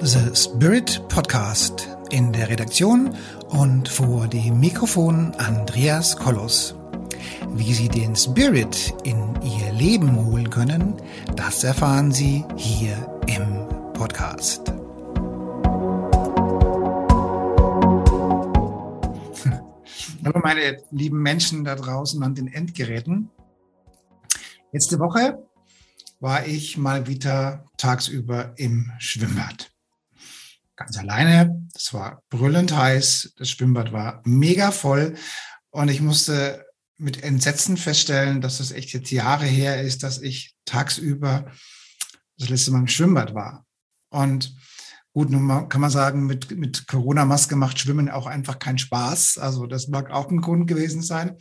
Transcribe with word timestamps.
The 0.00 0.32
Spirit 0.32 1.02
Podcast 1.08 1.88
in 2.10 2.32
der 2.32 2.48
Redaktion 2.48 3.16
und 3.48 3.88
vor 3.88 4.28
dem 4.28 4.60
Mikrofon 4.60 5.34
Andreas 5.38 6.16
Kollos. 6.16 6.76
Wie 7.54 7.74
Sie 7.74 7.88
den 7.88 8.14
Spirit 8.14 8.94
in 9.02 9.34
Ihr 9.42 9.72
Leben 9.72 10.14
holen 10.24 10.50
können, 10.50 10.94
das 11.34 11.64
erfahren 11.64 12.12
Sie 12.12 12.44
hier 12.56 12.94
im 13.26 13.66
Podcast. 13.92 14.68
Hallo 20.24 20.40
meine 20.40 20.80
lieben 20.92 21.20
Menschen 21.20 21.64
da 21.64 21.74
draußen 21.74 22.22
an 22.22 22.36
den 22.36 22.46
Endgeräten. 22.46 23.30
Letzte 24.70 25.00
Woche 25.00 25.42
war 26.20 26.46
ich 26.46 26.78
mal 26.78 27.08
wieder 27.08 27.64
tagsüber 27.76 28.52
im 28.56 28.92
Schwimmbad 28.98 29.72
ganz 30.78 30.96
alleine. 30.96 31.66
Es 31.74 31.92
war 31.92 32.22
brüllend 32.30 32.74
heiß. 32.74 33.34
Das 33.36 33.50
Schwimmbad 33.50 33.92
war 33.92 34.22
mega 34.24 34.70
voll. 34.70 35.16
Und 35.70 35.88
ich 35.88 36.00
musste 36.00 36.64
mit 36.96 37.22
Entsetzen 37.22 37.76
feststellen, 37.76 38.40
dass 38.40 38.60
es 38.60 38.72
echt 38.72 38.92
jetzt 38.92 39.10
Jahre 39.10 39.44
her 39.44 39.82
ist, 39.82 40.02
dass 40.02 40.22
ich 40.22 40.54
tagsüber 40.64 41.50
das 42.38 42.48
letzte 42.48 42.70
Mal 42.70 42.80
im 42.80 42.88
Schwimmbad 42.88 43.34
war. 43.34 43.66
Und 44.10 44.54
gut, 45.12 45.30
nun 45.30 45.68
kann 45.68 45.80
man 45.80 45.90
sagen, 45.90 46.26
mit, 46.26 46.56
mit 46.56 46.86
Corona-Maske 46.86 47.56
macht 47.56 47.78
Schwimmen 47.78 48.08
auch 48.08 48.26
einfach 48.26 48.58
keinen 48.58 48.78
Spaß. 48.78 49.38
Also 49.38 49.66
das 49.66 49.88
mag 49.88 50.10
auch 50.10 50.30
ein 50.30 50.40
Grund 50.40 50.68
gewesen 50.68 51.02
sein. 51.02 51.36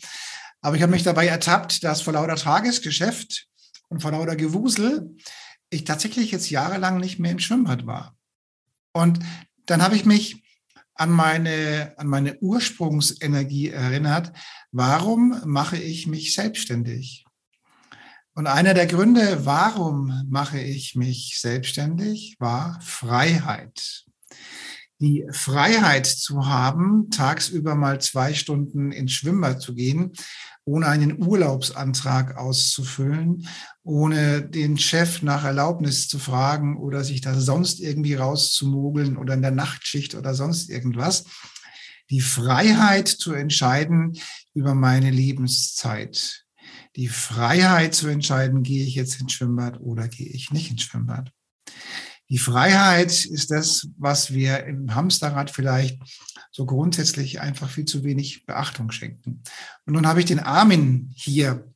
Aber 0.61 0.75
ich 0.75 0.81
habe 0.81 0.91
mich 0.91 1.03
dabei 1.03 1.27
ertappt, 1.27 1.83
dass 1.83 2.01
vor 2.01 2.13
lauter 2.13 2.35
Tagesgeschäft 2.35 3.47
und 3.89 4.01
vor 4.01 4.11
lauter 4.11 4.35
Gewusel 4.35 5.15
ich 5.69 5.83
tatsächlich 5.83 6.31
jetzt 6.31 6.49
jahrelang 6.49 6.97
nicht 6.97 7.19
mehr 7.19 7.31
im 7.31 7.39
Schwimmbad 7.39 7.85
war. 7.85 8.16
Und 8.97 9.19
dann 9.67 9.81
habe 9.83 9.95
ich 9.95 10.05
mich 10.05 10.43
an 10.95 11.11
meine, 11.11 11.93
an 11.97 12.07
meine 12.07 12.39
Ursprungsenergie 12.39 13.69
erinnert. 13.69 14.31
Warum 14.71 15.39
mache 15.45 15.77
ich 15.77 16.07
mich 16.07 16.33
selbstständig? 16.33 17.25
Und 18.33 18.47
einer 18.47 18.73
der 18.73 18.87
Gründe, 18.87 19.45
warum 19.45 20.25
mache 20.29 20.59
ich 20.59 20.95
mich 20.95 21.37
selbstständig, 21.39 22.35
war 22.39 22.79
Freiheit. 22.81 24.05
Die 24.99 25.25
Freiheit 25.31 26.07
zu 26.07 26.47
haben, 26.47 27.11
tagsüber 27.11 27.75
mal 27.75 28.01
zwei 28.01 28.33
Stunden 28.33 28.91
ins 28.91 29.11
Schwimmbad 29.11 29.61
zu 29.61 29.75
gehen 29.75 30.13
ohne 30.67 30.87
einen 30.87 31.23
Urlaubsantrag 31.25 32.35
auszufüllen, 32.35 33.47
ohne 33.83 34.41
den 34.41 34.77
Chef 34.77 35.21
nach 35.21 35.45
Erlaubnis 35.45 36.09
zu 36.09 36.19
fragen 36.19 36.77
oder 36.77 37.05
sich 37.05 37.21
da 37.21 37.39
sonst 37.39 37.79
irgendwie 37.79 38.15
rauszumogeln 38.15 39.15
oder 39.15 39.35
in 39.35 39.41
der 39.41 39.51
Nachtschicht 39.51 40.13
oder 40.13 40.35
sonst 40.35 40.69
irgendwas. 40.69 41.23
Die 42.09 42.19
Freiheit 42.19 43.07
zu 43.07 43.33
entscheiden 43.33 44.17
über 44.53 44.75
meine 44.75 45.09
Lebenszeit. 45.09 46.45
Die 46.97 47.07
Freiheit 47.07 47.95
zu 47.95 48.09
entscheiden, 48.09 48.63
gehe 48.63 48.83
ich 48.83 48.95
jetzt 48.95 49.21
ins 49.21 49.31
Schwimmbad 49.31 49.79
oder 49.79 50.09
gehe 50.09 50.27
ich 50.27 50.51
nicht 50.51 50.69
ins 50.69 50.83
Schwimmbad. 50.83 51.31
Die 52.29 52.37
Freiheit 52.37 53.25
ist 53.25 53.51
das, 53.51 53.87
was 53.97 54.33
wir 54.33 54.65
im 54.65 54.93
Hamsterrad 54.93 55.49
vielleicht 55.49 56.01
so 56.51 56.65
grundsätzlich 56.65 57.39
einfach 57.39 57.69
viel 57.69 57.85
zu 57.85 58.03
wenig 58.03 58.45
Beachtung 58.45 58.91
schenken. 58.91 59.43
Und 59.85 59.93
nun 59.93 60.05
habe 60.07 60.19
ich 60.19 60.25
den 60.25 60.39
Armin 60.39 61.13
hier 61.15 61.71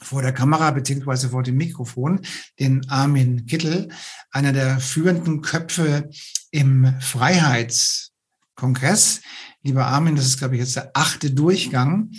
vor 0.00 0.22
der 0.22 0.32
Kamera 0.32 0.70
beziehungsweise 0.70 1.28
vor 1.30 1.42
dem 1.42 1.56
Mikrofon, 1.56 2.20
den 2.58 2.88
Armin 2.88 3.46
Kittel, 3.46 3.88
einer 4.30 4.52
der 4.52 4.78
führenden 4.80 5.42
Köpfe 5.42 6.08
im 6.50 6.94
Freiheitskongress. 7.00 9.20
Lieber 9.62 9.86
Armin, 9.86 10.16
das 10.16 10.26
ist, 10.26 10.38
glaube 10.38 10.56
ich, 10.56 10.60
jetzt 10.60 10.76
der 10.76 10.90
achte 10.94 11.30
Durchgang, 11.30 12.10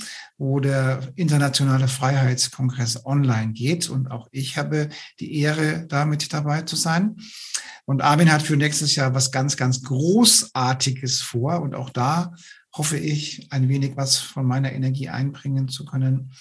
wo 0.43 0.59
der 0.59 0.99
internationale 1.15 1.87
Freiheitskongress 1.87 3.05
online 3.05 3.53
geht. 3.53 3.89
Und 3.89 4.11
auch 4.11 4.27
ich 4.31 4.57
habe 4.57 4.89
die 5.21 5.39
Ehre, 5.39 5.85
damit 5.87 6.33
dabei 6.33 6.63
zu 6.63 6.75
sein. 6.75 7.15
Und 7.85 8.01
Armin 8.01 8.29
hat 8.29 8.41
für 8.41 8.57
nächstes 8.57 8.93
Jahr 8.95 9.13
was 9.13 9.31
ganz, 9.31 9.55
ganz 9.55 9.83
Großartiges 9.83 11.21
vor. 11.21 11.61
Und 11.61 11.75
auch 11.75 11.89
da 11.89 12.33
hoffe 12.73 12.97
ich, 12.97 13.47
ein 13.51 13.69
wenig 13.69 13.95
was 13.95 14.17
von 14.17 14.45
meiner 14.45 14.73
Energie 14.73 15.07
einbringen 15.07 15.69
zu 15.69 15.85
können. 15.85 16.33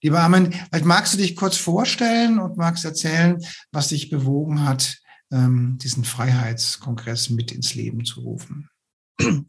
Lieber 0.00 0.20
Armin, 0.20 0.52
vielleicht 0.52 0.84
magst 0.84 1.14
du 1.14 1.18
dich 1.18 1.34
kurz 1.34 1.56
vorstellen 1.56 2.38
und 2.38 2.56
magst 2.56 2.84
erzählen, 2.84 3.44
was 3.72 3.88
dich 3.88 4.10
bewogen 4.10 4.64
hat, 4.64 4.98
ähm, 5.32 5.76
diesen 5.82 6.04
Freiheitskongress 6.04 7.30
mit 7.30 7.50
ins 7.50 7.74
Leben 7.74 8.04
zu 8.04 8.20
rufen. 8.20 8.68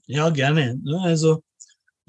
Ja, 0.07 0.31
gerne. 0.31 0.81
Also 1.03 1.43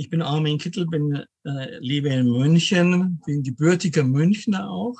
ich 0.03 0.11
bin 0.11 0.21
Armin 0.21 0.59
Kittel, 0.59 0.85
bin, 0.85 1.25
äh, 1.45 1.79
lebe 1.79 2.09
in 2.09 2.29
München, 2.29 3.21
bin 3.25 3.45
gebürtiger 3.45 4.03
Münchner 4.03 4.69
auch 4.69 4.99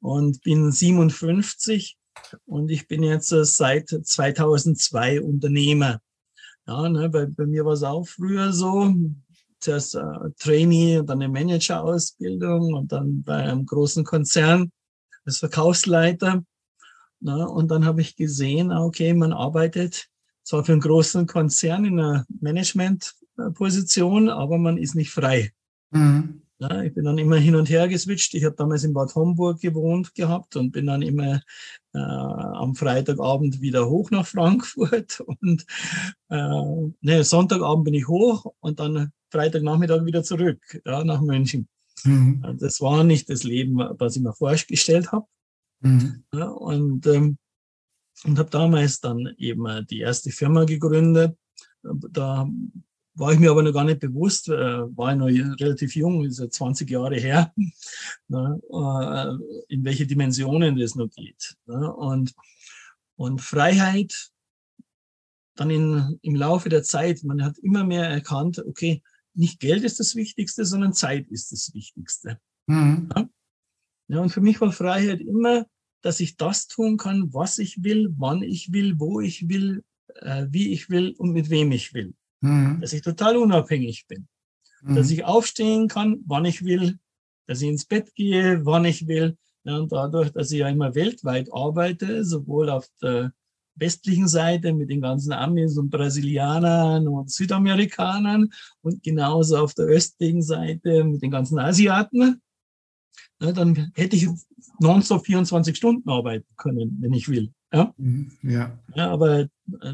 und 0.00 0.42
bin 0.42 0.72
57 0.72 1.96
und 2.44 2.68
ich 2.68 2.88
bin 2.88 3.04
jetzt 3.04 3.30
äh, 3.30 3.44
seit 3.44 3.88
2002 3.88 5.20
Unternehmer. 5.20 6.00
Ja, 6.66 6.88
ne, 6.88 7.08
bei, 7.08 7.26
bei 7.26 7.46
mir 7.46 7.64
war 7.64 7.74
es 7.74 7.84
auch 7.84 8.04
früher 8.04 8.52
so. 8.52 8.92
Zuerst 9.60 9.94
äh, 9.94 10.02
Trainee 10.40 10.98
und 10.98 11.08
dann 11.08 11.22
eine 11.22 11.32
Managerausbildung 11.32 12.74
und 12.74 12.90
dann 12.90 13.22
bei 13.22 13.36
einem 13.36 13.64
großen 13.64 14.02
Konzern 14.02 14.72
als 15.24 15.38
Verkaufsleiter. 15.38 16.42
Ne, 17.20 17.48
und 17.48 17.70
dann 17.70 17.84
habe 17.84 18.00
ich 18.00 18.16
gesehen, 18.16 18.72
okay, 18.72 19.14
man 19.14 19.32
arbeitet 19.32 20.08
zwar 20.42 20.64
für 20.64 20.72
einen 20.72 20.80
großen 20.80 21.28
Konzern 21.28 21.84
in 21.84 22.00
einer 22.00 22.26
Managementposition, 23.36 24.28
aber 24.28 24.58
man 24.58 24.78
ist 24.78 24.94
nicht 24.94 25.10
frei. 25.10 25.52
Mhm. 25.90 26.42
Ja, 26.58 26.82
ich 26.82 26.94
bin 26.94 27.04
dann 27.04 27.18
immer 27.18 27.36
hin 27.36 27.56
und 27.56 27.68
her 27.68 27.88
geswitcht. 27.88 28.34
Ich 28.34 28.44
habe 28.44 28.54
damals 28.54 28.84
in 28.84 28.92
Bad 28.92 29.14
Homburg 29.16 29.60
gewohnt 29.60 30.14
gehabt 30.14 30.54
und 30.54 30.70
bin 30.70 30.86
dann 30.86 31.02
immer 31.02 31.40
äh, 31.92 31.98
am 31.98 32.76
Freitagabend 32.76 33.60
wieder 33.60 33.88
hoch 33.88 34.12
nach 34.12 34.26
Frankfurt 34.26 35.20
und 35.40 35.66
äh, 36.28 36.90
ne, 37.00 37.24
Sonntagabend 37.24 37.84
bin 37.84 37.94
ich 37.94 38.06
hoch 38.06 38.46
und 38.60 38.78
dann 38.78 39.10
Freitagnachmittag 39.30 40.04
wieder 40.04 40.22
zurück 40.22 40.60
ja, 40.86 41.02
nach 41.02 41.20
München. 41.20 41.66
Mhm. 42.04 42.58
Das 42.60 42.80
war 42.80 43.02
nicht 43.02 43.28
das 43.28 43.42
Leben, 43.42 43.78
was 43.78 44.16
ich 44.16 44.22
mir 44.22 44.32
vorgestellt 44.32 45.10
habe. 45.10 45.26
Mhm. 45.80 46.22
Ja, 46.32 46.46
und 46.46 47.06
ähm, 47.08 47.38
und 48.24 48.38
habe 48.38 48.50
damals 48.50 49.00
dann 49.00 49.34
eben 49.36 49.86
die 49.88 49.98
erste 49.98 50.30
Firma 50.30 50.64
gegründet. 50.64 51.36
Da 51.82 52.48
war 53.14 53.32
ich 53.32 53.38
mir 53.38 53.50
aber 53.50 53.62
noch 53.62 53.72
gar 53.72 53.84
nicht 53.84 54.00
bewusst, 54.00 54.48
äh, 54.48 54.52
war 54.96 55.12
ich 55.12 55.18
noch 55.18 55.60
relativ 55.60 55.94
jung, 55.94 56.24
ist 56.24 56.38
ja 56.38 56.48
20 56.48 56.88
Jahre 56.88 57.16
her, 57.16 57.52
ne, 58.28 58.60
äh, 58.70 59.72
in 59.72 59.84
welche 59.84 60.06
Dimensionen 60.06 60.76
das 60.76 60.94
noch 60.94 61.10
geht. 61.10 61.56
Ne, 61.66 61.92
und, 61.92 62.34
und 63.16 63.40
Freiheit 63.40 64.30
dann 65.54 65.68
in, 65.68 66.18
im 66.22 66.34
Laufe 66.34 66.70
der 66.70 66.82
Zeit, 66.82 67.22
man 67.24 67.44
hat 67.44 67.58
immer 67.58 67.84
mehr 67.84 68.08
erkannt, 68.08 68.58
okay, 68.66 69.02
nicht 69.34 69.60
Geld 69.60 69.84
ist 69.84 70.00
das 70.00 70.14
Wichtigste, 70.16 70.64
sondern 70.64 70.94
Zeit 70.94 71.28
ist 71.28 71.52
das 71.52 71.74
Wichtigste. 71.74 72.38
Mhm. 72.66 73.10
Ja? 73.14 73.28
ja, 74.08 74.20
und 74.20 74.30
für 74.30 74.40
mich 74.40 74.60
war 74.62 74.72
Freiheit 74.72 75.20
immer, 75.20 75.66
dass 76.00 76.20
ich 76.20 76.36
das 76.36 76.66
tun 76.66 76.96
kann, 76.96 77.32
was 77.34 77.58
ich 77.58 77.84
will, 77.84 78.08
wann 78.16 78.42
ich 78.42 78.72
will, 78.72 78.98
wo 78.98 79.20
ich 79.20 79.48
will, 79.48 79.84
äh, 80.16 80.46
wie 80.48 80.72
ich 80.72 80.88
will 80.88 81.14
und 81.18 81.32
mit 81.32 81.50
wem 81.50 81.70
ich 81.70 81.92
will 81.92 82.14
mhm. 82.42 82.80
dass 82.80 82.92
ich 82.92 83.00
total 83.00 83.36
unabhängig 83.36 84.06
bin, 84.06 84.28
mhm. 84.82 84.96
dass 84.96 85.10
ich 85.10 85.24
aufstehen 85.24 85.88
kann, 85.88 86.22
wann 86.26 86.44
ich 86.44 86.64
will, 86.64 86.98
dass 87.46 87.62
ich 87.62 87.68
ins 87.68 87.86
Bett 87.86 88.14
gehe, 88.14 88.64
wann 88.66 88.84
ich 88.84 89.06
will. 89.06 89.38
Ja, 89.64 89.78
und 89.78 89.92
dadurch, 89.92 90.30
dass 90.32 90.50
ich 90.50 90.58
ja 90.58 90.68
immer 90.68 90.94
weltweit 90.94 91.48
arbeite, 91.52 92.24
sowohl 92.24 92.68
auf 92.68 92.88
der 93.00 93.32
westlichen 93.76 94.28
Seite 94.28 94.72
mit 94.72 94.90
den 94.90 95.00
ganzen 95.00 95.32
Amis 95.32 95.78
und 95.78 95.90
Brasilianern 95.90 97.08
und 97.08 97.30
Südamerikanern 97.30 98.52
und 98.82 99.02
genauso 99.02 99.56
auf 99.58 99.74
der 99.74 99.86
östlichen 99.86 100.42
Seite 100.42 101.04
mit 101.04 101.22
den 101.22 101.30
ganzen 101.30 101.58
Asiaten, 101.58 102.42
ja, 103.40 103.52
dann 103.52 103.92
hätte 103.94 104.16
ich 104.16 104.28
nonstop 104.78 105.24
24 105.24 105.76
Stunden 105.76 106.08
arbeiten 106.08 106.46
können, 106.56 106.98
wenn 107.00 107.12
ich 107.14 107.28
will. 107.28 107.52
Ja, 107.72 107.94
mhm, 107.96 108.32
ja. 108.42 108.78
ja 108.94 109.10
aber 109.10 109.40
äh, 109.40 109.48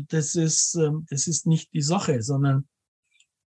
das 0.09 0.35
ist, 0.35 0.75
ähm, 0.75 1.07
das 1.09 1.29
ist 1.29 1.47
nicht 1.47 1.73
die 1.73 1.83
Sache, 1.83 2.23
sondern 2.23 2.69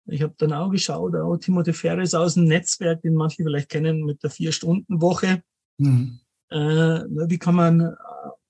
ich 0.06 0.22
habe 0.22 0.36
dann 0.38 0.54
auch 0.54 0.70
geschaut, 0.70 1.16
auch 1.16 1.38
Timothy 1.38 1.74
Ferris 1.74 2.14
aus 2.14 2.36
dem 2.36 2.46
Netzwerk, 2.46 3.02
den 3.02 3.14
manche 3.14 3.44
vielleicht 3.44 3.70
kennen 3.70 4.06
mit 4.06 4.24
der 4.24 4.30
Vier-Stunden-Woche. 4.30 5.44
Mhm. 5.78 6.20
Äh, 6.50 6.58
wie 7.30 7.38
kann 7.38 7.56
man 7.56 7.82
äh, 7.82 7.92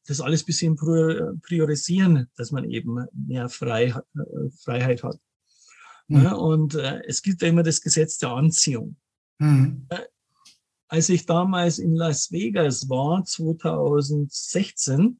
das 0.05 0.21
alles 0.21 0.43
ein 0.43 0.45
bisschen 0.45 0.75
priorisieren, 0.75 2.29
dass 2.37 2.51
man 2.51 2.63
eben 2.65 3.05
mehr 3.11 3.49
Frei, 3.49 3.85
äh, 3.85 4.49
Freiheit 4.61 5.03
hat? 5.03 5.19
Mhm. 6.07 6.21
Ja, 6.21 6.33
und 6.33 6.75
äh, 6.75 7.01
es 7.07 7.21
gibt 7.21 7.41
ja 7.41 7.47
immer 7.47 7.63
das 7.63 7.81
Gesetz 7.81 8.17
der 8.17 8.29
Anziehung. 8.31 8.95
Mhm. 9.39 9.87
als 10.87 11.09
ich 11.09 11.27
damals 11.27 11.77
in 11.77 11.93
Las 11.93 12.31
Vegas 12.31 12.89
war, 12.89 13.23
2016, 13.23 15.19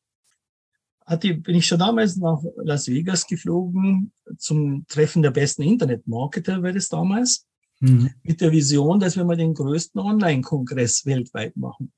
hatte, 1.08 1.34
bin 1.36 1.56
ich 1.56 1.66
schon 1.66 1.80
damals 1.80 2.18
nach 2.18 2.44
Las 2.58 2.88
Vegas 2.88 3.26
geflogen 3.26 4.12
zum 4.38 4.86
Treffen 4.88 5.22
der 5.22 5.32
besten 5.32 5.64
Internetmarketer, 5.64 6.62
war 6.62 6.74
das 6.74 6.90
damals, 6.90 7.48
mhm. 7.80 8.12
mit 8.24 8.42
der 8.42 8.52
Vision, 8.52 9.00
dass 9.00 9.16
wir 9.16 9.24
mal 9.24 9.38
den 9.38 9.54
größten 9.54 10.00
Online-Kongress 10.00 11.06
weltweit 11.06 11.56
machen. 11.56 11.94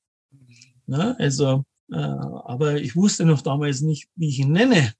Na, 0.85 1.15
also, 1.17 1.65
äh, 1.91 1.95
aber 1.95 2.79
ich 2.79 2.95
wusste 2.95 3.25
noch 3.25 3.41
damals 3.41 3.81
nicht, 3.81 4.07
wie 4.15 4.29
ich 4.29 4.39
ihn 4.39 4.51
nenne. 4.51 4.93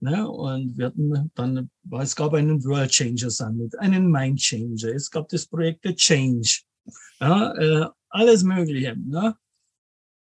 Ne? 0.00 0.28
Und 0.28 0.76
wir 0.76 0.86
hatten 0.86 1.30
dann, 1.34 1.70
es 2.00 2.14
gab 2.14 2.34
einen 2.34 2.62
World 2.64 2.90
Changer 2.90 3.30
Summit, 3.30 3.78
einen 3.78 4.10
Mind 4.10 4.40
Changer, 4.40 4.94
es 4.94 5.10
gab 5.10 5.28
das 5.28 5.46
Projekt 5.46 5.80
The 5.84 5.94
Change, 5.94 6.60
ja, 7.20 7.52
äh, 7.54 7.86
alles 8.08 8.42
Mögliche. 8.42 8.96
Ne? 8.96 9.36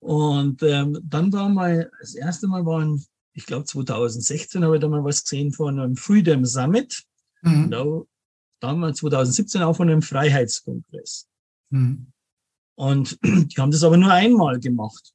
Und 0.03 0.61
ähm, 0.63 0.99
dann 1.01 1.31
war 1.31 1.47
mal, 1.47 1.89
das 2.01 2.13
erste 2.13 2.47
Mal 2.47 2.65
war, 2.65 2.85
ich 3.31 3.45
glaube 3.45 3.63
2016, 3.63 4.63
habe 4.63 4.75
ich 4.75 4.81
da 4.81 4.89
mal 4.89 5.03
was 5.03 5.23
gesehen 5.23 5.53
von 5.53 5.79
einem 5.79 5.95
Freedom 5.95 6.43
Summit. 6.43 7.03
Mhm. 7.41 7.71
Da, 7.71 7.85
dann 8.59 8.79
mal 8.79 8.93
2017 8.93 9.61
auch 9.61 9.77
von 9.77 9.89
einem 9.89 10.01
Freiheitskongress. 10.01 11.29
Mhm. 11.69 12.07
Und 12.75 13.17
die 13.23 13.55
haben 13.57 13.71
das 13.71 13.83
aber 13.83 13.95
nur 13.95 14.11
einmal 14.11 14.59
gemacht. 14.59 15.13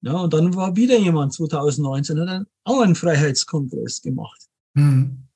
Ja, 0.00 0.14
und 0.14 0.32
dann 0.32 0.54
war 0.54 0.74
wieder 0.74 0.98
jemand 0.98 1.34
2019, 1.34 2.18
hat 2.18 2.28
dann 2.28 2.46
auch 2.64 2.80
einen 2.80 2.94
Freiheitskongress 2.94 4.00
gemacht. 4.00 4.40
Mhm. 4.72 5.28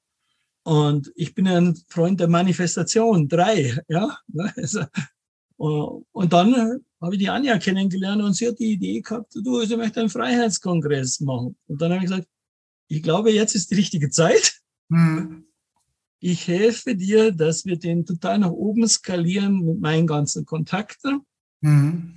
Und 0.63 1.13
ich 1.15 1.35
bin 1.35 1.47
ein 1.47 1.79
Freund 1.89 2.21
der 2.21 2.29
Manifestation, 2.29 3.29
drei, 3.29 3.79
ja. 3.89 4.17
Also, 4.57 4.85
und 5.57 6.33
dann 6.33 6.81
habe 7.01 7.15
ich 7.15 7.19
die 7.19 7.29
Anja 7.29 7.59
kennengelernt 7.59 8.23
und 8.23 8.35
sie 8.35 8.49
hat 8.49 8.59
die 8.59 8.73
Idee 8.73 9.01
gehabt, 9.01 9.35
du, 9.35 9.65
sie 9.65 9.77
möchte 9.77 10.01
einen 10.01 10.11
Freiheitskongress 10.11 11.21
machen. 11.21 11.57
Und 11.67 11.81
dann 11.81 11.93
habe 11.93 12.05
ich 12.05 12.11
gesagt, 12.11 12.29
ich 12.89 13.03
glaube, 13.03 13.31
jetzt 13.31 13.55
ist 13.55 13.71
die 13.71 13.77
richtige 13.77 14.11
Zeit. 14.11 14.61
Mhm. 14.89 15.45
Ich 16.19 16.49
helfe 16.49 16.97
dir, 16.97 17.33
dass 17.33 17.67
wir 17.67 17.79
den 17.79 18.07
total 18.07 18.39
nach 18.39 18.51
oben 18.51 18.89
skalieren 18.89 19.65
mit 19.65 19.81
meinen 19.81 20.07
ganzen 20.07 20.45
Kontakten. 20.45 21.21
Mhm 21.61 22.15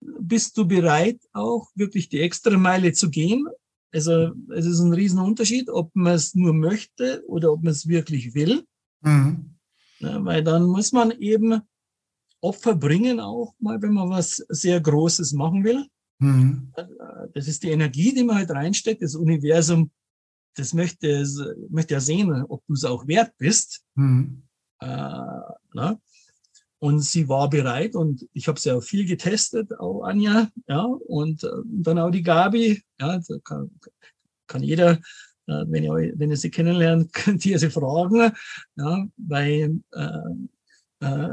bist 0.00 0.56
du 0.56 0.66
bereit, 0.66 1.20
auch 1.32 1.68
wirklich 1.74 2.08
die 2.08 2.20
extra 2.20 2.56
Meile 2.56 2.92
zu 2.92 3.10
gehen? 3.10 3.46
Also 3.92 4.32
es 4.54 4.66
ist 4.66 4.80
ein 4.80 4.92
Riesenunterschied, 4.92 5.70
ob 5.70 5.94
man 5.94 6.14
es 6.14 6.34
nur 6.34 6.52
möchte 6.52 7.24
oder 7.26 7.52
ob 7.52 7.62
man 7.62 7.72
es 7.72 7.88
wirklich 7.88 8.34
will. 8.34 8.64
Mhm. 9.00 9.54
Ja, 10.00 10.24
weil 10.24 10.44
dann 10.44 10.64
muss 10.64 10.92
man 10.92 11.10
eben 11.12 11.62
Opfer 12.40 12.74
bringen, 12.74 13.20
auch 13.20 13.54
mal, 13.58 13.80
wenn 13.82 13.94
man 13.94 14.10
was 14.10 14.36
sehr 14.48 14.80
Großes 14.80 15.32
machen 15.32 15.64
will. 15.64 15.86
Mhm. 16.18 16.72
Das 17.34 17.48
ist 17.48 17.62
die 17.62 17.70
Energie, 17.70 18.12
die 18.14 18.24
man 18.24 18.36
halt 18.36 18.50
reinsteckt. 18.50 19.02
Das 19.02 19.14
Universum, 19.14 19.90
das 20.54 20.74
möchte, 20.74 21.24
möchte 21.70 21.94
ja 21.94 22.00
sehen, 22.00 22.30
ob 22.48 22.64
du 22.66 22.74
es 22.74 22.84
auch 22.84 23.06
wert 23.06 23.32
bist. 23.38 23.82
Mhm. 23.94 24.42
Äh, 24.80 24.86
na? 25.74 26.00
Und 26.80 27.00
sie 27.00 27.28
war 27.28 27.50
bereit 27.50 27.96
und 27.96 28.28
ich 28.32 28.46
habe 28.46 28.60
sie 28.60 28.70
auch 28.70 28.82
viel 28.82 29.04
getestet, 29.04 29.78
auch 29.80 30.04
Anja, 30.04 30.48
ja, 30.68 30.82
und 30.82 31.42
äh, 31.42 31.48
dann 31.64 31.98
auch 31.98 32.10
die 32.10 32.22
Gabi, 32.22 32.80
ja, 33.00 33.20
kann, 33.42 33.70
kann 34.46 34.62
jeder, 34.62 34.92
äh, 35.48 35.64
wenn 35.66 35.82
ihr, 35.82 35.92
wenn 36.14 36.30
ihr 36.30 36.36
sie 36.36 36.52
kennenlernt, 36.52 37.12
könnt 37.12 37.44
ihr 37.44 37.58
sie 37.58 37.70
fragen, 37.70 38.32
ja, 38.76 39.08
weil 39.16 39.80
äh, 39.90 41.04
äh, 41.04 41.30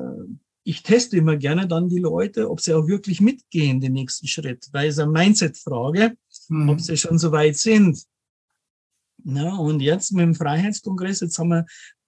ich 0.68 0.82
teste 0.82 1.18
immer 1.18 1.38
gerne 1.38 1.68
dann 1.68 1.90
die 1.90 2.00
Leute, 2.00 2.50
ob 2.50 2.60
sie 2.60 2.74
auch 2.74 2.88
wirklich 2.88 3.22
mitgehen, 3.22 3.80
den 3.80 3.94
nächsten 3.94 4.28
Schritt, 4.28 4.68
weil 4.72 4.90
es 4.90 5.00
eine 5.00 5.12
Mindset-Frage, 5.12 6.18
mhm. 6.50 6.70
ob 6.70 6.82
sie 6.82 6.98
schon 6.98 7.20
so 7.20 7.32
weit 7.32 7.56
sind. 7.56 8.04
Ja, 9.24 9.56
und 9.56 9.80
jetzt 9.80 10.12
mit 10.12 10.24
dem 10.24 10.36
Freiheitskongress, 10.36 11.22
jetzt 11.22 11.38
haben 11.40 11.50
wir 11.50 11.66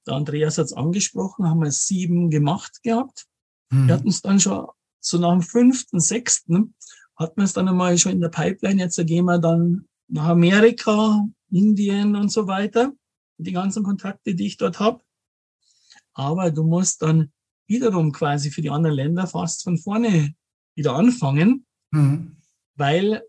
der 0.07 0.15
Andreas 0.15 0.57
hat 0.57 0.65
es 0.65 0.73
angesprochen, 0.73 1.47
haben 1.47 1.61
wir 1.61 1.71
sieben 1.71 2.29
gemacht 2.29 2.81
gehabt. 2.81 3.27
Mhm. 3.69 3.87
Wir 3.87 3.95
hatten 3.95 4.07
es 4.07 4.21
dann 4.21 4.39
schon 4.39 4.67
so 4.99 5.17
nach 5.17 5.33
dem 5.33 5.41
fünften, 5.41 5.99
sechsten, 5.99 6.75
hatten 7.15 7.37
wir 7.37 7.43
es 7.43 7.53
dann 7.53 7.67
einmal 7.67 7.97
schon 7.97 8.13
in 8.13 8.21
der 8.21 8.29
Pipeline. 8.29 8.81
Jetzt 8.81 9.05
gehen 9.05 9.25
wir 9.25 9.37
dann 9.37 9.87
nach 10.07 10.27
Amerika, 10.27 11.27
Indien 11.51 12.15
und 12.15 12.29
so 12.29 12.47
weiter. 12.47 12.93
Die 13.37 13.51
ganzen 13.51 13.83
Kontakte, 13.83 14.33
die 14.33 14.47
ich 14.47 14.57
dort 14.57 14.79
habe. 14.79 15.01
Aber 16.13 16.51
du 16.51 16.63
musst 16.63 17.01
dann 17.01 17.31
wiederum 17.67 18.11
quasi 18.11 18.51
für 18.51 18.61
die 18.61 18.69
anderen 18.69 18.95
Länder 18.95 19.27
fast 19.27 19.63
von 19.63 19.77
vorne 19.77 20.33
wieder 20.75 20.93
anfangen, 20.95 21.65
mhm. 21.91 22.37
weil 22.75 23.21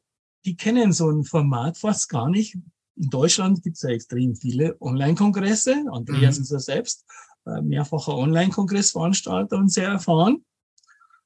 die 0.45 0.57
kennen 0.57 0.93
so 0.93 1.11
ein 1.11 1.25
Format 1.25 1.77
fast 1.79 2.09
gar 2.09 2.29
nicht, 2.29 2.57
in 2.99 3.11
Deutschland 3.11 3.63
gibt 3.63 3.77
es 3.77 3.83
ja 3.83 3.91
extrem 3.91 4.35
viele 4.35 4.77
Online-Kongresse. 4.81 5.85
Andreas 5.93 6.39
mhm. 6.39 6.43
ist 6.43 6.53
ja 6.53 6.59
selbst 6.59 7.05
äh, 7.47 7.63
mehrfacher 7.63 8.17
Online-Kongressveranstalter 8.17 9.57
und 9.57 9.71
sehr 9.71 9.89
erfahren. 9.89 10.45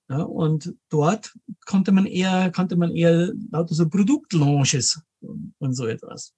Ja, 0.09 0.23
und 0.23 0.75
dort 0.91 1.35
konnte 1.65 1.93
man 1.93 2.05
eher, 2.05 2.53
konnte 2.53 2.77
man 2.77 2.91
eher 2.91 3.33
lauter 3.51 3.75
so 3.75 3.89
Produktlaunches 3.89 5.01
und 5.21 5.75
so 5.75 5.87
etwas. 5.87 6.35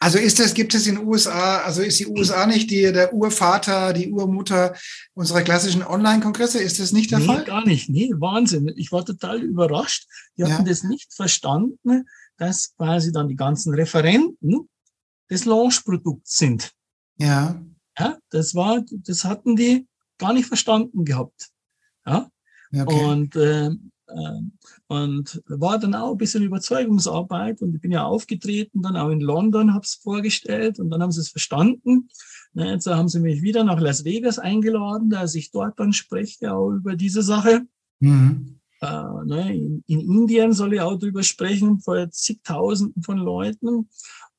Also 0.00 0.18
ist 0.18 0.38
das, 0.38 0.54
gibt 0.54 0.74
es 0.74 0.86
in 0.86 0.96
den 0.96 1.06
USA, 1.06 1.58
also 1.62 1.82
ist 1.82 1.98
die 1.98 2.06
USA 2.06 2.46
nicht 2.46 2.70
die, 2.70 2.82
der 2.82 3.12
Urvater, 3.12 3.92
die 3.92 4.10
Urmutter 4.10 4.74
unserer 5.14 5.42
klassischen 5.42 5.82
Online-Kongresse? 5.82 6.60
Ist 6.60 6.78
das 6.78 6.92
nicht 6.92 7.10
der 7.10 7.18
nee, 7.18 7.26
Fall? 7.26 7.44
gar 7.44 7.66
nicht. 7.66 7.88
Nee, 7.88 8.12
Wahnsinn. 8.16 8.72
Ich 8.76 8.92
war 8.92 9.04
total 9.04 9.42
überrascht. 9.42 10.06
Die 10.36 10.42
ja. 10.42 10.50
hatten 10.50 10.64
das 10.64 10.84
nicht 10.84 11.12
verstanden, 11.12 12.08
dass 12.36 12.74
quasi 12.76 13.12
dann 13.12 13.28
die 13.28 13.36
ganzen 13.36 13.74
Referenten 13.74 14.68
des 15.28 15.44
Launch-Produkts 15.44 16.38
sind. 16.38 16.72
Ja. 17.16 17.60
Ja, 17.98 18.18
das 18.30 18.54
war, 18.54 18.84
das 18.90 19.24
hatten 19.24 19.56
die 19.56 19.86
gar 20.18 20.32
nicht 20.32 20.46
verstanden 20.46 21.04
gehabt. 21.04 21.48
Ja. 22.06 22.30
Okay. 22.72 23.04
Und, 23.04 23.36
äh, 23.36 23.70
und 24.86 25.42
war 25.46 25.78
dann 25.78 25.94
auch 25.94 26.12
ein 26.12 26.18
bisschen 26.18 26.42
Überzeugungsarbeit 26.42 27.60
und 27.62 27.74
ich 27.74 27.80
bin 27.80 27.92
ja 27.92 28.04
aufgetreten, 28.04 28.82
dann 28.82 28.96
auch 28.96 29.10
in 29.10 29.20
London, 29.20 29.74
habe 29.74 29.84
es 29.84 29.94
vorgestellt 29.94 30.78
und 30.78 30.90
dann 30.90 31.02
haben 31.02 31.12
sie 31.12 31.20
es 31.20 31.28
verstanden. 31.28 32.08
Na, 32.54 32.72
jetzt 32.72 32.86
haben 32.86 33.08
sie 33.08 33.20
mich 33.20 33.42
wieder 33.42 33.64
nach 33.64 33.80
Las 33.80 34.04
Vegas 34.04 34.38
eingeladen, 34.38 35.10
dass 35.10 35.34
ich 35.34 35.50
dort 35.50 35.78
dann 35.78 35.92
spreche, 35.92 36.54
auch 36.54 36.70
über 36.70 36.96
diese 36.96 37.22
Sache. 37.22 37.66
Mhm. 38.00 38.60
Äh, 38.80 39.24
ne, 39.26 39.54
in, 39.54 39.84
in, 39.86 40.00
Indien 40.00 40.52
soll 40.52 40.74
ich 40.74 40.80
auch 40.80 40.98
drüber 40.98 41.22
sprechen, 41.22 41.80
vor 41.80 42.10
zigtausenden 42.10 43.02
von 43.02 43.18
Leuten. 43.18 43.88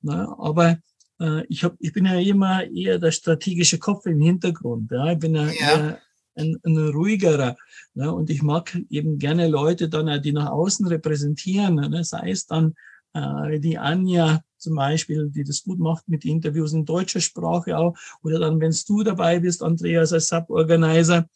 Ne, 0.01 0.27
aber 0.39 0.80
äh, 1.19 1.45
ich, 1.48 1.63
hab, 1.63 1.75
ich 1.80 1.94
bin 1.94 2.06
ja 2.06 2.16
immer 2.19 2.64
eher 2.66 2.99
der 2.99 3.11
strategische 3.11 3.78
Kopf 3.78 4.06
im 4.06 4.21
Hintergrund. 4.21 4.92
Ja? 4.92 5.11
Ich 5.11 5.19
bin 5.19 5.35
ja, 5.35 5.49
ja. 5.52 5.97
Ein, 6.36 6.57
ein 6.64 6.78
ruhigerer. 6.78 7.57
Ne? 7.94 8.14
Und 8.14 8.30
ich 8.30 8.42
mag 8.42 8.78
eben 8.90 9.18
gerne 9.18 9.48
Leute 9.48 9.90
dann, 9.90 10.21
die 10.21 10.31
nach 10.31 10.50
außen 10.50 10.88
repräsentieren. 10.88 11.76
Ne? 11.76 12.04
Sei 12.04 12.31
es 12.31 12.45
dann 12.45 12.76
äh, 13.14 13.59
die 13.59 13.78
Anja 13.78 14.42
zum 14.57 14.76
Beispiel, 14.76 15.30
die 15.30 15.44
das 15.44 15.64
gut 15.64 15.80
macht 15.80 16.07
mit 16.07 16.26
Interviews 16.26 16.74
in 16.74 16.86
deutscher 16.86 17.21
Sprache 17.21 17.78
auch. 17.78 17.98
Oder 18.24 18.40
dann, 18.40 18.59
wenn 18.59 18.76
du 18.88 19.04
dabei 19.04 19.40
bist, 19.40 19.64
Andreas 19.64 20.14
als 20.14 20.28
Suborganizer. 20.28 21.28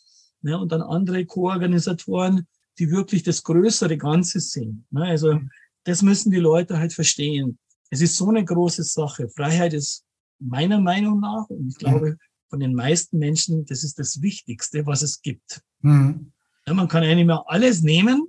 Ne? 0.42 0.58
Und 0.58 0.72
dann 0.72 0.82
andere 0.82 1.26
Co-Organisatoren, 1.26 2.48
die 2.80 2.92
wirklich 2.92 3.24
das 3.24 3.44
größere 3.44 3.98
Ganze 3.98 4.40
sehen. 4.40 4.86
Ne? 4.92 5.04
Also 5.04 5.34
mhm. 5.34 5.50
das 5.84 6.02
müssen 6.02 6.32
die 6.32 6.40
Leute 6.40 6.78
halt 6.78 6.94
verstehen. 6.94 7.58
Es 7.90 8.02
ist 8.02 8.18
so 8.18 8.30
eine 8.30 8.44
große 8.44 8.84
Sache. 8.84 9.30
Freiheit 9.30 9.74
ist 9.74 10.04
meiner 10.40 10.80
Meinung 10.80 11.20
nach, 11.20 11.50
und 11.50 11.70
ich 11.70 11.78
glaube, 11.78 12.12
mhm. 12.12 12.18
Von 12.54 12.60
den 12.60 12.76
meisten 12.76 13.18
Menschen, 13.18 13.66
das 13.66 13.84
ist 13.84 13.98
das 13.98 14.22
Wichtigste, 14.22 14.86
was 14.86 15.02
es 15.02 15.24
gibt. 15.24 15.64
Mhm. 15.82 16.32
Ja, 16.68 16.76
man 16.76 16.88
kann 16.88 17.02
eigentlich 17.02 17.26
mal 17.26 17.44
alles 17.48 17.82
nehmen. 17.82 18.28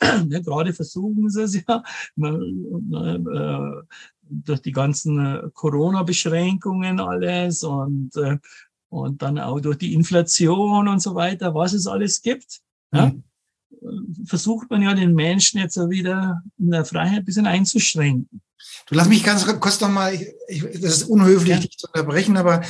Ja, 0.28 0.40
gerade 0.40 0.72
versuchen 0.72 1.30
sie 1.30 1.42
es 1.42 1.54
ja. 1.54 1.84
Man, 2.16 2.40
äh, 2.92 3.98
durch 4.22 4.60
die 4.62 4.72
ganzen 4.72 5.24
äh, 5.24 5.42
Corona-Beschränkungen 5.54 6.98
alles 6.98 7.62
und, 7.62 8.16
äh, 8.16 8.38
und 8.88 9.22
dann 9.22 9.38
auch 9.38 9.60
durch 9.60 9.78
die 9.78 9.94
Inflation 9.94 10.88
und 10.88 11.00
so 11.00 11.14
weiter, 11.14 11.54
was 11.54 11.72
es 11.72 11.86
alles 11.86 12.22
gibt. 12.22 12.60
Ja? 12.92 13.06
Mhm 13.06 13.22
versucht 14.26 14.68
man 14.68 14.82
ja 14.82 14.92
den 14.92 15.14
Menschen 15.14 15.60
jetzt 15.60 15.76
wieder 15.76 16.42
in 16.58 16.70
der 16.70 16.84
Freiheit 16.84 17.20
ein 17.20 17.24
bisschen 17.24 17.46
einzuschränken. 17.46 18.42
Du 18.86 18.94
lass 18.94 19.08
mich 19.08 19.22
ganz 19.22 19.46
kurz 19.60 19.80
nochmal, 19.80 20.18
das 20.48 20.96
ist 20.96 21.02
unhöflich, 21.04 21.50
ja. 21.50 21.58
dich 21.58 21.78
zu 21.78 21.86
unterbrechen, 21.86 22.36
aber 22.36 22.62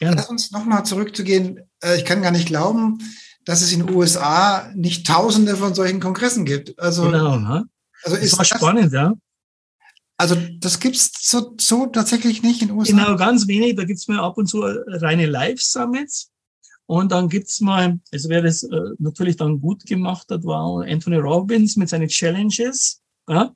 ja. 0.00 0.12
lass 0.12 0.28
uns 0.28 0.50
nochmal 0.50 0.84
zurückzugehen. 0.84 1.60
Äh, 1.82 1.98
ich 1.98 2.04
kann 2.04 2.22
gar 2.22 2.30
nicht 2.30 2.46
glauben, 2.46 2.98
dass 3.44 3.62
es 3.62 3.72
in 3.72 3.86
den 3.86 3.94
USA 3.94 4.70
nicht 4.74 5.06
tausende 5.06 5.56
von 5.56 5.74
solchen 5.74 6.00
Kongressen 6.00 6.44
gibt. 6.44 6.78
Also, 6.78 7.04
genau, 7.04 7.36
ne? 7.36 7.64
also 8.02 8.16
das 8.16 8.24
ist 8.24 8.38
war 8.38 8.44
spannend, 8.44 8.92
ja. 8.92 9.14
Also 10.16 10.36
das 10.60 10.78
gibt's 10.78 11.10
so, 11.28 11.54
so 11.60 11.86
tatsächlich 11.86 12.42
nicht 12.42 12.62
in 12.62 12.68
den 12.68 12.78
USA. 12.78 12.92
Genau, 12.92 13.16
ganz 13.16 13.48
wenig. 13.48 13.74
Da 13.74 13.84
gibt's 13.84 14.06
mir 14.06 14.22
ab 14.22 14.38
und 14.38 14.46
zu 14.46 14.60
reine 14.62 15.26
Live-Summits. 15.26 16.30
Und 16.86 17.12
dann 17.12 17.28
gibt's 17.28 17.60
mal, 17.60 17.98
also 18.12 18.28
wer 18.28 18.42
das 18.42 18.62
äh, 18.62 18.80
natürlich 18.98 19.36
dann 19.36 19.60
gut 19.60 19.86
gemacht 19.86 20.26
hat, 20.30 20.44
war 20.44 20.84
Anthony 20.86 21.16
Robbins 21.16 21.76
mit 21.76 21.88
seinen 21.88 22.08
Challenges. 22.08 23.00
Ja? 23.28 23.52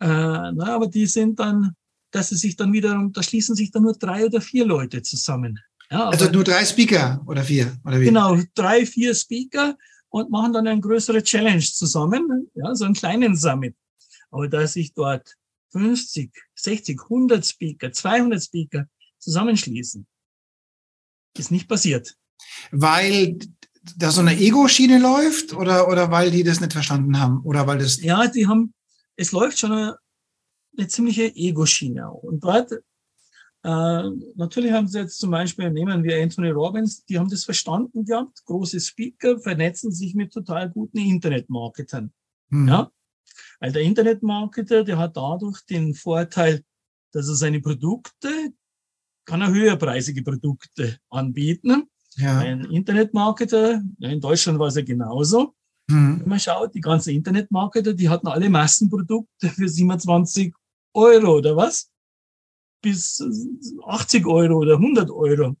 Äh, 0.00 0.06
na, 0.06 0.74
aber 0.74 0.86
die 0.86 1.06
sind 1.06 1.38
dann 1.38 1.74
dass 2.10 2.32
es 2.32 2.40
sich 2.40 2.56
dann 2.56 2.72
wiederum, 2.72 3.12
da 3.12 3.22
schließen 3.22 3.54
sich 3.54 3.70
dann 3.70 3.84
nur 3.84 3.94
drei 3.94 4.26
oder 4.26 4.40
vier 4.40 4.64
Leute 4.64 5.02
zusammen. 5.02 5.58
Ja, 5.90 6.08
also 6.08 6.30
nur 6.30 6.44
drei 6.44 6.64
Speaker 6.64 7.22
oder 7.26 7.42
vier? 7.42 7.76
Oder 7.84 8.00
wie? 8.00 8.04
Genau, 8.04 8.38
drei, 8.54 8.86
vier 8.86 9.14
Speaker 9.14 9.76
und 10.08 10.30
machen 10.30 10.52
dann 10.52 10.66
eine 10.66 10.80
größere 10.80 11.22
Challenge 11.22 11.62
zusammen, 11.62 12.48
ja, 12.54 12.74
so 12.74 12.84
einen 12.84 12.94
kleinen 12.94 13.36
Summit. 13.36 13.76
Aber 14.30 14.48
dass 14.48 14.74
sich 14.74 14.92
dort 14.94 15.36
50, 15.72 16.32
60, 16.54 17.00
100 17.02 17.46
Speaker, 17.46 17.92
200 17.92 18.42
Speaker 18.42 18.86
zusammenschließen, 19.18 20.06
ist 21.36 21.50
nicht 21.50 21.68
passiert. 21.68 22.16
Weil 22.70 23.38
da 23.96 24.10
so 24.10 24.20
eine 24.20 24.36
Ego-Schiene 24.36 24.98
läuft 24.98 25.54
oder, 25.54 25.88
oder 25.88 26.10
weil 26.10 26.30
die 26.30 26.42
das 26.42 26.60
nicht 26.60 26.72
verstanden 26.72 27.18
haben? 27.18 27.40
Oder 27.42 27.66
weil 27.66 27.78
das. 27.78 28.00
Ja, 28.00 28.26
die 28.26 28.46
haben, 28.46 28.74
es 29.20 29.32
läuft 29.32 29.58
schon 29.58 29.72
eine, 29.72 29.98
eine 30.76 30.88
ziemliche 30.88 31.34
Ego-Schiene. 31.34 32.10
Und 32.10 32.42
dort, 32.42 32.72
äh, 32.72 34.10
natürlich 34.34 34.72
haben 34.72 34.88
sie 34.88 35.00
jetzt 35.00 35.18
zum 35.18 35.30
Beispiel, 35.30 35.70
nehmen 35.70 36.02
wir 36.04 36.22
Anthony 36.22 36.50
Robbins, 36.50 37.04
die 37.04 37.18
haben 37.18 37.28
das 37.28 37.44
verstanden 37.44 38.04
gehabt, 38.04 38.44
große 38.44 38.80
Speaker 38.80 39.38
vernetzen 39.40 39.92
sich 39.92 40.14
mit 40.14 40.32
total 40.32 40.70
guten 40.70 40.98
Internetmarketern. 40.98 42.12
Hm. 42.50 42.68
Ja? 42.68 42.90
Weil 43.60 43.72
der 43.72 43.82
Internetmarketer, 43.82 44.84
der 44.84 44.98
hat 44.98 45.16
dadurch 45.16 45.60
den 45.66 45.94
Vorteil, 45.94 46.64
dass 47.12 47.28
er 47.28 47.34
seine 47.34 47.60
Produkte, 47.60 48.52
kann 49.24 49.42
er 49.42 49.52
höherpreisige 49.52 50.22
Produkte 50.22 50.98
anbieten 51.10 51.88
ja. 52.16 52.38
Ein 52.38 52.64
Internetmarketer, 52.64 53.82
in 54.00 54.20
Deutschland 54.20 54.58
war 54.58 54.68
es 54.68 54.76
ja 54.76 54.82
genauso. 54.82 55.54
Mhm. 55.90 56.20
Wenn 56.20 56.28
man 56.28 56.40
schaut, 56.40 56.74
die 56.74 56.80
ganzen 56.80 57.10
Internetmarketer, 57.10 57.94
die 57.94 58.08
hatten 58.08 58.28
alle 58.28 58.48
Massenprodukte 58.48 59.48
für 59.48 59.68
27 59.68 60.54
Euro 60.94 61.38
oder 61.38 61.56
was? 61.56 61.90
Bis 62.82 63.22
80 63.84 64.26
Euro 64.26 64.58
oder 64.58 64.76
100 64.76 65.10
Euro. 65.10 65.56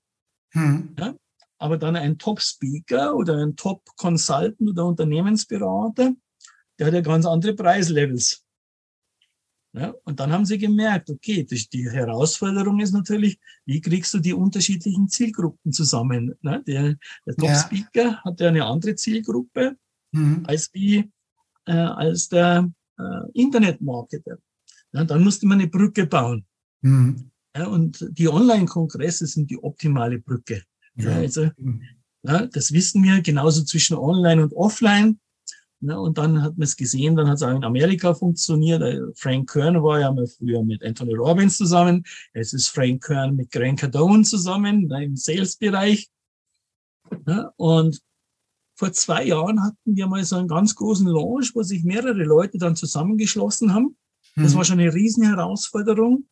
Mhm. 0.54 0.94
Ja? 0.98 1.14
Aber 1.58 1.76
dann 1.76 1.96
ein 1.96 2.18
Top-Speaker 2.18 3.14
oder 3.14 3.36
ein 3.38 3.56
Top-Consultant 3.56 4.70
oder 4.70 4.86
Unternehmensberater, 4.86 6.14
der 6.78 6.86
hat 6.86 6.94
ja 6.94 7.00
ganz 7.02 7.26
andere 7.26 7.54
Preislevels. 7.54 8.42
Ja, 9.72 9.94
und 10.04 10.18
dann 10.18 10.32
haben 10.32 10.46
sie 10.46 10.58
gemerkt, 10.58 11.10
okay, 11.10 11.44
die 11.44 11.90
Herausforderung 11.90 12.80
ist 12.80 12.92
natürlich, 12.92 13.38
wie 13.66 13.80
kriegst 13.80 14.12
du 14.14 14.18
die 14.18 14.34
unterschiedlichen 14.34 15.08
Zielgruppen 15.08 15.72
zusammen? 15.72 16.34
Ne? 16.40 16.64
Der, 16.66 16.96
der 17.24 17.36
Top-Speaker 17.36 18.02
ja. 18.02 18.24
hat 18.24 18.40
ja 18.40 18.48
eine 18.48 18.64
andere 18.64 18.96
Zielgruppe 18.96 19.76
mhm. 20.12 20.44
als, 20.46 20.70
wie, 20.72 21.10
äh, 21.66 21.72
als 21.72 22.28
der 22.28 22.70
äh, 22.98 23.30
Internetmarketer. 23.34 24.38
Ja, 24.92 25.04
dann 25.04 25.22
musste 25.22 25.46
man 25.46 25.60
eine 25.60 25.68
Brücke 25.68 26.06
bauen. 26.06 26.44
Mhm. 26.82 27.30
Ja, 27.56 27.66
und 27.66 28.06
die 28.12 28.28
Online-Kongresse 28.28 29.26
sind 29.26 29.50
die 29.50 29.62
optimale 29.62 30.18
Brücke. 30.18 30.62
Ja. 30.96 31.16
also, 31.16 31.48
mhm. 31.56 31.82
ja, 32.22 32.46
das 32.46 32.72
wissen 32.72 33.02
wir 33.02 33.20
genauso 33.22 33.64
zwischen 33.64 33.96
Online 33.96 34.42
und 34.42 34.52
Offline. 34.52 35.18
Ne? 35.80 35.98
Und 35.98 36.18
dann 36.18 36.42
hat 36.42 36.58
man 36.58 36.64
es 36.64 36.76
gesehen, 36.76 37.16
dann 37.16 37.28
hat 37.28 37.36
es 37.36 37.42
auch 37.42 37.54
in 37.54 37.64
Amerika 37.64 38.14
funktioniert. 38.14 38.82
Äh, 38.82 39.00
Frank 39.14 39.50
Kern 39.50 39.82
war 39.82 40.00
ja 40.00 40.12
mal 40.12 40.26
früher 40.26 40.62
mit 40.62 40.84
Anthony 40.84 41.14
Robbins 41.14 41.56
zusammen. 41.56 42.04
Jetzt 42.34 42.52
ist 42.52 42.68
Frank 42.68 43.04
Kern 43.04 43.34
mit 43.34 43.50
Grant 43.50 43.80
Cardone 43.80 44.22
zusammen 44.24 44.86
ne, 44.86 45.04
im 45.04 45.16
Sales-Bereich. 45.16 46.10
Ne? 47.24 47.50
Und 47.56 48.00
vor 48.80 48.92
zwei 48.92 49.24
Jahren 49.24 49.62
hatten 49.62 49.94
wir 49.94 50.06
mal 50.06 50.24
so 50.24 50.36
einen 50.36 50.48
ganz 50.48 50.74
großen 50.74 51.06
Launch, 51.06 51.54
wo 51.54 51.62
sich 51.62 51.84
mehrere 51.84 52.24
Leute 52.24 52.56
dann 52.56 52.76
zusammengeschlossen 52.76 53.74
haben. 53.74 53.94
Das 54.36 54.54
war 54.54 54.60
mhm. 54.60 54.64
schon 54.64 54.80
eine 54.80 54.94
riesen 54.94 55.22
Herausforderung. 55.22 56.26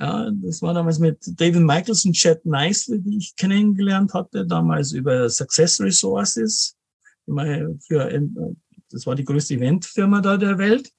Ja, 0.00 0.32
das 0.32 0.62
war 0.62 0.74
damals 0.74 0.98
mit 0.98 1.18
David 1.38 1.62
Michaels 1.62 2.04
und 2.04 2.14
Chad 2.14 2.44
Nicely, 2.44 3.00
die 3.00 3.18
ich 3.18 3.36
kennengelernt 3.36 4.12
hatte, 4.14 4.44
damals 4.44 4.90
über 4.90 5.30
Success 5.30 5.80
Resources 5.80 6.76
für, 7.24 8.56
das 8.90 9.06
war 9.06 9.14
die 9.14 9.24
größte 9.24 9.54
Eventfirma 9.54 10.20
da 10.20 10.36
der 10.36 10.58
Welt 10.58 10.92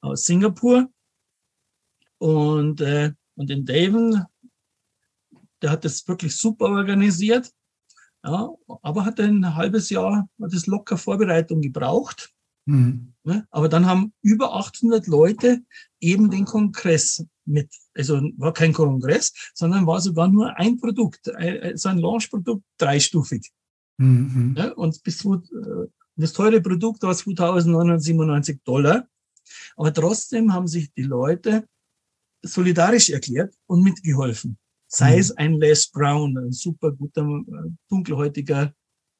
aus 0.00 0.24
Singapur. 0.24 0.90
Und, 2.18 2.80
äh, 2.80 3.12
und 3.36 3.50
den 3.50 3.64
Daven, 3.64 4.24
der 5.62 5.70
hat 5.70 5.84
das 5.84 6.08
wirklich 6.08 6.34
super 6.34 6.64
organisiert. 6.64 7.52
Ja, 8.24 8.50
aber 8.82 9.04
hat 9.04 9.18
ein 9.20 9.54
halbes 9.54 9.90
Jahr, 9.90 10.28
hat 10.40 10.52
das 10.52 10.66
locker 10.66 10.96
Vorbereitung 10.96 11.60
gebraucht. 11.60 12.32
Mhm. 12.66 13.14
Ne? 13.24 13.46
Aber 13.50 13.68
dann 13.68 13.86
haben 13.86 14.12
über 14.22 14.54
800 14.54 15.06
Leute 15.08 15.62
eben 16.00 16.30
den 16.30 16.44
Kongress 16.44 17.24
mit, 17.44 17.68
also 17.94 18.20
war 18.36 18.52
kein 18.52 18.72
Kongress, 18.72 19.32
sondern 19.54 19.86
war 19.86 20.00
sogar 20.00 20.28
nur 20.28 20.56
ein 20.56 20.78
Produkt, 20.78 21.30
so 21.74 21.88
ein 21.88 21.98
Launchprodukt, 21.98 22.64
dreistufig. 22.78 23.50
Mhm. 23.98 24.54
Ja, 24.56 24.72
und 24.72 25.02
bis 25.02 25.18
zu, 25.18 25.34
äh, 25.34 25.88
das 26.16 26.32
teure 26.32 26.60
Produkt 26.60 27.02
war 27.02 27.14
2997 27.14 28.60
Dollar. 28.64 29.08
Aber 29.76 29.92
trotzdem 29.92 30.52
haben 30.52 30.68
sich 30.68 30.92
die 30.92 31.02
Leute 31.02 31.66
solidarisch 32.42 33.10
erklärt 33.10 33.54
und 33.66 33.82
mitgeholfen. 33.82 34.58
Sei 34.94 35.14
mhm. 35.14 35.20
es 35.20 35.30
ein 35.38 35.54
Les 35.54 35.90
Brown, 35.90 36.36
ein 36.36 36.52
super 36.52 36.92
guter, 36.92 37.22
äh, 37.22 37.70
dunkelhäutiger 37.88 38.74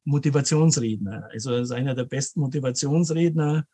Motivationsredner. 0.05 1.27
Also 1.31 1.51
er 1.51 1.61
ist 1.61 1.71
einer 1.71 1.95
der 1.95 2.03
besten 2.03 2.41
Motivationsredner 2.41 3.65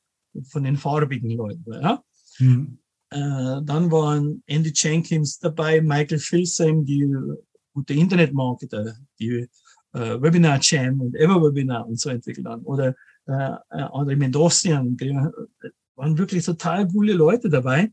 von 0.44 0.64
den 0.64 0.78
farbigen 0.78 1.32
Leuten. 1.32 1.74
Ja? 1.74 2.02
Mhm. 2.40 2.80
Äh, 3.10 3.62
dann 3.66 3.92
waren 3.92 4.42
Andy 4.46 4.72
Jenkins 4.74 5.40
dabei, 5.40 5.82
Michael 5.82 6.20
Filsheim, 6.20 6.86
die 6.86 7.14
gute 7.74 7.94
Internetmarketer, 7.94 8.96
die 9.20 9.50
äh, 9.92 10.22
Webinar 10.22 10.60
Jam 10.62 11.02
und 11.02 11.16
Everwebinar 11.16 11.86
und 11.86 12.00
so 12.00 12.10
entwickelt 12.12 12.48
haben. 12.48 12.64
Oder 12.64 12.96
äh, 13.26 13.32
äh 13.32 13.84
André 13.92 14.16
Mendosian, 14.16 14.96
waren 15.96 16.18
wirklich 16.18 16.46
total 16.46 16.88
coole 16.88 17.12
Leute 17.12 17.50
dabei. 17.50 17.92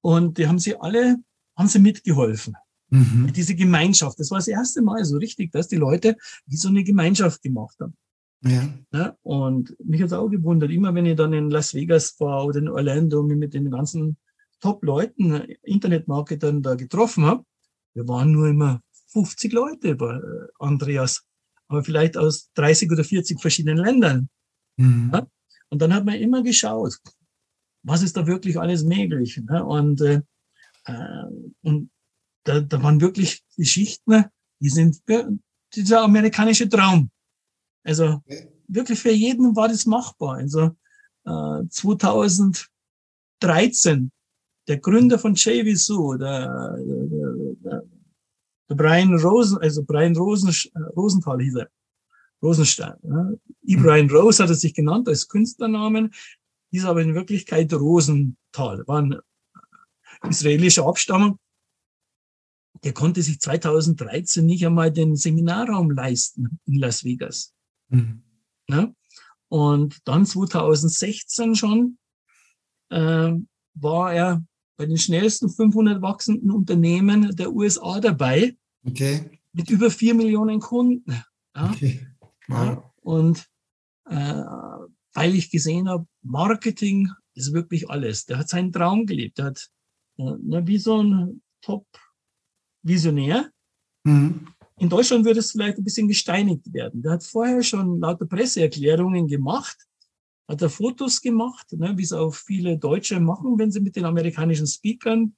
Und 0.00 0.38
die 0.38 0.48
haben 0.48 0.58
sie 0.58 0.74
alle, 0.76 1.18
haben 1.56 1.68
sie 1.68 1.78
mitgeholfen. 1.78 2.56
Mhm. 2.94 3.32
Diese 3.32 3.56
Gemeinschaft. 3.56 4.20
Das 4.20 4.30
war 4.30 4.38
das 4.38 4.46
erste 4.46 4.80
Mal 4.80 5.04
so 5.04 5.16
richtig, 5.16 5.50
dass 5.50 5.66
die 5.66 5.76
Leute 5.76 6.16
wie 6.46 6.56
so 6.56 6.68
eine 6.68 6.84
Gemeinschaft 6.84 7.42
gemacht 7.42 7.76
haben. 7.80 7.96
Ja. 8.42 8.68
ja 8.92 9.16
und 9.22 9.74
mich 9.84 10.00
hat 10.00 10.12
auch 10.12 10.28
gewundert, 10.28 10.70
immer 10.70 10.94
wenn 10.94 11.06
ich 11.06 11.16
dann 11.16 11.32
in 11.32 11.50
Las 11.50 11.74
Vegas 11.74 12.14
war 12.20 12.44
oder 12.44 12.60
in 12.60 12.68
Orlando 12.68 13.22
mich 13.24 13.36
mit 13.36 13.52
den 13.52 13.68
ganzen 13.70 14.16
Top-Leuten, 14.60 15.32
Internetmarketern 15.62 16.62
da 16.62 16.76
getroffen 16.76 17.24
habe, 17.24 17.44
wir 17.94 18.06
waren 18.06 18.30
nur 18.30 18.48
immer 18.48 18.80
50 19.08 19.52
Leute 19.52 19.96
bei 19.96 20.14
äh, 20.14 20.48
Andreas, 20.60 21.24
aber 21.66 21.82
vielleicht 21.82 22.16
aus 22.16 22.50
30 22.54 22.92
oder 22.92 23.02
40 23.02 23.40
verschiedenen 23.40 23.78
Ländern. 23.78 24.28
Mhm. 24.76 25.10
Ja? 25.12 25.26
Und 25.70 25.82
dann 25.82 25.92
hat 25.92 26.04
man 26.04 26.14
immer 26.14 26.44
geschaut, 26.44 26.96
was 27.82 28.02
ist 28.02 28.16
da 28.16 28.26
wirklich 28.26 28.58
alles 28.58 28.84
möglich. 28.84 29.40
Ne? 29.48 29.64
Und, 29.64 30.00
äh, 30.00 30.22
äh 30.86 31.24
und 31.62 31.90
da, 32.44 32.60
da 32.60 32.80
waren 32.82 33.00
wirklich 33.00 33.42
Geschichten, 33.56 34.26
die 34.60 34.68
sind 34.68 35.02
dieser 35.74 36.02
amerikanische 36.02 36.68
Traum. 36.68 37.10
Also 37.82 38.22
wirklich 38.68 39.00
für 39.00 39.12
jeden 39.12 39.56
war 39.56 39.68
das 39.68 39.86
machbar. 39.86 40.36
Also 40.36 40.76
äh, 41.24 41.62
2013 41.68 44.12
der 44.66 44.78
Gründer 44.78 45.18
von 45.18 45.34
JVSU, 45.34 46.16
der, 46.16 46.78
der, 46.78 47.82
der, 48.68 48.74
Brian 48.74 49.14
Rosen, 49.18 49.58
also 49.58 49.84
Brian 49.84 50.16
Rosen, 50.16 50.48
äh, 50.48 50.80
Rosenthal 50.96 51.38
hieß 51.40 51.56
er. 51.56 51.68
Rosenstein. 52.42 52.94
Ja. 53.02 53.32
Ibrahim 53.62 54.06
mhm. 54.06 54.16
Rose 54.16 54.42
hat 54.42 54.48
er 54.50 54.54
sich 54.54 54.74
genannt 54.74 55.08
als 55.08 55.28
Künstlernamen, 55.28 56.12
hieß 56.70 56.84
aber 56.84 57.02
in 57.02 57.14
Wirklichkeit 57.14 57.72
Rosenthal, 57.72 58.86
war 58.86 59.00
ein 59.00 59.18
israelischer 60.28 60.86
Abstammung. 60.86 61.38
Der 62.84 62.92
konnte 62.92 63.22
sich 63.22 63.40
2013 63.40 64.44
nicht 64.44 64.64
einmal 64.66 64.92
den 64.92 65.16
Seminarraum 65.16 65.90
leisten 65.90 66.60
in 66.66 66.74
Las 66.74 67.02
Vegas. 67.02 67.54
Mhm. 67.88 68.22
Ja. 68.68 68.92
Und 69.48 70.06
dann 70.06 70.26
2016 70.26 71.54
schon 71.54 71.98
äh, 72.90 73.32
war 73.74 74.12
er 74.12 74.44
bei 74.76 74.86
den 74.86 74.98
schnellsten 74.98 75.48
500 75.48 76.02
wachsenden 76.02 76.50
Unternehmen 76.50 77.34
der 77.36 77.52
USA 77.52 78.00
dabei. 78.00 78.56
Okay. 78.86 79.40
Mit 79.52 79.70
über 79.70 79.90
vier 79.90 80.14
Millionen 80.14 80.60
Kunden. 80.60 81.10
Ja. 81.56 81.70
Okay. 81.70 82.06
Wow. 82.48 82.58
Ja, 82.58 82.92
und 83.00 83.46
äh, 84.10 84.42
weil 85.14 85.34
ich 85.34 85.50
gesehen 85.50 85.88
habe, 85.88 86.06
Marketing 86.22 87.08
ist 87.34 87.52
wirklich 87.52 87.88
alles. 87.88 88.26
Der 88.26 88.38
hat 88.38 88.48
seinen 88.48 88.72
Traum 88.72 89.06
gelebt. 89.06 89.38
Der 89.38 89.46
hat 89.46 89.70
äh, 90.18 90.22
wie 90.24 90.78
so 90.78 91.02
ein 91.02 91.42
Top-Visionär. 92.84 93.50
Mhm. 94.04 94.48
In 94.78 94.88
Deutschland 94.88 95.24
würde 95.24 95.40
es 95.40 95.52
vielleicht 95.52 95.78
ein 95.78 95.84
bisschen 95.84 96.08
gesteinigt 96.08 96.72
werden. 96.72 97.02
Der 97.02 97.12
hat 97.12 97.24
vorher 97.24 97.62
schon 97.62 98.00
lauter 98.00 98.26
Presseerklärungen 98.26 99.26
gemacht, 99.26 99.76
hat 100.48 100.62
er 100.62 100.68
Fotos 100.68 101.20
gemacht, 101.20 101.72
ne, 101.72 101.96
wie 101.96 102.02
es 102.02 102.12
auch 102.12 102.34
viele 102.34 102.76
Deutsche 102.76 103.18
machen, 103.20 103.58
wenn 103.58 103.70
sie 103.70 103.80
mit 103.80 103.96
den 103.96 104.04
amerikanischen 104.04 104.66
Speakern 104.66 105.34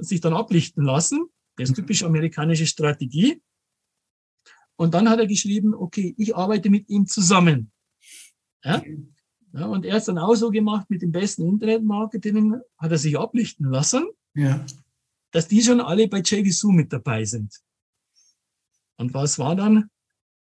sich 0.00 0.20
dann 0.20 0.32
ablichten 0.32 0.84
lassen. 0.84 1.26
Das 1.56 1.68
ist 1.68 1.76
typisch 1.76 2.02
amerikanische 2.02 2.66
Strategie. 2.66 3.42
Und 4.76 4.94
dann 4.94 5.08
hat 5.08 5.18
er 5.18 5.26
geschrieben, 5.26 5.74
okay, 5.74 6.14
ich 6.16 6.34
arbeite 6.34 6.70
mit 6.70 6.88
ihm 6.88 7.06
zusammen. 7.06 7.70
Ja? 8.64 8.82
ja 9.52 9.66
und 9.66 9.84
er 9.84 9.94
hat 9.94 10.00
es 10.00 10.06
dann 10.06 10.18
auch 10.18 10.34
so 10.34 10.50
gemacht 10.50 10.88
mit 10.88 11.02
dem 11.02 11.12
besten 11.12 11.46
Internetmarketing, 11.46 12.54
hat 12.78 12.90
er 12.90 12.98
sich 12.98 13.18
ablichten 13.18 13.70
lassen, 13.70 14.08
ja. 14.34 14.64
Dass 15.32 15.48
die 15.48 15.62
schon 15.62 15.80
alle 15.80 16.06
bei 16.08 16.20
JVSU 16.20 16.70
mit 16.70 16.92
dabei 16.92 17.24
sind. 17.24 17.52
Und 18.96 19.12
was 19.14 19.38
war 19.38 19.56
dann? 19.56 19.90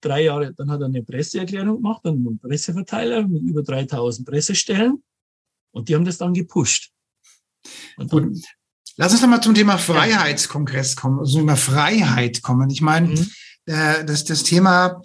Drei 0.00 0.24
Jahre, 0.24 0.54
dann 0.54 0.70
hat 0.70 0.80
er 0.80 0.86
eine 0.86 1.02
Presseerklärung 1.02 1.76
gemacht, 1.76 2.02
dann 2.04 2.14
einen 2.14 2.38
Presseverteiler 2.38 3.26
mit 3.26 3.42
über 3.42 3.62
3000 3.62 4.28
Pressestellen. 4.28 5.02
Und 5.72 5.88
die 5.88 5.94
haben 5.94 6.04
das 6.04 6.18
dann 6.18 6.32
gepusht. 6.32 6.92
Und 7.96 8.12
dann, 8.12 8.40
Lass 8.98 9.12
uns 9.12 9.20
nochmal 9.20 9.42
zum 9.42 9.54
Thema 9.54 9.76
Freiheitskongress 9.76 10.96
kommen, 10.96 11.18
also 11.18 11.38
Thema 11.38 11.56
Freiheit 11.56 12.42
kommen. 12.42 12.70
Ich 12.70 12.80
meine, 12.80 13.08
mhm. 13.08 13.30
äh, 13.66 14.04
das, 14.04 14.24
das 14.24 14.42
Thema 14.42 15.02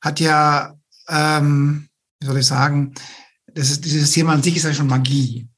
hat 0.00 0.18
ja, 0.18 0.74
ähm, 1.08 1.88
wie 2.20 2.26
soll 2.26 2.38
ich 2.38 2.46
sagen, 2.46 2.94
das 3.46 3.70
ist, 3.70 3.84
dieses 3.84 4.10
Thema 4.10 4.32
an 4.32 4.42
sich 4.42 4.56
ist 4.56 4.64
ja 4.64 4.74
schon 4.74 4.88
Magie. 4.88 5.48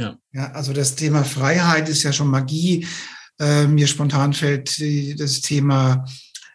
Ja. 0.00 0.16
ja. 0.32 0.52
Also 0.52 0.72
das 0.72 0.94
Thema 0.94 1.24
Freiheit 1.24 1.88
ist 1.88 2.02
ja 2.02 2.12
schon 2.12 2.28
Magie. 2.28 2.86
Äh, 3.38 3.66
mir 3.66 3.86
spontan 3.86 4.32
fällt 4.32 4.80
das 5.18 5.40
Thema 5.40 6.04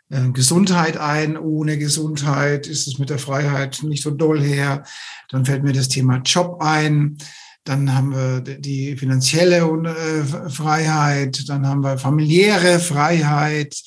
äh, 0.09 0.29
Gesundheit 0.29 0.97
ein. 0.97 1.37
Ohne 1.37 1.77
Gesundheit 1.77 2.67
ist 2.67 2.87
es 2.87 2.99
mit 2.99 3.09
der 3.09 3.19
Freiheit 3.19 3.81
nicht 3.83 4.03
so 4.03 4.11
doll 4.11 4.41
her. 4.41 4.83
Dann 5.29 5.45
fällt 5.45 5.63
mir 5.63 5.73
das 5.73 5.87
Thema 5.87 6.17
Job 6.17 6.61
ein. 6.61 7.17
Dann 7.63 7.95
haben 7.95 8.11
wir 8.11 8.41
die 8.41 8.95
finanzielle 8.95 9.57
äh, 9.57 10.49
Freiheit, 10.49 11.49
dann 11.49 11.65
haben 11.67 11.83
wir 11.83 11.97
familiäre 11.97 12.79
Freiheit, 12.79 13.81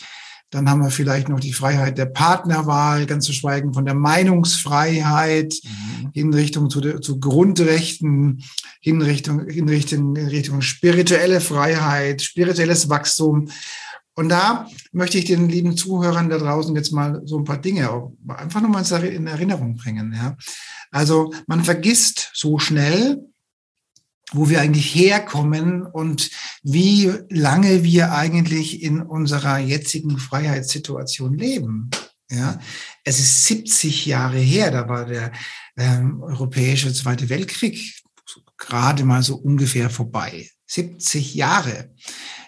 dann 0.51 0.69
haben 0.71 0.83
wir 0.83 0.91
vielleicht 0.91 1.29
noch 1.29 1.41
die 1.41 1.53
Freiheit 1.53 1.99
der 1.99 2.07
Partnerwahl, 2.07 3.05
ganz 3.07 3.27
zu 3.27 3.33
schweigen 3.33 3.75
von 3.75 3.85
der 3.85 3.95
Meinungsfreiheit, 3.95 5.55
mhm. 5.63 6.11
in 6.15 6.33
Richtung 6.33 6.71
zu, 6.71 6.81
zu 7.01 7.21
Grundrechten, 7.21 8.43
in 8.81 9.03
Richtung, 9.03 9.47
in, 9.47 9.69
Richtung, 9.69 10.17
in 10.17 10.29
Richtung 10.29 10.63
spirituelle 10.63 11.41
Freiheit, 11.41 12.23
spirituelles 12.23 12.89
Wachstum. 12.89 13.51
Und 14.15 14.31
da 14.31 14.69
möchte 14.91 15.19
ich 15.19 15.27
den 15.27 15.49
lieben 15.49 15.77
Zuhörern 15.77 16.29
da 16.29 16.39
draußen 16.39 16.75
jetzt 16.75 16.93
mal 16.93 17.23
so 17.25 17.39
ein 17.39 17.45
paar 17.45 17.59
Dinge 17.59 18.11
einfach 18.27 18.61
nochmal 18.61 18.85
in 19.05 19.27
Erinnerung 19.27 19.77
bringen. 19.77 20.13
Ja. 20.17 20.37
Also 20.91 21.33
man 21.47 21.63
vergisst 21.63 22.31
so 22.35 22.59
schnell, 22.59 23.23
wo 24.33 24.49
wir 24.49 24.61
eigentlich 24.61 24.95
herkommen 24.95 25.87
und 25.87 26.31
wie 26.63 27.13
lange 27.31 27.85
wir 27.85 28.13
eigentlich 28.13 28.83
in 28.83 29.01
unserer 29.01 29.59
jetzigen 29.59 30.19
Freiheitssituation 30.19 31.37
leben. 31.37 31.91
Ja, 32.31 32.59
es 33.05 33.21
ist 33.21 33.47
70 33.47 34.05
Jahre 34.05 34.39
her, 34.39 34.71
da 34.71 34.89
war 34.89 35.07
der 35.07 35.33
ähm, 35.79 36.23
europäische 36.23 36.93
Zweite 36.93 37.31
Weltkrieg 37.31 38.03
gerade 38.59 39.05
mal 39.05 39.23
so 39.23 39.37
ungefähr 39.37 39.89
vorbei. 39.89 40.51
70 40.67 41.35
Jahre. 41.35 41.95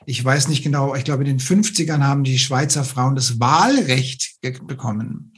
Ich 0.05 0.23
weiß 0.23 0.49
nicht 0.49 0.63
genau, 0.63 0.95
ich 0.95 1.05
glaube, 1.05 1.25
in 1.25 1.39
den 1.39 1.41
50ern 1.41 2.03
haben 2.03 2.25
die 2.25 2.39
Schweizer 2.39 2.85
Frauen 2.85 3.15
das 3.15 3.41
Wahlrecht 3.41 4.35
bekommen 4.67 5.30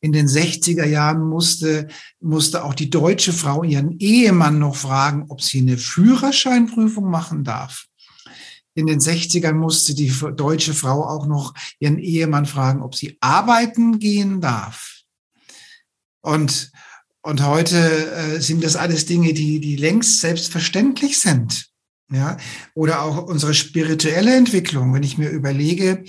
in 0.00 0.12
den 0.12 0.28
60er 0.28 0.84
Jahren 0.84 1.28
musste, 1.28 1.88
musste 2.20 2.64
auch 2.64 2.74
die 2.74 2.90
deutsche 2.90 3.32
Frau 3.32 3.64
ihren 3.64 3.98
Ehemann 3.98 4.58
noch 4.58 4.76
fragen, 4.76 5.26
ob 5.28 5.42
sie 5.42 5.60
eine 5.60 5.76
Führerscheinprüfung 5.76 7.10
machen 7.10 7.44
darf. 7.44 7.86
In 8.74 8.86
den 8.86 9.00
60ern 9.00 9.54
musste 9.54 9.94
die 9.94 10.12
deutsche 10.36 10.72
Frau 10.72 11.04
auch 11.04 11.26
noch 11.26 11.52
ihren 11.80 11.98
Ehemann 11.98 12.46
fragen, 12.46 12.80
ob 12.82 12.94
sie 12.94 13.16
arbeiten 13.20 13.98
gehen 13.98 14.40
darf. 14.40 15.02
Und, 16.20 16.70
und 17.22 17.44
heute 17.44 17.76
äh, 17.76 18.40
sind 18.40 18.62
das 18.62 18.76
alles 18.76 19.06
Dinge, 19.06 19.32
die, 19.32 19.58
die 19.58 19.74
längst 19.74 20.20
selbstverständlich 20.20 21.18
sind. 21.18 21.66
Ja, 22.10 22.38
oder 22.74 23.02
auch 23.02 23.26
unsere 23.26 23.52
spirituelle 23.52 24.34
Entwicklung. 24.34 24.94
Wenn 24.94 25.02
ich 25.02 25.18
mir 25.18 25.28
überlege, 25.28 26.04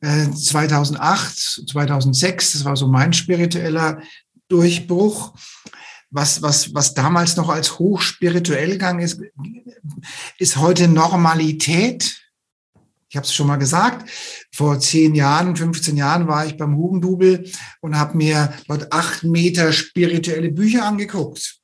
2008, 0.00 1.60
äh, 1.62 1.66
2006, 1.66 2.52
das 2.52 2.64
war 2.64 2.76
so 2.76 2.86
mein 2.86 3.12
spiritueller 3.12 4.00
Durchbruch. 4.48 5.34
Was, 6.10 6.40
was, 6.40 6.72
was 6.74 6.94
damals 6.94 7.36
noch 7.36 7.50
als 7.50 7.78
hochspirituell 7.78 8.72
gegangen 8.72 9.00
ist, 9.00 9.20
ist 10.38 10.56
heute 10.56 10.88
Normalität. 10.88 12.22
Ich 13.10 13.16
habe 13.16 13.24
es 13.24 13.34
schon 13.34 13.46
mal 13.46 13.56
gesagt, 13.56 14.08
vor 14.52 14.80
zehn 14.80 15.14
Jahren, 15.14 15.56
15 15.56 15.96
Jahren 15.96 16.26
war 16.26 16.46
ich 16.46 16.56
beim 16.56 16.76
Hugendubel 16.76 17.50
und 17.80 17.98
habe 17.98 18.16
mir 18.16 18.54
dort 18.68 18.92
acht 18.92 19.24
Meter 19.24 19.72
spirituelle 19.72 20.50
Bücher 20.50 20.84
angeguckt. 20.84 21.57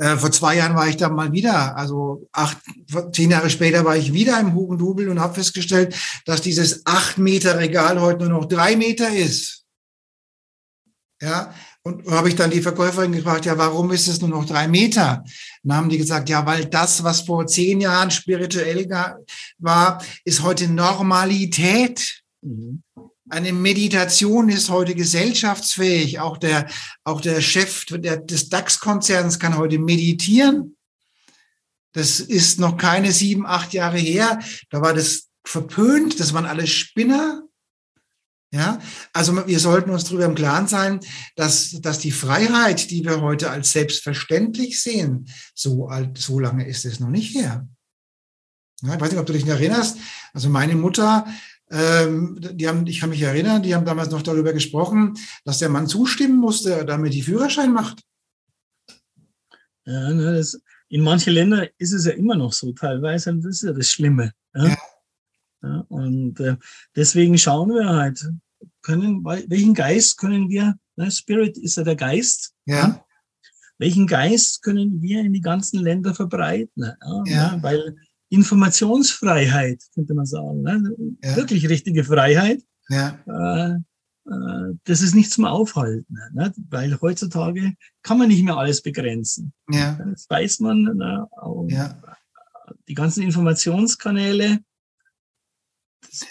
Äh, 0.00 0.16
vor 0.16 0.32
zwei 0.32 0.56
Jahren 0.56 0.74
war 0.76 0.88
ich 0.88 0.96
da 0.96 1.10
mal 1.10 1.30
wieder, 1.30 1.76
also 1.76 2.26
acht, 2.32 2.56
zehn 3.12 3.30
Jahre 3.30 3.50
später 3.50 3.84
war 3.84 3.98
ich 3.98 4.14
wieder 4.14 4.40
im 4.40 4.54
Hugendubel 4.54 5.10
und 5.10 5.20
habe 5.20 5.34
festgestellt, 5.34 5.94
dass 6.24 6.40
dieses 6.40 6.86
acht 6.86 7.18
Meter 7.18 7.58
Regal 7.58 8.00
heute 8.00 8.20
nur 8.20 8.40
noch 8.40 8.46
drei 8.46 8.76
Meter 8.76 9.14
ist. 9.14 9.66
Ja, 11.20 11.52
und 11.82 12.06
habe 12.10 12.30
ich 12.30 12.34
dann 12.34 12.50
die 12.50 12.62
Verkäuferin 12.62 13.12
gefragt, 13.12 13.44
ja, 13.44 13.58
warum 13.58 13.90
ist 13.90 14.08
es 14.08 14.22
nur 14.22 14.30
noch 14.30 14.46
drei 14.46 14.68
Meter? 14.68 15.22
Dann 15.62 15.76
haben 15.76 15.88
die 15.90 15.98
gesagt, 15.98 16.30
ja, 16.30 16.46
weil 16.46 16.64
das, 16.64 17.04
was 17.04 17.20
vor 17.20 17.46
zehn 17.46 17.82
Jahren 17.82 18.10
spirituell 18.10 18.88
war, 19.58 20.02
ist 20.24 20.42
heute 20.42 20.66
Normalität. 20.68 22.22
Mhm. 22.40 22.82
Eine 23.30 23.52
Meditation 23.52 24.48
ist 24.48 24.70
heute 24.70 24.96
gesellschaftsfähig. 24.96 26.18
Auch 26.18 26.36
der, 26.36 26.68
auch 27.04 27.20
der 27.20 27.40
Chef 27.40 27.84
der, 27.86 28.16
des 28.16 28.48
DAX-Konzerns 28.48 29.38
kann 29.38 29.56
heute 29.56 29.78
meditieren. 29.78 30.76
Das 31.92 32.18
ist 32.18 32.58
noch 32.58 32.76
keine 32.76 33.12
sieben, 33.12 33.46
acht 33.46 33.72
Jahre 33.72 33.98
her. 33.98 34.40
Da 34.70 34.80
war 34.80 34.94
das 34.94 35.28
verpönt. 35.44 36.18
Das 36.18 36.34
waren 36.34 36.44
alle 36.44 36.66
Spinner. 36.66 37.42
Ja, 38.52 38.80
also 39.12 39.46
wir 39.46 39.60
sollten 39.60 39.90
uns 39.90 40.04
darüber 40.04 40.24
im 40.24 40.34
Klaren 40.34 40.66
sein, 40.66 40.98
dass, 41.36 41.70
dass 41.82 42.00
die 42.00 42.10
Freiheit, 42.10 42.90
die 42.90 43.04
wir 43.04 43.20
heute 43.20 43.48
als 43.48 43.70
selbstverständlich 43.70 44.82
sehen, 44.82 45.28
so 45.54 45.86
alt, 45.86 46.18
so 46.18 46.40
lange 46.40 46.66
ist 46.66 46.84
es 46.84 46.98
noch 46.98 47.10
nicht 47.10 47.36
her. 47.36 47.68
Ja, 48.82 48.94
ich 48.94 49.00
weiß 49.00 49.12
nicht, 49.12 49.20
ob 49.20 49.26
du 49.26 49.34
dich 49.34 49.46
erinnerst. 49.46 49.98
Also 50.32 50.48
meine 50.48 50.74
Mutter 50.74 51.26
ähm, 51.70 52.38
die 52.40 52.68
haben, 52.68 52.86
ich 52.86 53.00
kann 53.00 53.10
mich 53.10 53.22
erinnern, 53.22 53.62
die 53.62 53.74
haben 53.74 53.84
damals 53.84 54.10
noch 54.10 54.22
darüber 54.22 54.52
gesprochen, 54.52 55.16
dass 55.44 55.58
der 55.58 55.68
Mann 55.68 55.86
zustimmen 55.86 56.38
musste, 56.38 56.84
damit 56.84 57.14
die 57.14 57.22
Führerschein 57.22 57.72
macht. 57.72 58.02
Ja, 59.86 60.10
ne, 60.12 60.34
das, 60.34 60.60
in 60.88 61.02
manchen 61.02 61.32
Ländern 61.32 61.68
ist 61.78 61.92
es 61.92 62.04
ja 62.04 62.12
immer 62.12 62.34
noch 62.34 62.52
so 62.52 62.72
teilweise, 62.72 63.30
und 63.30 63.42
das 63.42 63.56
ist 63.56 63.62
ja 63.62 63.72
das 63.72 63.88
Schlimme. 63.88 64.32
Ja? 64.54 64.66
Ja. 64.66 64.78
ja 65.62 65.84
und 65.88 66.40
äh, 66.40 66.56
deswegen 66.96 67.38
schauen 67.38 67.70
wir 67.70 67.88
halt, 67.88 68.28
können, 68.82 69.24
welchen 69.24 69.74
Geist 69.74 70.18
können 70.18 70.48
wir, 70.48 70.76
ne, 70.96 71.10
Spirit 71.10 71.56
ist 71.56 71.76
ja 71.76 71.84
der 71.84 71.96
Geist, 71.96 72.52
ja. 72.66 73.04
welchen 73.78 74.08
Geist 74.08 74.62
können 74.62 75.00
wir 75.00 75.20
in 75.20 75.32
die 75.32 75.40
ganzen 75.40 75.80
Länder 75.80 76.14
verbreiten? 76.14 76.92
Ja, 77.26 77.62
weil 77.62 77.96
Informationsfreiheit, 78.30 79.82
könnte 79.94 80.14
man 80.14 80.24
sagen. 80.24 80.62
Ne? 80.62 80.96
Ja. 81.22 81.36
Wirklich 81.36 81.68
richtige 81.68 82.04
Freiheit. 82.04 82.62
Ja. 82.88 83.18
Äh, 83.26 83.76
äh, 84.26 84.74
das 84.84 85.02
ist 85.02 85.14
nicht 85.14 85.30
zum 85.30 85.44
Aufhalten, 85.44 86.16
ne? 86.32 86.52
weil 86.68 86.98
heutzutage 87.00 87.74
kann 88.02 88.18
man 88.18 88.28
nicht 88.28 88.44
mehr 88.44 88.56
alles 88.56 88.82
begrenzen. 88.82 89.52
Ja. 89.70 89.98
Das 90.10 90.26
weiß 90.28 90.60
man. 90.60 90.82
Ne? 90.82 91.26
Ja. 91.68 92.00
Die 92.88 92.94
ganzen 92.94 93.22
Informationskanäle. 93.22 94.60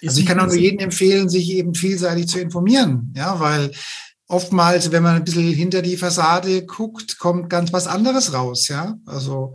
Also 0.04 0.20
ich 0.20 0.26
kann 0.26 0.40
auch 0.40 0.48
nur 0.48 0.56
jedem 0.56 0.80
empfehlen, 0.80 1.30
sich 1.30 1.50
eben 1.52 1.74
vielseitig 1.76 2.28
zu 2.28 2.40
informieren, 2.40 3.14
ja, 3.16 3.40
weil 3.40 3.72
oftmals, 4.28 4.92
wenn 4.92 5.04
man 5.04 5.16
ein 5.16 5.24
bisschen 5.24 5.54
hinter 5.54 5.82
die 5.82 5.96
Fassade 5.96 6.66
guckt, 6.66 7.18
kommt 7.18 7.50
ganz 7.50 7.72
was 7.72 7.88
anderes 7.88 8.34
raus, 8.34 8.68
ja. 8.68 8.98
Also 9.06 9.54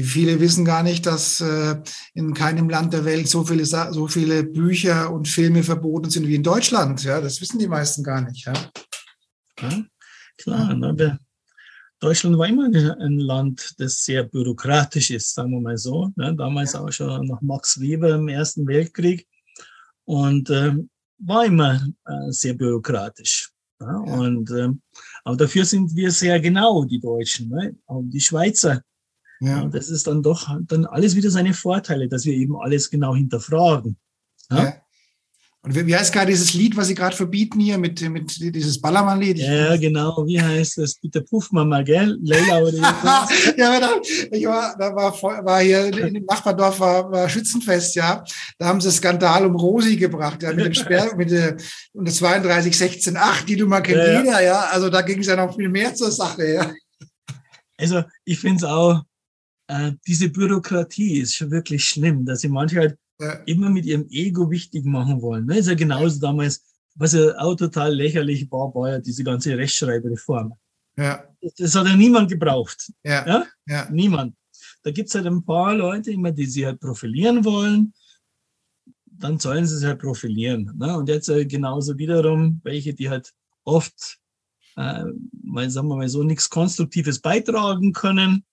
viele 0.00 0.40
wissen 0.40 0.64
gar 0.64 0.82
nicht, 0.82 1.04
dass 1.04 1.40
äh, 1.40 1.76
in 2.14 2.32
keinem 2.32 2.70
Land 2.70 2.94
der 2.94 3.04
Welt 3.04 3.28
so 3.28 3.44
viele, 3.44 3.66
so 3.66 4.08
viele 4.08 4.42
Bücher 4.42 5.12
und 5.12 5.28
Filme 5.28 5.62
verboten 5.62 6.08
sind 6.08 6.26
wie 6.26 6.36
in 6.36 6.42
Deutschland. 6.42 7.04
Ja, 7.04 7.20
das 7.20 7.40
wissen 7.40 7.58
die 7.58 7.68
meisten 7.68 8.02
gar 8.02 8.22
nicht. 8.22 8.46
Ja, 8.46 8.54
ja 9.60 9.84
klar. 10.38 10.74
Ne? 10.74 11.18
Deutschland 12.00 12.36
war 12.36 12.48
immer 12.48 12.64
ein 12.64 13.18
Land, 13.18 13.74
das 13.78 14.04
sehr 14.04 14.24
bürokratisch 14.24 15.10
ist, 15.10 15.34
sagen 15.34 15.52
wir 15.52 15.60
mal 15.60 15.78
so. 15.78 16.10
Ne? 16.16 16.34
Damals 16.34 16.72
ja. 16.72 16.80
auch 16.80 16.90
schon 16.90 17.26
nach 17.26 17.40
Max 17.42 17.78
Weber 17.78 18.14
im 18.14 18.28
Ersten 18.28 18.66
Weltkrieg 18.66 19.28
und 20.04 20.50
äh, 20.50 20.74
war 21.18 21.44
immer 21.44 21.80
äh, 22.06 22.30
sehr 22.30 22.54
bürokratisch. 22.54 23.50
Ja? 23.80 23.96
Und, 23.98 24.50
äh, 24.50 24.68
aber 25.24 25.36
dafür 25.36 25.64
sind 25.64 25.94
wir 25.94 26.10
sehr 26.10 26.40
genau, 26.40 26.84
die 26.84 26.98
Deutschen. 26.98 27.50
Ne? 27.50 27.76
Auch 27.86 28.02
die 28.04 28.20
Schweizer 28.20 28.82
Ja. 29.42 29.64
das 29.66 29.88
ist 29.90 30.06
dann 30.06 30.22
doch 30.22 30.48
dann 30.68 30.86
alles 30.86 31.16
wieder 31.16 31.30
seine 31.30 31.52
Vorteile, 31.52 32.08
dass 32.08 32.24
wir 32.24 32.32
eben 32.32 32.56
alles 32.56 32.90
genau 32.90 33.14
hinterfragen. 33.14 33.96
Ja? 34.50 34.64
ja. 34.64 34.74
Und 35.64 35.76
wie 35.86 35.94
heißt 35.94 36.12
gerade 36.12 36.32
dieses 36.32 36.54
Lied, 36.54 36.76
was 36.76 36.88
Sie 36.88 36.94
gerade 36.96 37.14
verbieten 37.14 37.60
hier 37.60 37.78
mit, 37.78 38.00
mit 38.10 38.36
dieses 38.40 38.80
Ballermann-Lied? 38.80 39.38
Ja, 39.38 39.76
genau. 39.76 40.24
Wie 40.26 40.42
heißt 40.42 40.78
das? 40.78 40.96
Bitte 40.96 41.22
puff 41.22 41.52
mal 41.52 41.64
mal, 41.64 41.84
gell? 41.84 42.18
Leila 42.20 42.62
oder 42.62 42.72
Ja, 43.56 43.78
da, 43.78 43.90
ich 44.32 44.44
war, 44.44 44.76
da 44.76 44.92
war, 44.92 45.12
war 45.22 45.60
hier 45.60 45.86
in 45.86 46.14
dem 46.14 46.24
Nachbardorf 46.24 46.80
war, 46.80 47.12
war 47.12 47.28
Schützenfest, 47.28 47.94
ja. 47.94 48.24
Da 48.58 48.66
haben 48.66 48.80
sie 48.80 48.90
Skandal 48.90 49.46
um 49.46 49.54
Rosi 49.54 49.96
gebracht, 49.96 50.42
ja, 50.42 50.52
mit 50.52 50.66
dem 50.66 50.74
Sperr, 50.74 51.14
mit 51.16 51.30
der, 51.30 51.56
und 51.92 52.08
der 52.08 52.14
32, 52.14 52.76
16, 52.76 53.16
8, 53.16 53.48
die 53.48 53.56
Nummer 53.56 53.80
kennt 53.82 53.98
ja, 53.98 54.20
jeder, 54.20 54.42
ja. 54.42 54.60
Also 54.72 54.90
da 54.90 55.02
ging 55.02 55.20
es 55.20 55.28
ja 55.28 55.36
noch 55.36 55.54
viel 55.54 55.68
mehr 55.68 55.94
zur 55.94 56.10
Sache, 56.10 56.54
ja. 56.54 56.72
Also 57.78 58.02
ich 58.24 58.40
finde 58.40 58.56
es 58.56 58.64
auch, 58.64 59.02
äh, 59.68 59.92
diese 60.06 60.28
Bürokratie 60.28 61.20
ist 61.20 61.36
schon 61.36 61.50
wirklich 61.50 61.84
schlimm, 61.84 62.24
dass 62.24 62.40
sie 62.40 62.48
manche 62.48 62.78
halt 62.78 62.98
ja. 63.20 63.32
immer 63.46 63.70
mit 63.70 63.86
ihrem 63.86 64.06
Ego 64.10 64.50
wichtig 64.50 64.84
machen 64.84 65.22
wollen. 65.22 65.46
Ne? 65.46 65.58
Ist 65.58 65.68
ja 65.68 65.74
genauso 65.74 66.20
damals, 66.20 66.62
was 66.94 67.14
ja 67.14 67.38
auch 67.38 67.54
total 67.54 67.94
lächerlich 67.94 68.50
war, 68.50 68.74
war 68.74 68.90
ja 68.90 68.98
diese 68.98 69.24
ganze 69.24 69.56
Rechtschreibreform. 69.56 70.54
Ja. 70.96 71.24
Das, 71.40 71.54
das 71.54 71.74
hat 71.74 71.86
ja 71.86 71.96
niemand 71.96 72.30
gebraucht. 72.30 72.92
Ja. 73.04 73.26
ja? 73.26 73.46
ja. 73.66 73.88
Niemand. 73.90 74.34
Da 74.82 74.90
gibt's 74.90 75.14
halt 75.14 75.26
ein 75.26 75.44
paar 75.44 75.74
Leute 75.74 76.10
immer, 76.10 76.32
die 76.32 76.46
sich 76.46 76.64
halt 76.64 76.80
profilieren 76.80 77.44
wollen. 77.44 77.94
Dann 79.06 79.38
sollen 79.38 79.64
sie 79.64 79.78
sich 79.78 79.86
halt 79.86 80.00
profilieren. 80.00 80.72
Ne? 80.76 80.96
Und 80.96 81.08
jetzt 81.08 81.28
äh, 81.28 81.46
genauso 81.46 81.96
wiederum 81.96 82.60
welche, 82.64 82.92
die 82.92 83.08
halt 83.08 83.32
oft, 83.64 84.18
äh, 84.76 85.04
mal 85.44 85.70
sagen 85.70 85.88
wir 85.88 85.96
mal 85.96 86.08
so, 86.08 86.24
nichts 86.24 86.50
Konstruktives 86.50 87.20
beitragen 87.20 87.92
können 87.92 88.44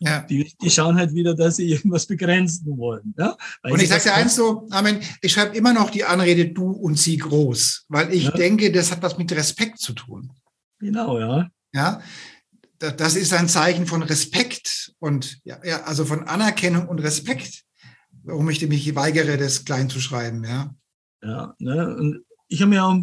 ja. 0.00 0.20
Die, 0.22 0.50
die 0.60 0.70
schauen 0.70 0.96
halt 0.96 1.14
wieder, 1.14 1.34
dass 1.34 1.56
sie 1.56 1.68
irgendwas 1.70 2.06
begrenzen 2.06 2.76
wollen. 2.78 3.14
Ja? 3.18 3.36
und 3.62 3.80
ich 3.82 3.88
sage 3.88 4.04
dir 4.04 4.14
eins 4.14 4.34
so, 4.34 4.66
Amen, 4.70 5.00
ich 5.20 5.32
schreibe 5.32 5.56
immer 5.56 5.74
noch 5.74 5.90
die 5.90 6.04
Anrede 6.04 6.48
du 6.48 6.70
und 6.70 6.98
sie 6.98 7.18
groß, 7.18 7.84
weil 7.88 8.12
ich 8.12 8.24
ja. 8.24 8.30
denke, 8.30 8.72
das 8.72 8.90
hat 8.90 9.02
was 9.02 9.18
mit 9.18 9.30
Respekt 9.32 9.78
zu 9.78 9.92
tun. 9.92 10.32
Genau, 10.78 11.18
ja. 11.18 11.50
Ja, 11.72 12.00
das 12.78 13.14
ist 13.14 13.34
ein 13.34 13.48
Zeichen 13.48 13.86
von 13.86 14.02
Respekt 14.02 14.94
und 14.98 15.38
ja, 15.44 15.60
ja 15.64 15.82
also 15.82 16.06
von 16.06 16.26
Anerkennung 16.26 16.88
und 16.88 17.00
Respekt, 17.00 17.64
warum 18.22 18.48
ich 18.48 18.66
mich 18.66 18.94
weigere, 18.96 19.36
das 19.36 19.64
klein 19.66 19.90
zu 19.90 20.00
schreiben, 20.00 20.44
ja. 20.44 20.74
Ja, 21.22 21.54
ne? 21.58 21.94
und 21.94 22.24
ich 22.48 22.62
habe 22.62 22.70
mir 22.70 22.84
auch 22.84 22.96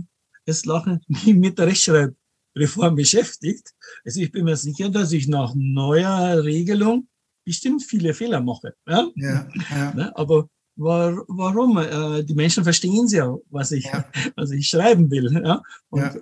das 0.46 0.66
Lachen 0.66 1.02
mit 1.26 1.60
der 1.60 1.68
Rechtschreibung 1.68 2.16
Reform 2.58 2.96
beschäftigt. 2.96 3.74
Also 4.06 4.22
ich 4.22 4.32
bin 4.32 4.46
mir 4.46 4.58
sicher, 4.58 4.90
dass 4.90 5.12
ich 5.12 5.28
nach 5.28 5.54
neuer 5.56 6.44
Regelung 6.44 7.08
bestimmt 7.46 7.84
viele 7.84 8.14
Fehler 8.14 8.42
mache. 8.42 8.74
Ja? 8.88 9.10
Ja, 9.16 9.48
ja. 9.72 9.94
Ne? 9.94 10.18
Aber 10.18 10.50
war, 10.76 11.26
warum? 11.28 11.78
Äh, 11.78 12.24
die 12.24 12.36
Menschen 12.36 12.64
verstehen 12.64 13.08
ja, 13.08 13.36
was 13.50 13.72
ich, 13.72 13.86
ja. 13.86 14.06
was 14.36 14.52
ich 14.52 14.68
schreiben 14.68 15.10
will. 15.10 15.32
Ja? 15.44 15.62
Und, 15.90 16.02
ja. 16.02 16.16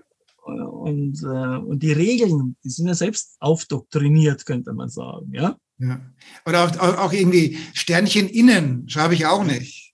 Und, 0.46 1.24
äh, 1.24 1.58
und 1.58 1.82
die 1.82 1.92
Regeln, 1.92 2.56
die 2.64 2.70
sind 2.70 2.88
ja 2.88 2.94
selbst 2.94 3.36
aufdoktriniert, 3.40 4.46
könnte 4.46 4.74
man 4.74 4.90
sagen. 4.90 5.32
Ja? 5.34 5.58
Ja. 5.80 6.00
Oder 6.46 6.64
auch, 6.64 6.80
auch, 6.80 6.98
auch 6.98 7.14
irgendwie 7.14 7.58
Sternchen 7.74 8.30
innen 8.30 8.88
schreibe 8.88 9.14
ich 9.14 9.26
auch 9.26 9.44
nicht. 9.44 9.85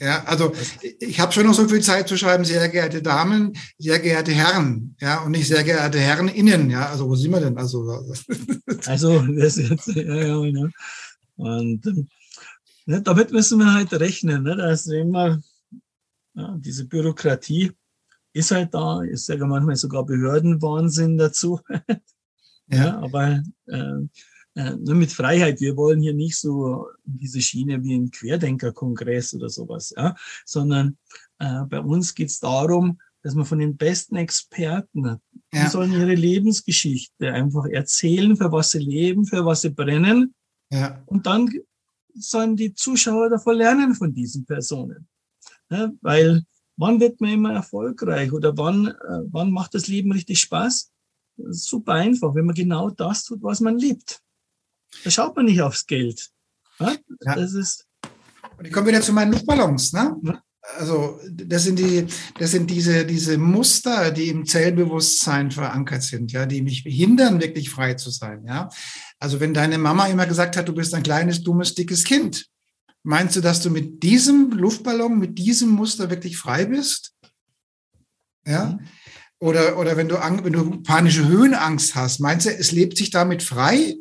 Ja, 0.00 0.24
also 0.24 0.52
ich 0.98 1.20
habe 1.20 1.30
schon 1.30 1.44
noch 1.44 1.52
so 1.52 1.68
viel 1.68 1.82
Zeit 1.82 2.08
zu 2.08 2.16
schreiben, 2.16 2.46
sehr 2.46 2.66
geehrte 2.70 3.02
Damen, 3.02 3.52
sehr 3.76 3.98
geehrte 3.98 4.32
Herren, 4.32 4.96
ja, 4.98 5.22
und 5.22 5.32
nicht 5.32 5.46
sehr 5.46 5.62
geehrte 5.62 6.00
Herren 6.00 6.28
innen, 6.28 6.70
ja. 6.70 6.88
Also 6.88 7.06
wo 7.06 7.14
sind 7.14 7.32
wir 7.32 7.40
denn? 7.40 7.58
Also, 7.58 7.86
also 8.86 9.20
das 9.20 9.56
jetzt, 9.56 9.88
ja, 9.88 10.02
ja, 10.02 10.42
ja. 10.42 10.68
Und 11.36 11.84
ne, 12.86 13.02
damit 13.02 13.30
müssen 13.30 13.58
wir 13.58 13.74
halt 13.74 13.92
rechnen, 13.92 14.42
ne, 14.42 14.56
dass 14.56 14.86
immer 14.86 15.38
ja, 16.34 16.56
diese 16.58 16.86
Bürokratie 16.86 17.72
ist 18.32 18.52
halt 18.52 18.72
da, 18.72 19.02
ist 19.02 19.28
ja 19.28 19.36
manchmal 19.44 19.76
sogar 19.76 20.06
Behördenwahnsinn 20.06 21.18
dazu. 21.18 21.60
ja. 22.68 22.86
ja, 22.86 22.98
aber 23.00 23.42
äh, 23.66 24.08
äh, 24.54 24.76
nur 24.76 24.94
mit 24.94 25.12
Freiheit. 25.12 25.60
Wir 25.60 25.76
wollen 25.76 26.00
hier 26.00 26.14
nicht 26.14 26.38
so 26.38 26.88
diese 27.04 27.40
Schiene 27.40 27.82
wie 27.82 27.94
ein 27.94 28.10
Querdenkerkongress 28.10 29.34
oder 29.34 29.48
sowas, 29.48 29.92
ja, 29.96 30.14
sondern 30.44 30.98
äh, 31.38 31.62
bei 31.68 31.80
uns 31.80 32.14
geht 32.14 32.28
es 32.28 32.40
darum, 32.40 33.00
dass 33.22 33.34
man 33.34 33.44
von 33.44 33.58
den 33.58 33.76
besten 33.76 34.16
Experten, 34.16 35.20
die 35.52 35.58
ja. 35.58 35.68
sollen 35.68 35.92
ihre 35.92 36.14
Lebensgeschichte 36.14 37.32
einfach 37.32 37.66
erzählen, 37.66 38.36
für 38.36 38.50
was 38.50 38.70
sie 38.70 38.78
leben, 38.78 39.26
für 39.26 39.44
was 39.44 39.62
sie 39.62 39.70
brennen. 39.70 40.34
Ja. 40.70 41.02
Und 41.06 41.26
dann 41.26 41.50
sollen 42.14 42.56
die 42.56 42.72
Zuschauer 42.74 43.28
davon 43.28 43.56
lernen 43.56 43.94
von 43.94 44.14
diesen 44.14 44.46
Personen. 44.46 45.06
Ja, 45.70 45.92
weil 46.00 46.42
wann 46.76 46.98
wird 46.98 47.20
man 47.20 47.30
immer 47.30 47.52
erfolgreich 47.52 48.32
oder 48.32 48.56
wann, 48.56 48.88
äh, 48.88 49.20
wann 49.30 49.50
macht 49.50 49.74
das 49.74 49.86
Leben 49.86 50.12
richtig 50.12 50.40
Spaß? 50.40 50.90
super 51.48 51.94
einfach, 51.94 52.34
wenn 52.34 52.46
man 52.46 52.54
genau 52.54 52.90
das 52.90 53.24
tut, 53.24 53.42
was 53.42 53.60
man 53.60 53.78
liebt. 53.78 54.20
Da 55.04 55.10
schaut 55.10 55.36
man 55.36 55.46
nicht 55.46 55.60
aufs 55.62 55.86
Geld. 55.86 56.30
Ja? 56.78 56.96
Das 57.20 57.54
ist. 57.54 57.86
Und 58.58 58.66
ich 58.66 58.72
komme 58.72 58.88
wieder 58.88 59.00
zu 59.00 59.12
meinen 59.12 59.32
Luftballons. 59.32 59.92
Ne? 59.92 60.42
Also 60.76 61.18
das 61.32 61.64
sind 61.64 61.78
die, 61.78 62.06
das 62.38 62.50
sind 62.50 62.70
diese, 62.70 63.06
diese 63.06 63.38
Muster, 63.38 64.10
die 64.10 64.28
im 64.28 64.44
Zellbewusstsein 64.44 65.50
verankert 65.50 66.02
sind, 66.02 66.32
ja, 66.32 66.46
die 66.46 66.62
mich 66.62 66.82
hindern, 66.86 67.40
wirklich 67.40 67.70
frei 67.70 67.94
zu 67.94 68.10
sein. 68.10 68.44
Ja, 68.46 68.68
also 69.18 69.40
wenn 69.40 69.54
deine 69.54 69.78
Mama 69.78 70.06
immer 70.06 70.26
gesagt 70.26 70.56
hat, 70.56 70.68
du 70.68 70.74
bist 70.74 70.94
ein 70.94 71.02
kleines, 71.02 71.42
dummes, 71.42 71.74
dickes 71.74 72.04
Kind, 72.04 72.46
meinst 73.02 73.36
du, 73.36 73.40
dass 73.40 73.62
du 73.62 73.70
mit 73.70 74.02
diesem 74.02 74.50
Luftballon, 74.50 75.18
mit 75.18 75.38
diesem 75.38 75.70
Muster 75.70 76.10
wirklich 76.10 76.36
frei 76.36 76.66
bist? 76.66 77.14
Ja. 78.46 78.66
Mhm. 78.66 78.86
Oder, 79.38 79.78
oder 79.78 79.96
wenn 79.96 80.08
du, 80.08 80.16
wenn 80.16 80.52
du 80.52 80.82
panische 80.82 81.26
Höhenangst 81.26 81.94
hast, 81.94 82.20
meinst 82.20 82.44
du, 82.44 82.50
es 82.50 82.72
lebt 82.72 82.98
sich 82.98 83.08
damit 83.08 83.42
frei? 83.42 83.96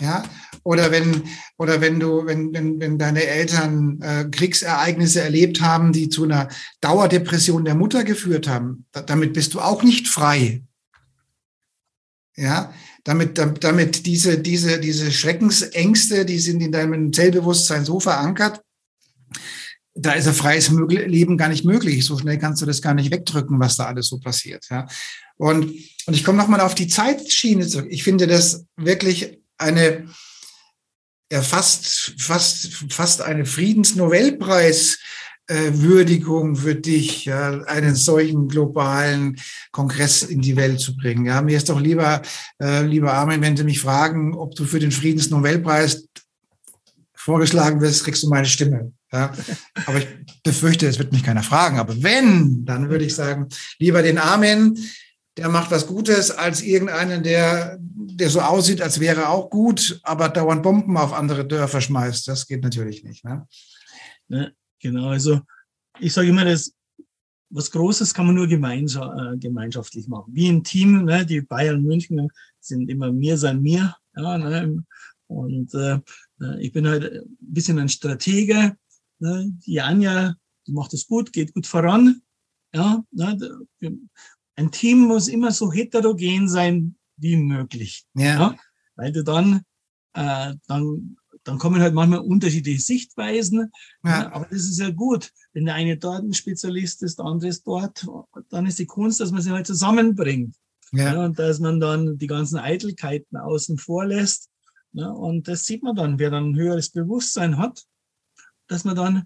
Ja, 0.00 0.22
oder 0.62 0.90
wenn, 0.90 1.22
oder 1.56 1.80
wenn 1.80 1.98
du, 1.98 2.26
wenn, 2.26 2.52
wenn, 2.52 2.78
wenn 2.78 2.98
deine 2.98 3.24
Eltern 3.24 4.00
äh, 4.00 4.24
Kriegsereignisse 4.30 5.22
erlebt 5.22 5.60
haben, 5.60 5.92
die 5.92 6.08
zu 6.08 6.24
einer 6.24 6.48
Dauerdepression 6.80 7.64
der 7.64 7.74
Mutter 7.74 8.04
geführt 8.04 8.46
haben, 8.46 8.84
da, 8.92 9.02
damit 9.02 9.32
bist 9.32 9.54
du 9.54 9.60
auch 9.60 9.82
nicht 9.82 10.08
frei. 10.08 10.62
Ja, 12.36 12.72
damit, 13.02 13.38
damit 13.38 14.06
diese, 14.06 14.38
diese, 14.38 14.78
diese 14.78 15.10
Schreckensängste, 15.10 16.24
die 16.24 16.38
sind 16.38 16.60
in 16.60 16.70
deinem 16.70 17.12
Zellbewusstsein 17.12 17.84
so 17.84 17.98
verankert, 17.98 18.60
da 19.94 20.12
ist 20.12 20.28
ein 20.28 20.34
freies 20.34 20.70
Leben 20.70 21.36
gar 21.36 21.48
nicht 21.48 21.64
möglich. 21.64 22.04
So 22.04 22.18
schnell 22.18 22.38
kannst 22.38 22.62
du 22.62 22.66
das 22.66 22.82
gar 22.82 22.94
nicht 22.94 23.10
wegdrücken, 23.10 23.58
was 23.58 23.76
da 23.76 23.86
alles 23.86 24.08
so 24.08 24.18
passiert. 24.18 24.64
Ja. 24.70 24.86
Und, 25.36 25.64
und 26.06 26.14
ich 26.14 26.24
komme 26.24 26.38
nochmal 26.38 26.60
auf 26.60 26.74
die 26.74 26.86
Zeitschiene 26.86 27.66
zurück. 27.66 27.88
Ich 27.90 28.04
finde 28.04 28.26
das 28.26 28.64
wirklich 28.76 29.40
eine 29.58 30.08
ja, 31.30 31.42
fast, 31.42 32.14
fast, 32.18 32.84
fast 32.88 33.20
eine 33.20 33.44
Friedensnobelpreis 33.44 34.98
Würdigung 35.48 36.56
für 36.56 36.74
dich, 36.74 37.24
ja, 37.24 37.62
einen 37.62 37.94
solchen 37.96 38.48
globalen 38.48 39.40
Kongress 39.72 40.22
in 40.22 40.42
die 40.42 40.56
Welt 40.56 40.78
zu 40.78 40.94
bringen. 40.94 41.24
Ja, 41.24 41.40
mir 41.40 41.56
ist 41.56 41.70
doch 41.70 41.80
lieber, 41.80 42.20
äh, 42.60 42.82
lieber 42.82 43.14
Armin, 43.14 43.40
wenn 43.40 43.56
Sie 43.56 43.64
mich 43.64 43.80
fragen, 43.80 44.34
ob 44.34 44.54
du 44.54 44.66
für 44.66 44.78
den 44.78 44.92
Friedensnobelpreis 44.92 46.06
vorgeschlagen 47.14 47.80
wirst, 47.80 48.04
kriegst 48.04 48.22
du 48.22 48.28
meine 48.28 48.46
Stimme. 48.46 48.92
Ja, 49.10 49.32
aber 49.86 49.98
ich 49.98 50.06
befürchte, 50.42 50.86
es 50.86 50.98
wird 50.98 51.12
mich 51.12 51.24
keiner 51.24 51.42
fragen. 51.42 51.78
Aber 51.78 52.02
wenn, 52.02 52.66
dann 52.66 52.90
würde 52.90 53.06
ich 53.06 53.14
sagen, 53.14 53.48
lieber 53.78 54.02
den 54.02 54.18
Armin, 54.18 54.78
der 55.38 55.48
macht 55.48 55.70
was 55.70 55.86
Gutes, 55.86 56.32
als 56.32 56.62
irgendeinen, 56.62 57.22
der, 57.22 57.78
der 57.80 58.28
so 58.28 58.40
aussieht, 58.40 58.82
als 58.82 58.98
wäre 58.98 59.22
er 59.22 59.30
auch 59.30 59.50
gut, 59.50 60.00
aber 60.02 60.28
dauernd 60.28 60.64
Bomben 60.64 60.96
auf 60.96 61.12
andere 61.12 61.46
Dörfer 61.46 61.80
schmeißt. 61.80 62.26
Das 62.26 62.46
geht 62.48 62.62
natürlich 62.62 63.04
nicht. 63.04 63.24
Ne? 63.24 63.46
Ja, 64.28 64.48
genau, 64.80 65.10
also 65.10 65.40
ich 66.00 66.12
sage 66.12 66.28
immer, 66.28 66.44
das, 66.44 66.72
was 67.50 67.70
Großes 67.70 68.12
kann 68.12 68.26
man 68.26 68.34
nur 68.34 68.48
äh, 68.48 69.36
gemeinschaftlich 69.38 70.08
machen. 70.08 70.34
Wie 70.34 70.48
ein 70.48 70.64
Team, 70.64 71.04
ne? 71.04 71.24
die 71.24 71.40
Bayern 71.40 71.82
München 71.82 72.28
sind 72.58 72.90
immer 72.90 73.12
mir 73.12 73.38
sein 73.38 73.62
mir. 73.62 73.94
Ja, 74.16 74.36
ne? 74.36 74.84
Und 75.28 75.72
äh, 75.74 76.00
ich 76.58 76.72
bin 76.72 76.88
halt 76.88 77.04
ein 77.04 77.36
bisschen 77.38 77.78
ein 77.78 77.88
Stratege. 77.88 78.76
Ne? 79.20 79.52
Die 79.66 79.80
Anja, 79.80 80.34
die 80.66 80.72
macht 80.72 80.92
es 80.94 81.06
gut, 81.06 81.32
geht 81.32 81.54
gut 81.54 81.66
voran. 81.66 82.22
Ja, 82.74 83.04
ne? 83.12 83.38
Ein 84.58 84.72
Team 84.72 85.06
muss 85.06 85.28
immer 85.28 85.52
so 85.52 85.72
heterogen 85.72 86.48
sein 86.48 86.96
wie 87.16 87.36
möglich. 87.36 88.06
Ja. 88.14 88.24
ja? 88.24 88.56
Weil 88.96 89.12
du 89.12 89.22
dann, 89.22 89.62
äh, 90.14 90.54
dann, 90.66 91.16
dann 91.44 91.58
kommen 91.58 91.80
halt 91.80 91.94
manchmal 91.94 92.18
unterschiedliche 92.18 92.80
Sichtweisen. 92.80 93.70
Ja. 94.02 94.32
Aber 94.32 94.46
das 94.50 94.62
ist 94.62 94.80
ja 94.80 94.90
gut. 94.90 95.30
Wenn 95.52 95.66
der 95.66 95.76
eine 95.76 95.96
dort 95.96 96.24
ein 96.24 96.34
Spezialist 96.34 97.04
ist, 97.04 97.20
der 97.20 97.26
andere 97.26 97.50
ist 97.50 97.64
dort, 97.68 98.04
dann 98.50 98.66
ist 98.66 98.80
die 98.80 98.86
Kunst, 98.86 99.20
dass 99.20 99.30
man 99.30 99.42
sie 99.42 99.52
halt 99.52 99.66
zusammenbringt. 99.66 100.56
Ja. 100.90 101.14
ja. 101.14 101.24
und 101.24 101.38
dass 101.38 101.60
man 101.60 101.78
dann 101.78 102.18
die 102.18 102.26
ganzen 102.26 102.58
Eitelkeiten 102.58 103.36
außen 103.36 103.78
vor 103.78 104.06
lässt 104.06 104.48
Ja, 104.92 105.10
und 105.10 105.46
das 105.46 105.66
sieht 105.66 105.84
man 105.84 105.94
dann, 105.94 106.18
wer 106.18 106.30
dann 106.30 106.50
ein 106.50 106.56
höheres 106.56 106.90
Bewusstsein 106.90 107.58
hat, 107.58 107.84
dass 108.66 108.84
man 108.84 108.96
dann, 108.96 109.24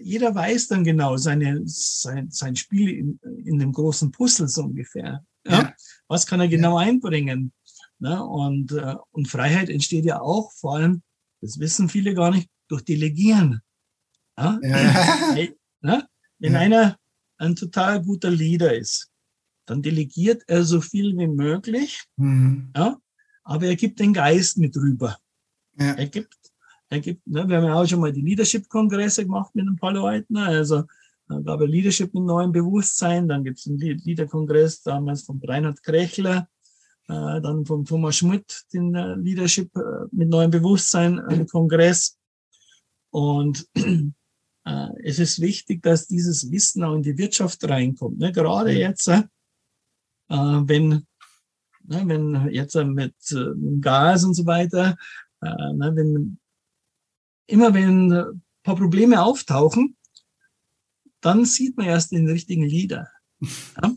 jeder 0.00 0.34
weiß 0.34 0.68
dann 0.68 0.84
genau 0.84 1.16
seine, 1.16 1.62
sein, 1.64 2.30
sein 2.30 2.56
Spiel 2.56 2.90
in, 2.90 3.20
in 3.44 3.58
dem 3.58 3.72
großen 3.72 4.10
Puzzle 4.10 4.48
so 4.48 4.62
ungefähr. 4.62 5.24
Ja? 5.46 5.62
ja. 5.62 5.74
Was 6.08 6.26
kann 6.26 6.40
er 6.40 6.48
genau 6.48 6.78
ja. 6.78 6.86
einbringen? 6.86 7.52
Ne? 7.98 8.22
Und, 8.22 8.72
äh, 8.72 8.94
und 9.10 9.28
Freiheit 9.28 9.70
entsteht 9.70 10.04
ja 10.04 10.20
auch 10.20 10.52
vor 10.52 10.76
allem, 10.76 11.02
das 11.40 11.58
wissen 11.58 11.88
viele 11.88 12.14
gar 12.14 12.30
nicht, 12.30 12.48
durch 12.68 12.84
Delegieren. 12.84 13.60
Ja? 14.36 14.58
ne? 15.80 16.08
Wenn 16.38 16.56
einer 16.56 16.96
ein 17.38 17.56
total 17.56 18.02
guter 18.02 18.30
Leader 18.30 18.76
ist, 18.76 19.10
dann 19.66 19.82
delegiert 19.82 20.44
er 20.46 20.64
so 20.64 20.80
viel 20.80 21.16
wie 21.16 21.26
möglich, 21.26 22.04
mhm. 22.16 22.72
ja? 22.74 22.96
aber 23.44 23.66
er 23.66 23.76
gibt 23.76 24.00
den 24.00 24.12
Geist 24.12 24.58
mit 24.58 24.76
rüber. 24.76 25.18
Ja. 25.78 25.92
Er 25.92 26.06
gibt, 26.06 26.37
er 26.90 27.00
gibt, 27.00 27.26
ne? 27.26 27.48
wir 27.48 27.56
haben 27.56 27.64
ja 27.64 27.74
auch 27.74 27.86
schon 27.86 28.00
mal 28.00 28.12
die 28.12 28.22
Leadership-Kongresse 28.22 29.24
gemacht 29.24 29.54
mit 29.54 29.66
ein 29.66 29.76
paar 29.76 29.92
Leuten, 29.92 30.34
ne? 30.34 30.46
also 30.46 30.84
dann 31.28 31.44
gab 31.44 31.60
es 31.60 31.68
Leadership 31.68 32.14
mit 32.14 32.24
neuem 32.24 32.52
Bewusstsein, 32.52 33.28
dann 33.28 33.44
gibt 33.44 33.58
es 33.58 33.66
einen 33.66 33.78
Leader-Kongress 33.78 34.82
damals 34.82 35.22
von 35.22 35.40
Reinhard 35.44 35.82
Krechler, 35.82 36.48
äh, 37.08 37.40
dann 37.40 37.66
von 37.66 37.84
Thomas 37.84 38.16
Schmidt, 38.16 38.64
den 38.72 38.94
äh, 38.94 39.14
Leadership 39.14 39.74
äh, 39.76 40.06
mit 40.10 40.30
neuem 40.30 40.50
Bewusstsein, 40.50 41.18
einen 41.20 41.46
Kongress. 41.46 42.18
Und 43.10 43.66
äh, 43.74 44.88
es 45.04 45.18
ist 45.18 45.40
wichtig, 45.40 45.82
dass 45.82 46.06
dieses 46.06 46.50
Wissen 46.50 46.82
auch 46.82 46.94
in 46.94 47.02
die 47.02 47.18
Wirtschaft 47.18 47.62
reinkommt. 47.68 48.18
Ne? 48.18 48.32
Gerade 48.32 48.72
jetzt, 48.72 49.08
äh, 49.08 49.22
wenn, 50.28 50.88
ne, 50.88 52.02
wenn 52.06 52.48
jetzt 52.50 52.74
äh, 52.74 52.84
mit 52.84 53.14
Gas 53.82 54.24
und 54.24 54.34
so 54.34 54.46
weiter, 54.46 54.96
ne, 55.40 55.92
wenn 55.94 56.38
immer 57.48 57.74
wenn 57.74 58.12
ein 58.12 58.42
paar 58.62 58.76
Probleme 58.76 59.22
auftauchen, 59.22 59.96
dann 61.20 61.44
sieht 61.44 61.76
man 61.76 61.86
erst 61.86 62.12
den 62.12 62.28
richtigen 62.28 62.62
Leader. 62.62 63.08
Ja. 63.40 63.94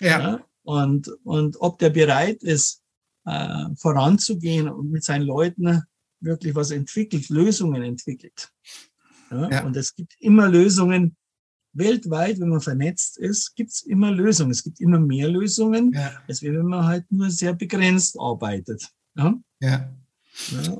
ja. 0.00 0.20
ja. 0.20 0.46
Und, 0.62 1.08
und 1.22 1.56
ob 1.60 1.78
der 1.78 1.90
bereit 1.90 2.42
ist, 2.42 2.82
äh, 3.24 3.66
voranzugehen 3.76 4.68
und 4.68 4.90
mit 4.90 5.04
seinen 5.04 5.26
Leuten 5.26 5.82
wirklich 6.20 6.54
was 6.54 6.70
entwickelt, 6.70 7.28
Lösungen 7.28 7.82
entwickelt. 7.82 8.50
Ja, 9.30 9.50
ja. 9.50 9.64
Und 9.64 9.76
es 9.76 9.94
gibt 9.94 10.14
immer 10.18 10.48
Lösungen. 10.48 11.16
Weltweit, 11.72 12.40
wenn 12.40 12.48
man 12.48 12.60
vernetzt 12.62 13.18
ist, 13.18 13.54
gibt 13.54 13.70
es 13.70 13.82
immer 13.82 14.10
Lösungen. 14.10 14.50
Es 14.50 14.62
gibt 14.62 14.80
immer 14.80 14.98
mehr 14.98 15.28
Lösungen, 15.28 15.92
ja. 15.92 16.22
als 16.26 16.42
wenn 16.42 16.64
man 16.64 16.86
halt 16.86 17.04
nur 17.10 17.30
sehr 17.30 17.52
begrenzt 17.52 18.18
arbeitet. 18.18 18.88
Ja. 19.14 19.34
ja. 19.60 19.94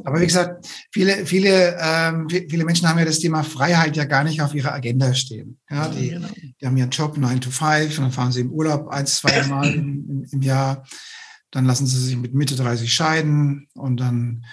Aber 0.04 0.20
wie 0.20 0.26
gesagt, 0.26 0.66
viele, 0.92 1.26
viele, 1.26 1.76
ähm, 1.80 2.28
viele 2.28 2.64
Menschen 2.64 2.88
haben 2.88 2.98
ja 2.98 3.04
das 3.04 3.18
Thema 3.18 3.42
Freiheit 3.42 3.96
ja 3.96 4.04
gar 4.04 4.22
nicht 4.22 4.42
auf 4.42 4.54
ihrer 4.54 4.72
Agenda 4.72 5.14
stehen. 5.14 5.58
Ja, 5.70 5.88
die, 5.88 6.10
genau. 6.10 6.28
die 6.60 6.66
haben 6.66 6.76
ihren 6.76 6.90
Job 6.90 7.16
9 7.16 7.40
to 7.40 7.50
5 7.50 7.98
und 7.98 8.04
dann 8.04 8.12
fahren 8.12 8.32
sie 8.32 8.42
im 8.42 8.52
Urlaub 8.52 8.88
ein, 8.88 9.06
zwei 9.06 9.46
Mal 9.46 9.72
im, 9.72 10.26
im, 10.30 10.42
Jahr. 10.42 10.86
Dann 11.50 11.64
lassen 11.64 11.86
sie 11.86 11.98
sich 11.98 12.16
mit 12.16 12.34
Mitte 12.34 12.54
30 12.54 12.92
scheiden 12.92 13.68
und 13.74 13.98
dann 13.98 14.44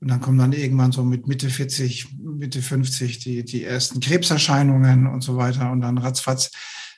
und 0.00 0.08
dann 0.08 0.20
kommen 0.20 0.36
dann 0.36 0.52
irgendwann 0.52 0.90
so 0.90 1.04
mit 1.04 1.28
Mitte 1.28 1.48
40, 1.48 2.16
Mitte 2.18 2.60
50 2.60 3.20
die, 3.20 3.44
die 3.44 3.62
ersten 3.62 4.00
Krebserscheinungen 4.00 5.06
und 5.06 5.20
so 5.20 5.36
weiter. 5.36 5.70
Und 5.70 5.80
dann 5.80 5.96
ratzfatz 5.96 6.50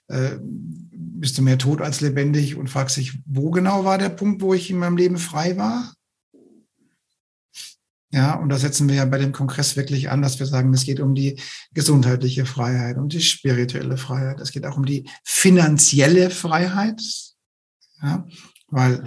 äh, 0.09 0.38
bist 0.40 1.37
du 1.37 1.43
mehr 1.43 1.59
tot 1.59 1.83
als 1.83 2.01
lebendig 2.01 2.57
und 2.57 2.71
fragst 2.71 2.97
dich, 2.97 3.19
wo 3.27 3.51
genau 3.51 3.85
war 3.85 3.99
der 3.99 4.09
Punkt, 4.09 4.40
wo 4.40 4.55
ich 4.55 4.71
in 4.71 4.79
meinem 4.79 4.97
Leben 4.97 5.19
frei 5.19 5.59
war? 5.59 5.93
Ja, 8.14 8.37
und 8.37 8.48
da 8.48 8.59
setzen 8.59 8.88
wir 8.88 8.94
ja 8.94 9.05
bei 9.07 9.18
dem 9.18 9.33
Kongress 9.33 9.74
wirklich 9.74 10.09
an, 10.09 10.22
dass 10.22 10.38
wir 10.38 10.46
sagen, 10.46 10.72
es 10.72 10.85
geht 10.85 11.00
um 11.00 11.16
die 11.16 11.40
gesundheitliche 11.72 12.46
Freiheit, 12.46 12.96
um 12.96 13.09
die 13.09 13.20
spirituelle 13.20 13.96
Freiheit. 13.96 14.38
Es 14.38 14.53
geht 14.53 14.66
auch 14.66 14.77
um 14.77 14.85
die 14.85 15.11
finanzielle 15.24 16.31
Freiheit. 16.31 17.03
Ja, 18.00 18.24
weil 18.68 19.03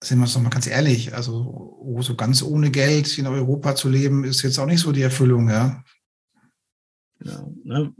sind 0.00 0.18
wir 0.18 0.22
uns 0.22 0.34
doch 0.34 0.42
mal 0.42 0.50
ganz 0.50 0.68
ehrlich, 0.68 1.12
also 1.12 1.74
oh, 1.82 2.02
so 2.02 2.14
ganz 2.14 2.40
ohne 2.44 2.70
Geld 2.70 3.18
in 3.18 3.26
Europa 3.26 3.74
zu 3.74 3.88
leben, 3.88 4.22
ist 4.22 4.42
jetzt 4.42 4.60
auch 4.60 4.66
nicht 4.66 4.80
so 4.80 4.92
die 4.92 5.02
Erfüllung, 5.02 5.48
ja. 5.48 5.82
Genau. 7.18 7.52
Ne? 7.64 7.94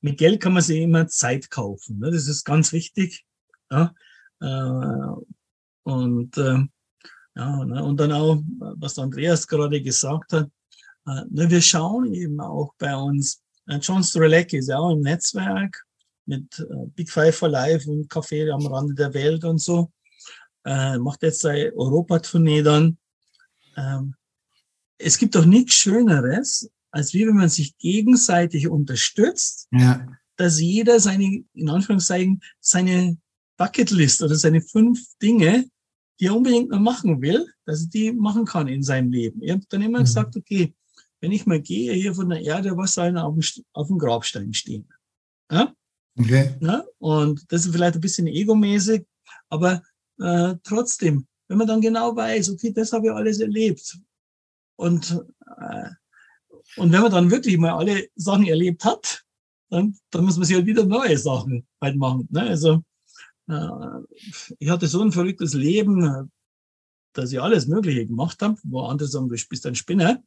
Mit 0.00 0.18
Geld 0.18 0.40
kann 0.40 0.52
man 0.52 0.64
sich 0.64 0.80
immer 0.80 1.06
Zeit 1.06 1.48
kaufen. 1.48 2.00
Ne? 2.00 2.10
Das 2.10 2.26
ist 2.26 2.42
ganz 2.42 2.72
wichtig. 2.72 3.24
Ja? 3.70 3.94
Äh, 4.40 5.20
und, 5.84 6.36
äh, 6.38 6.66
ja, 7.36 7.64
ne? 7.64 7.84
und 7.84 7.98
dann 7.98 8.12
auch, 8.12 8.42
was 8.58 8.98
Andreas 8.98 9.46
gerade 9.46 9.80
gesagt 9.82 10.32
hat, 10.32 10.48
äh, 11.06 11.22
ne? 11.30 11.50
wir 11.50 11.60
schauen 11.60 12.12
eben 12.12 12.40
auch 12.40 12.72
bei 12.78 12.96
uns, 12.96 13.42
äh, 13.68 13.78
John 13.78 14.02
Strelecki 14.02 14.58
ist 14.58 14.68
ja 14.68 14.78
auch 14.78 14.92
im 14.92 15.00
Netzwerk 15.00 15.84
mit 16.24 16.58
äh, 16.58 16.86
Big 16.94 17.10
Five 17.10 17.36
for 17.36 17.48
Life 17.48 17.88
und 17.90 18.10
Café 18.10 18.50
am 18.50 18.66
Rande 18.66 18.94
der 18.94 19.14
Welt 19.14 19.44
und 19.44 19.58
so 19.58 19.92
äh, 20.66 20.98
macht 20.98 21.22
jetzt 21.22 21.40
seine 21.40 21.72
Europatournee 21.74 22.62
dann. 22.62 22.98
Ähm, 23.76 24.14
es 24.98 25.16
gibt 25.16 25.34
doch 25.34 25.44
nichts 25.44 25.74
Schöneres, 25.74 26.70
als 26.90 27.14
wie 27.14 27.26
wenn 27.26 27.36
man 27.36 27.48
sich 27.48 27.76
gegenseitig 27.78 28.68
unterstützt, 28.68 29.68
ja. 29.70 30.06
dass 30.36 30.60
jeder 30.60 30.98
seine, 30.98 31.44
in 31.52 31.68
Anführungszeichen, 31.68 32.42
seine 32.60 33.16
Bucketlist 33.56 34.22
oder 34.22 34.34
seine 34.34 34.60
fünf 34.60 35.00
Dinge, 35.22 35.66
die 36.20 36.26
er 36.26 36.36
unbedingt 36.36 36.70
noch 36.70 36.80
machen 36.80 37.20
will, 37.20 37.46
dass 37.64 37.82
er 37.82 37.88
die 37.88 38.12
machen 38.12 38.44
kann 38.44 38.68
in 38.68 38.82
seinem 38.82 39.12
Leben. 39.12 39.42
Ich 39.42 39.50
habe 39.50 39.62
dann 39.68 39.82
immer 39.82 40.00
mhm. 40.00 40.04
gesagt, 40.04 40.36
okay, 40.36 40.74
wenn 41.20 41.32
ich 41.32 41.46
mal 41.46 41.60
gehe 41.60 41.92
hier 41.92 42.14
von 42.14 42.28
der 42.28 42.42
Erde, 42.42 42.76
was 42.76 42.94
soll 42.94 43.06
denn 43.06 43.18
auf 43.18 43.34
dem, 43.34 43.64
auf 43.72 43.88
dem 43.88 43.98
Grabstein 43.98 44.52
stehen? 44.54 44.88
Ja? 45.50 45.74
Okay. 46.18 46.54
Ja? 46.60 46.84
Und 46.98 47.44
das 47.48 47.66
ist 47.66 47.72
vielleicht 47.72 47.94
ein 47.94 48.00
bisschen 48.00 48.26
egomäßig, 48.26 49.04
aber 49.48 49.82
äh, 50.18 50.54
trotzdem, 50.62 51.26
wenn 51.48 51.58
man 51.58 51.66
dann 51.66 51.80
genau 51.80 52.14
weiß, 52.14 52.50
okay, 52.50 52.72
das 52.72 52.92
habe 52.92 53.06
ich 53.06 53.12
alles 53.12 53.40
erlebt. 53.40 53.98
Und, 54.76 55.22
äh, 55.58 55.90
und 56.76 56.92
wenn 56.92 57.02
man 57.02 57.12
dann 57.12 57.30
wirklich 57.30 57.56
mal 57.58 57.72
alle 57.72 58.08
Sachen 58.14 58.46
erlebt 58.46 58.84
hat, 58.84 59.24
dann, 59.70 59.96
dann 60.10 60.24
muss 60.24 60.36
man 60.36 60.46
sich 60.46 60.56
halt 60.56 60.66
wieder 60.66 60.84
neue 60.84 61.18
Sachen 61.18 61.66
halt 61.80 61.96
machen. 61.96 62.28
Ne? 62.30 62.42
Also 62.42 62.82
ich 63.48 64.70
hatte 64.70 64.88
so 64.88 65.02
ein 65.02 65.12
verrücktes 65.12 65.54
Leben, 65.54 66.30
dass 67.12 67.32
ich 67.32 67.40
alles 67.40 67.66
Mögliche 67.66 68.06
gemacht 68.06 68.42
habe, 68.42 68.56
wo 68.64 68.80
andere 68.82 69.08
sagen, 69.08 69.28
du 69.28 69.36
bist 69.48 69.66
ein 69.66 69.74
Spinner. 69.74 70.22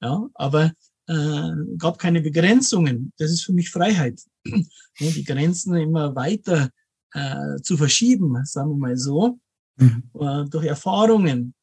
Ja, 0.00 0.28
aber 0.34 0.72
äh, 1.06 1.50
gab 1.78 1.98
keine 1.98 2.20
Begrenzungen. 2.20 3.12
Das 3.18 3.30
ist 3.30 3.44
für 3.44 3.52
mich 3.52 3.70
Freiheit. 3.70 4.20
die 4.98 5.24
Grenzen 5.24 5.76
immer 5.76 6.14
weiter 6.14 6.70
äh, 7.12 7.56
zu 7.62 7.76
verschieben, 7.76 8.44
sagen 8.44 8.70
wir 8.70 8.76
mal 8.76 8.96
so, 8.96 9.38
mhm. 9.76 10.10
äh, 10.18 10.44
durch 10.48 10.66
Erfahrungen. 10.66 11.54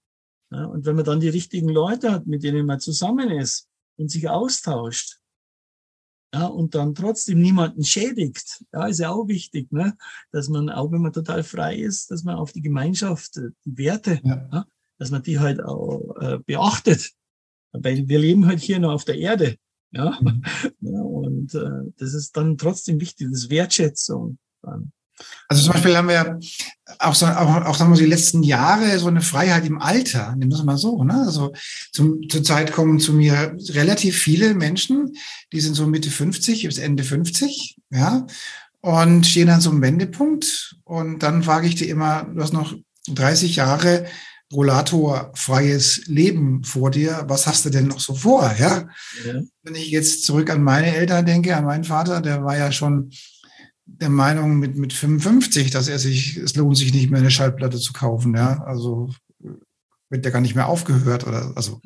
Ja, 0.52 0.66
und 0.66 0.86
wenn 0.86 0.96
man 0.96 1.06
dann 1.06 1.20
die 1.20 1.30
richtigen 1.30 1.70
Leute 1.70 2.12
hat, 2.12 2.28
mit 2.28 2.44
denen 2.44 2.66
man 2.66 2.80
zusammen 2.80 3.30
ist 3.30 3.68
und 3.98 4.10
sich 4.10 4.30
austauscht, 4.30 5.19
ja, 6.34 6.46
und 6.46 6.76
dann 6.76 6.94
trotzdem 6.94 7.40
niemanden 7.40 7.84
schädigt, 7.84 8.64
ja, 8.72 8.86
ist 8.88 9.00
ja 9.00 9.10
auch 9.12 9.28
wichtig, 9.28 9.72
ne? 9.72 9.98
dass 10.32 10.48
man, 10.50 10.70
auch 10.70 10.92
wenn 10.92 11.02
man 11.02 11.14
total 11.14 11.44
frei 11.44 11.76
ist, 11.78 12.12
dass 12.12 12.24
man 12.24 12.36
auf 12.36 12.52
die 12.52 12.62
Gemeinschaft, 12.62 13.36
die 13.36 13.78
Werte, 13.78 14.20
ja. 14.24 14.48
ja 14.52 14.66
dass 15.00 15.10
man 15.12 15.24
die 15.24 15.40
halt 15.40 15.64
auch 15.64 16.16
äh, 16.20 16.38
beachtet. 16.46 17.12
Weil 17.72 18.08
wir 18.08 18.20
leben 18.20 18.46
halt 18.46 18.60
hier 18.60 18.80
nur 18.80 18.94
auf 18.94 19.06
der 19.06 19.18
Erde. 19.18 19.56
Ja, 19.92 20.20
mhm. 20.22 20.44
ja 20.82 21.02
und 21.02 21.56
äh, 21.56 21.92
das 21.98 22.14
ist 22.14 22.38
dann 22.38 22.58
trotzdem 22.58 23.00
wichtig, 23.00 23.28
das 23.32 23.50
Wertschätzung. 23.50 24.38
Dann. 24.62 24.92
Also 25.48 25.64
zum 25.64 25.74
Beispiel 25.74 25.98
haben 25.98 26.10
wir 26.10 26.40
auch, 27.00 27.16
so, 27.16 27.26
auch, 27.26 27.66
auch 27.66 27.76
sagen 27.76 27.92
wir, 27.92 27.98
die 27.98 28.06
letzten 28.06 28.44
Jahre 28.44 29.00
so 29.00 29.08
eine 29.08 29.22
Freiheit 29.22 29.66
im 29.66 29.82
Alter, 29.82 30.36
nehmen 30.36 30.52
wir 30.52 30.58
es 30.58 30.64
mal 30.64 30.78
so. 30.78 31.04
Ne? 31.04 31.24
Also 31.26 31.54
zum, 31.94 32.28
zur 32.30 32.44
Zeit 32.44 32.74
kommen 32.74 33.00
zu 33.00 33.14
mir 33.14 33.56
relativ 33.70 34.18
viele 34.18 34.54
Menschen, 34.54 35.16
die 35.54 35.62
sind 35.62 35.76
so 35.76 35.88
Mitte 35.88 36.12
50 36.12 36.66
bis 36.66 36.78
Ende 36.78 37.04
50, 37.04 37.78
ja, 37.92 38.28
und 38.82 39.26
stehen 39.26 39.48
dann 39.48 39.62
so 39.62 39.72
einem 39.72 39.82
Wendepunkt. 39.82 40.76
Und 40.84 41.24
dann 41.24 41.44
frage 41.44 41.68
ich 41.68 41.76
die 41.76 41.90
immer, 41.90 42.24
du 42.24 42.42
hast 42.42 42.54
noch 42.54 42.76
30 43.08 43.56
Jahre 43.56 44.06
rollatorfreies 44.52 46.08
Leben 46.08 46.64
vor 46.64 46.92
dir. 46.92 47.24
Was 47.28 47.46
hast 47.46 47.66
du 47.66 47.70
denn 47.70 47.88
noch 47.88 48.00
so 48.00 48.16
vor? 48.16 48.54
Ja? 48.58 48.88
ja? 49.26 49.42
Wenn 49.64 49.76
ich 49.76 49.92
jetzt 49.92 50.26
zurück 50.26 50.50
an 50.50 50.64
meine 50.64 50.96
Eltern 50.96 51.26
denke, 51.26 51.56
an 51.56 51.66
meinen 51.66 51.84
Vater, 51.84 52.22
der 52.22 52.44
war 52.44 52.58
ja 52.58 52.72
schon 52.72 53.12
der 53.98 54.10
Meinung 54.10 54.60
mit, 54.60 54.76
mit 54.78 54.94
55, 54.94 55.72
dass 55.72 55.88
er 55.88 56.00
sich, 56.00 56.38
es 56.38 56.56
lohnt 56.56 56.78
sich 56.78 56.94
nicht 56.94 57.10
mehr 57.10 57.20
eine 57.20 57.32
Schallplatte 57.32 57.80
zu 57.80 57.94
kaufen. 57.94 58.36
Ja, 58.36 58.64
also 58.64 59.10
wird 60.10 60.26
ja 60.26 60.32
gar 60.32 60.42
nicht 60.42 60.56
mehr 60.56 60.68
aufgehört 60.68 61.28
oder, 61.28 61.54
also 61.56 61.82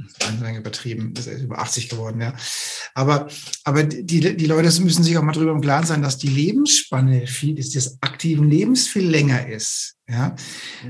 übertrieben, 0.58 1.14
ist 1.18 1.28
er 1.28 1.38
über 1.38 1.60
80 1.60 1.90
geworden, 1.90 2.22
ja. 2.22 2.34
Aber, 2.94 3.28
aber 3.66 3.84
die, 3.84 4.38
die 4.38 4.46
Leute 4.46 4.82
müssen 4.82 5.04
sich 5.04 5.18
auch 5.18 5.24
mal 5.24 5.34
drüber 5.34 5.52
im 5.52 5.62
Klaren 5.62 5.86
sein, 5.86 6.02
dass 6.02 6.18
die 6.18 6.30
Lebensspanne 6.30 7.28
viel, 7.28 7.56
des 7.56 7.98
aktiven 8.02 8.50
Lebens 8.50 8.88
viel 8.88 9.10
länger 9.10 9.48
ist. 9.48 9.96
Ja, 10.14 10.36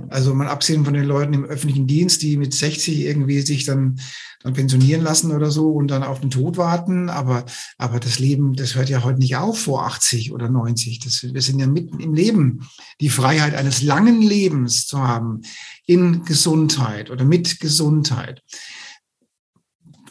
also 0.10 0.36
mal 0.36 0.50
abgesehen 0.50 0.84
von 0.84 0.94
den 0.94 1.06
Leuten 1.06 1.34
im 1.34 1.46
öffentlichen 1.46 1.88
Dienst, 1.88 2.22
die 2.24 2.36
mit 2.36 2.54
60 2.54 3.00
irgendwie 3.00 3.40
sich 3.42 3.64
dann, 3.64 4.02
dann 4.42 4.54
pensionieren 4.54 5.02
lassen 5.02 5.32
oder 5.32 5.50
so 5.50 5.72
und 5.72 5.88
dann 5.88 6.04
auf 6.04 6.20
den 6.20 6.30
Tod 6.30 6.58
warten. 6.58 7.10
Aber, 7.10 7.46
aber 7.78 8.02
das 8.02 8.20
Leben, 8.20 8.54
das 8.54 8.76
hört 8.76 8.90
ja 8.90 9.04
heute 9.04 9.20
nicht 9.20 9.38
auf 9.38 9.58
vor 9.58 9.86
80 9.86 10.34
oder 10.34 10.50
90. 10.50 11.00
Das, 11.00 11.24
wir 11.24 11.42
sind 11.42 11.60
ja 11.60 11.68
mitten 11.68 12.02
im 12.02 12.14
Leben. 12.14 12.68
Die 13.00 13.10
Freiheit 13.10 13.56
eines 13.56 13.82
langen 13.82 14.22
Lebens 14.22 14.88
zu 14.88 15.00
haben 15.00 15.42
in 15.86 16.26
Gesundheit 16.26 17.10
oder 17.10 17.24
mit 17.24 17.62
Gesundheit. 17.62 18.44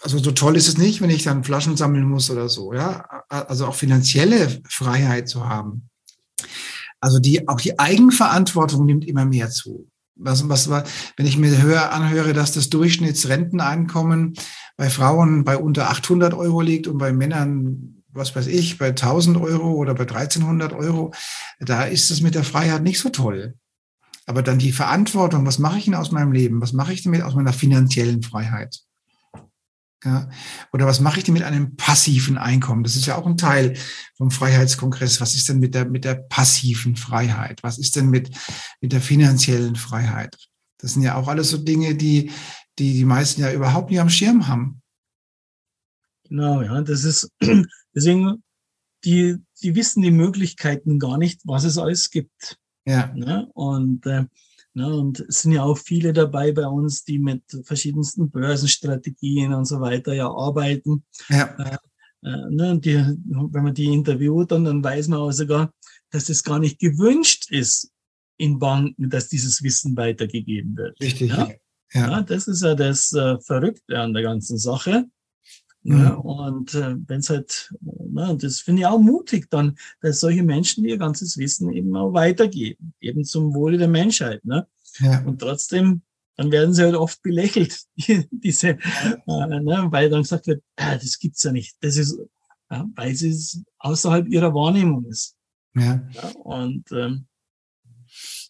Also 0.00 0.18
so 0.18 0.30
toll 0.30 0.56
ist 0.56 0.68
es 0.68 0.78
nicht, 0.78 1.02
wenn 1.02 1.10
ich 1.10 1.22
dann 1.22 1.44
Flaschen 1.44 1.76
sammeln 1.76 2.08
muss 2.08 2.30
oder 2.30 2.48
so. 2.48 2.72
Ja, 2.72 3.22
also 3.28 3.66
auch 3.66 3.74
finanzielle 3.74 4.62
Freiheit 4.68 5.28
zu 5.28 5.46
haben. 5.46 5.90
Also 7.02 7.18
die, 7.18 7.48
auch 7.48 7.60
die 7.60 7.78
Eigenverantwortung 7.80 8.86
nimmt 8.86 9.04
immer 9.04 9.24
mehr 9.24 9.50
zu. 9.50 9.88
Was, 10.14 10.48
was, 10.48 10.70
wenn 11.16 11.26
ich 11.26 11.36
mir 11.36 11.60
höher 11.60 11.90
anhöre, 11.90 12.32
dass 12.32 12.52
das 12.52 12.70
Durchschnittsrenteneinkommen 12.70 14.34
bei 14.76 14.88
Frauen 14.88 15.42
bei 15.42 15.56
unter 15.56 15.90
800 15.90 16.32
Euro 16.32 16.60
liegt 16.60 16.86
und 16.86 16.98
bei 16.98 17.12
Männern, 17.12 18.04
was 18.12 18.36
weiß 18.36 18.46
ich, 18.46 18.78
bei 18.78 18.90
1000 18.90 19.36
Euro 19.36 19.72
oder 19.72 19.94
bei 19.94 20.02
1300 20.04 20.72
Euro, 20.74 21.12
da 21.58 21.84
ist 21.84 22.12
es 22.12 22.20
mit 22.20 22.36
der 22.36 22.44
Freiheit 22.44 22.84
nicht 22.84 23.00
so 23.00 23.08
toll. 23.08 23.56
Aber 24.26 24.44
dann 24.44 24.60
die 24.60 24.70
Verantwortung, 24.70 25.44
was 25.44 25.58
mache 25.58 25.78
ich 25.78 25.86
denn 25.86 25.96
aus 25.96 26.12
meinem 26.12 26.30
Leben? 26.30 26.60
Was 26.60 26.72
mache 26.72 26.92
ich 26.92 27.02
damit 27.02 27.22
aus 27.22 27.34
meiner 27.34 27.52
finanziellen 27.52 28.22
Freiheit? 28.22 28.78
Ja? 30.04 30.28
Oder 30.72 30.86
was 30.86 31.00
mache 31.00 31.18
ich 31.18 31.24
denn 31.24 31.34
mit 31.34 31.42
einem 31.42 31.76
passiven 31.76 32.38
Einkommen? 32.38 32.82
Das 32.82 32.96
ist 32.96 33.06
ja 33.06 33.16
auch 33.16 33.26
ein 33.26 33.36
Teil 33.36 33.74
vom 34.16 34.30
Freiheitskongress. 34.30 35.20
Was 35.20 35.34
ist 35.34 35.48
denn 35.48 35.60
mit 35.60 35.74
der, 35.74 35.88
mit 35.88 36.04
der 36.04 36.14
passiven 36.14 36.96
Freiheit? 36.96 37.62
Was 37.62 37.78
ist 37.78 37.96
denn 37.96 38.10
mit, 38.10 38.30
mit 38.80 38.92
der 38.92 39.00
finanziellen 39.00 39.76
Freiheit? 39.76 40.36
Das 40.78 40.94
sind 40.94 41.02
ja 41.02 41.14
auch 41.14 41.28
alles 41.28 41.50
so 41.50 41.58
Dinge, 41.58 41.94
die, 41.94 42.30
die 42.78 42.94
die 42.94 43.04
meisten 43.04 43.40
ja 43.40 43.52
überhaupt 43.52 43.90
nicht 43.90 44.00
am 44.00 44.10
Schirm 44.10 44.48
haben. 44.48 44.82
Genau, 46.28 46.62
ja, 46.62 46.80
das 46.80 47.04
ist, 47.04 47.30
deswegen, 47.94 48.42
die, 49.04 49.36
die 49.62 49.74
wissen 49.74 50.02
die 50.02 50.10
Möglichkeiten 50.10 50.98
gar 50.98 51.18
nicht, 51.18 51.42
was 51.44 51.64
es 51.64 51.78
alles 51.78 52.10
gibt. 52.10 52.58
Ja. 52.84 53.12
Ne? 53.14 53.48
Und 53.54 54.06
äh, 54.06 54.24
Ne, 54.74 54.94
und 54.94 55.20
es 55.20 55.42
sind 55.42 55.52
ja 55.52 55.64
auch 55.64 55.76
viele 55.76 56.14
dabei 56.14 56.50
bei 56.52 56.66
uns, 56.66 57.04
die 57.04 57.18
mit 57.18 57.42
verschiedensten 57.64 58.30
Börsenstrategien 58.30 59.52
und 59.52 59.66
so 59.66 59.80
weiter 59.80 60.14
ja 60.14 60.30
arbeiten. 60.30 61.04
Ja. 61.28 61.54
Äh, 61.58 61.76
äh, 62.24 62.50
ne, 62.50 62.78
die, 62.78 62.94
wenn 62.96 63.64
man 63.64 63.74
die 63.74 63.92
interviewt, 63.92 64.50
dann, 64.50 64.64
dann 64.64 64.82
weiß 64.82 65.08
man 65.08 65.20
auch 65.20 65.32
sogar, 65.32 65.72
dass 66.10 66.28
es 66.28 66.42
gar 66.42 66.58
nicht 66.58 66.78
gewünscht 66.78 67.50
ist 67.50 67.92
in 68.38 68.58
Banken, 68.58 69.10
dass 69.10 69.28
dieses 69.28 69.62
Wissen 69.62 69.96
weitergegeben 69.96 70.76
wird. 70.76 70.98
Richtig. 71.00 71.30
Ja? 71.30 71.50
Ja. 71.92 72.10
ja 72.10 72.22
das 72.22 72.48
ist 72.48 72.62
ja 72.62 72.74
das 72.74 73.12
äh, 73.12 73.38
Verrückte 73.40 73.98
an 73.98 74.14
der 74.14 74.22
ganzen 74.22 74.56
Sache. 74.56 75.04
Mhm. 75.84 75.98
Ja, 75.98 76.14
und 76.14 76.74
äh, 76.74 76.96
wenn 77.06 77.20
es 77.20 77.30
halt, 77.30 77.74
na, 77.80 78.34
das 78.34 78.60
finde 78.60 78.82
ich 78.82 78.86
auch 78.86 79.00
mutig 79.00 79.50
dann, 79.50 79.76
dass 80.00 80.20
solche 80.20 80.42
Menschen 80.42 80.84
ihr 80.84 80.96
ganzes 80.96 81.36
Wissen 81.38 81.72
eben 81.72 81.94
auch 81.96 82.12
weitergeben, 82.12 82.94
eben 83.00 83.24
zum 83.24 83.54
Wohle 83.54 83.78
der 83.78 83.88
Menschheit. 83.88 84.44
Ne? 84.44 84.66
Ja. 85.00 85.22
Und 85.22 85.40
trotzdem, 85.40 86.02
dann 86.36 86.50
werden 86.52 86.72
sie 86.72 86.82
halt 86.82 86.94
oft 86.94 87.22
belächelt, 87.22 87.82
diese, 87.96 88.68
äh, 88.68 88.78
ne, 89.26 89.86
weil 89.90 90.08
dann 90.08 90.22
gesagt 90.22 90.46
wird, 90.46 90.62
äh, 90.76 90.98
das 90.98 91.18
gibt's 91.18 91.42
ja 91.42 91.52
nicht. 91.52 91.76
Das 91.80 91.96
ist, 91.96 92.18
ja, 92.70 92.88
weil 92.94 93.12
es 93.12 93.60
außerhalb 93.78 94.28
ihrer 94.28 94.54
Wahrnehmung 94.54 95.04
ist. 95.06 95.36
Ja. 95.74 96.06
ja 96.12 96.28
und 96.44 96.90
ähm, 96.92 97.26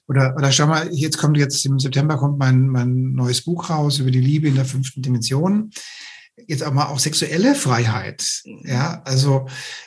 oder, 0.08 0.34
oder 0.36 0.52
schau 0.52 0.66
mal, 0.66 0.92
jetzt 0.92 1.16
kommt 1.16 1.38
jetzt 1.38 1.64
im 1.64 1.78
September 1.78 2.18
kommt 2.18 2.38
mein, 2.38 2.68
mein 2.68 3.12
neues 3.12 3.42
Buch 3.42 3.70
raus 3.70 4.00
über 4.00 4.10
die 4.10 4.20
Liebe 4.20 4.48
in 4.48 4.56
der 4.56 4.64
fünften 4.64 5.00
Dimension 5.00 5.70
jetzt 6.36 6.62
auch 6.64 6.72
mal 6.72 6.86
auch 6.86 6.98
sexuelle 6.98 7.54
Freiheit. 7.54 8.42
Ja, 8.64 9.02
also 9.04 9.46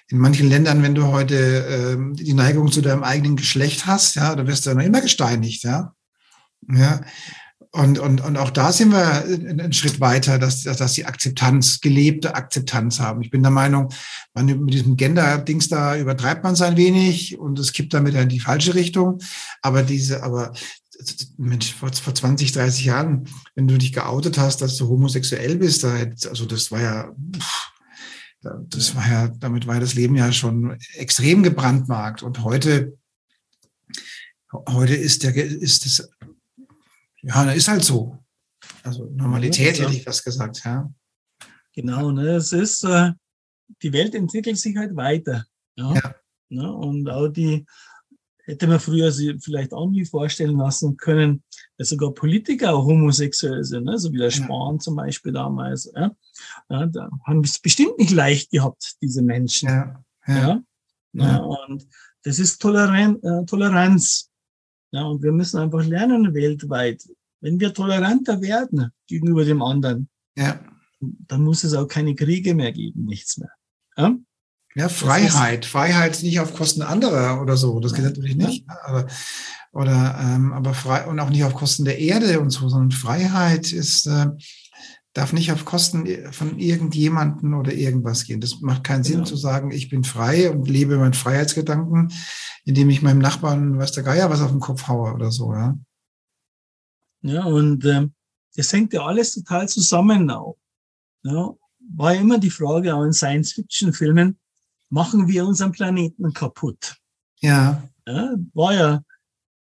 in 0.10 0.19
manchen 0.19 0.49
Ländern, 0.49 0.84
wenn 0.84 0.95
du 0.95 1.08
heute 1.08 1.95
ähm, 1.95 2.15
die 2.15 2.34
Neigung 2.34 2.71
zu 2.71 2.81
deinem 2.81 3.03
eigenen 3.03 3.36
Geschlecht 3.36 3.86
hast, 3.86 4.15
ja, 4.15 4.36
dann 4.36 4.47
wirst 4.47 4.65
du 4.65 4.73
noch 4.73 4.84
immer 4.84 5.01
gesteinigt, 5.01 5.63
ja. 5.63 5.93
Ja. 6.69 7.01
Und, 7.71 7.99
und, 7.99 8.21
und 8.21 8.38
auch 8.38 8.51
da 8.51 8.71
sind 8.71 8.93
wir 8.93 9.25
einen 9.25 9.73
Schritt 9.73 9.99
weiter, 9.99 10.39
dass, 10.39 10.63
dass 10.63 10.93
die 10.93 11.03
Akzeptanz, 11.03 11.81
gelebte 11.81 12.34
Akzeptanz 12.34 13.01
haben. 13.01 13.21
Ich 13.21 13.31
bin 13.31 13.43
der 13.43 13.51
Meinung, 13.51 13.89
man, 14.34 14.45
mit 14.45 14.73
diesem 14.73 14.95
Gender-Dings 14.95 15.67
da 15.67 15.97
übertreibt 15.97 16.45
man 16.45 16.53
es 16.53 16.62
ein 16.62 16.77
wenig 16.77 17.38
und 17.38 17.60
es 17.60 17.73
kippt 17.73 17.93
damit 17.93 18.15
in 18.15 18.29
die 18.29 18.39
falsche 18.39 18.75
Richtung. 18.75 19.19
Aber 19.62 19.84
diese, 19.84 20.23
aber 20.23 20.53
Mensch, 21.38 21.73
vor, 21.73 21.91
vor 21.91 22.15
20, 22.15 22.51
30 22.51 22.86
Jahren, 22.86 23.29
wenn 23.55 23.67
du 23.67 23.77
dich 23.77 23.93
geoutet 23.93 24.38
hast, 24.38 24.62
dass 24.62 24.77
du 24.77 24.88
homosexuell 24.88 25.58
bist, 25.58 25.84
da, 25.84 25.93
also 26.29 26.45
das 26.45 26.71
war 26.71 26.81
ja, 26.81 27.15
das 28.41 28.95
war 28.95 29.08
ja, 29.08 29.27
damit 29.27 29.67
war 29.67 29.79
das 29.79 29.95
Leben 29.95 30.15
ja 30.15 30.31
schon 30.31 30.77
extrem 30.93 31.43
gebrandmarkt. 31.43 32.23
Und 32.23 32.43
heute, 32.43 32.97
heute 34.69 34.95
ist 34.95 35.23
der, 35.23 35.36
ist 35.36 35.86
das, 35.86 36.10
ja, 37.21 37.51
ist 37.51 37.67
halt 37.67 37.84
so. 37.84 38.23
Also 38.84 39.05
Normalität 39.05 39.77
ja, 39.77 39.86
hätte 39.86 39.97
ich 39.97 40.05
was 40.05 40.23
gesagt, 40.23 40.63
ja. 40.63 40.91
Genau, 41.73 42.12
ne, 42.12 42.36
es 42.36 42.51
ist, 42.51 42.84
äh, 42.84 43.12
die 43.81 43.91
Welt 43.93 44.15
entwickelt 44.15 44.58
sich 44.58 44.77
halt 44.77 44.95
weiter. 44.95 45.45
Ja. 45.75 45.93
ja. 45.93 46.15
Ne, 46.49 46.71
und 46.71 47.10
auch 47.10 47.27
die, 47.27 47.65
hätte 48.45 48.67
man 48.67 48.79
früher 48.79 49.12
sich 49.12 49.43
vielleicht 49.43 49.73
auch 49.73 49.89
nie 49.89 50.05
vorstellen 50.05 50.58
lassen 50.58 50.97
können, 50.97 51.43
dass 51.77 51.89
sogar 51.89 52.13
Politiker 52.13 52.77
homosexuell 52.77 53.63
sind, 53.63 53.86
ne? 53.86 53.97
so 53.97 54.12
wie 54.13 54.17
der 54.17 54.31
Spahn 54.31 54.75
ja. 54.75 54.79
zum 54.79 54.95
Beispiel 54.95 55.34
damals. 55.34 55.91
Ja? 55.95 56.15
Ja, 56.69 56.86
da 56.86 57.10
haben 57.25 57.43
es 57.43 57.60
bestimmt 57.60 57.97
nicht 57.97 58.12
leicht 58.12 58.51
gehabt, 58.51 58.95
diese 59.01 59.21
Menschen. 59.21 59.69
Ja. 59.69 60.03
ja. 60.27 60.62
ja. 61.13 61.38
Und 61.38 61.88
das 62.23 62.39
ist 62.39 62.62
Toleran 62.62 63.21
äh, 63.23 63.45
Toleranz. 63.45 64.29
Ja, 64.91 65.03
und 65.03 65.23
wir 65.23 65.31
müssen 65.31 65.60
einfach 65.60 65.84
lernen 65.84 66.34
weltweit. 66.34 67.03
Wenn 67.41 67.60
wir 67.60 67.73
toleranter 67.73 68.41
werden 68.41 68.91
gegenüber 69.08 69.43
dem 69.43 69.62
anderen, 69.62 70.08
ja. 70.38 70.60
dann 70.99 71.43
muss 71.43 71.63
es 71.63 71.73
auch 71.73 71.88
keine 71.88 72.15
Kriege 72.15 72.55
mehr 72.55 72.71
geben, 72.71 73.05
nichts 73.05 73.38
mehr. 73.38 73.51
Ja? 73.97 74.15
Ja, 74.76 74.90
Freiheit. 74.90 75.66
Freiheit 75.66 76.22
nicht 76.22 76.40
auf 76.42 76.54
Kosten 76.54 76.82
anderer 76.82 77.42
oder 77.42 77.56
so. 77.56 77.80
Das 77.80 77.94
geht 77.94 78.04
natürlich 78.04 78.36
nicht. 78.36 78.66
Aber, 78.84 79.08
oder, 79.72 80.20
ähm, 80.22 80.52
aber 80.52 80.74
frei 80.74 81.06
und 81.08 81.20
auch 81.20 81.30
nicht 81.30 81.46
auf 81.46 81.54
Kosten 81.54 81.86
der 81.86 81.98
Erde 82.00 82.42
und 82.42 82.50
so, 82.50 82.68
sondern 82.68 82.92
Freiheit 82.92 83.72
ist, 83.72 84.06
äh, 84.06 84.28
darf 85.14 85.32
nicht 85.32 85.54
auf 85.54 85.64
Kosten 85.64 86.06
von 86.34 86.60
irgendjemanden 86.60 87.54
oder 87.54 87.74
irgendwas 87.74 88.26
gehen. 88.26 88.42
Das 88.42 88.60
macht 88.60 88.84
keinen 88.84 89.06
Sinn 89.06 89.16
genau. 89.16 89.26
zu 89.26 89.38
sagen, 89.38 89.72
ich 89.72 89.90
bin 89.90 90.04
frei 90.04 90.52
und 90.52 90.68
lebe 90.68 90.98
meinen 90.98 91.14
Freiheitsgedanken, 91.14 92.12
indem 92.66 92.90
ich 92.90 93.02
meinem 93.02 93.20
Nachbarn, 93.20 93.78
weiß 93.78 93.94
der 93.94 94.04
Geier, 94.04 94.30
was 94.30 94.42
auf 94.42 94.52
den 94.52 94.60
Kopf 94.60 94.90
haue 94.90 95.14
oder 95.14 95.32
so, 95.32 95.54
ja. 95.54 95.78
Ja, 97.22 97.46
und 97.46 97.86
ähm, 97.86 98.14
das 98.56 98.72
hängt 98.74 98.92
ja 98.94 99.06
alles 99.06 99.34
total 99.34 99.70
zusammen 99.70 100.30
auch. 100.30 100.58
Ja, 101.24 101.54
war 101.96 102.14
ja 102.14 102.20
immer 102.20 102.38
die 102.38 102.52
Frage 102.52 102.94
auch 102.94 103.04
in 103.04 103.14
Science-Fiction-Filmen, 103.14 104.38
machen 104.89 105.28
wir 105.28 105.45
unseren 105.45 105.71
Planeten 105.71 106.34
kaputt. 106.34 106.95
Ja. 107.39 107.84
ja 108.08 108.36
war 108.54 108.74
ja 108.74 109.02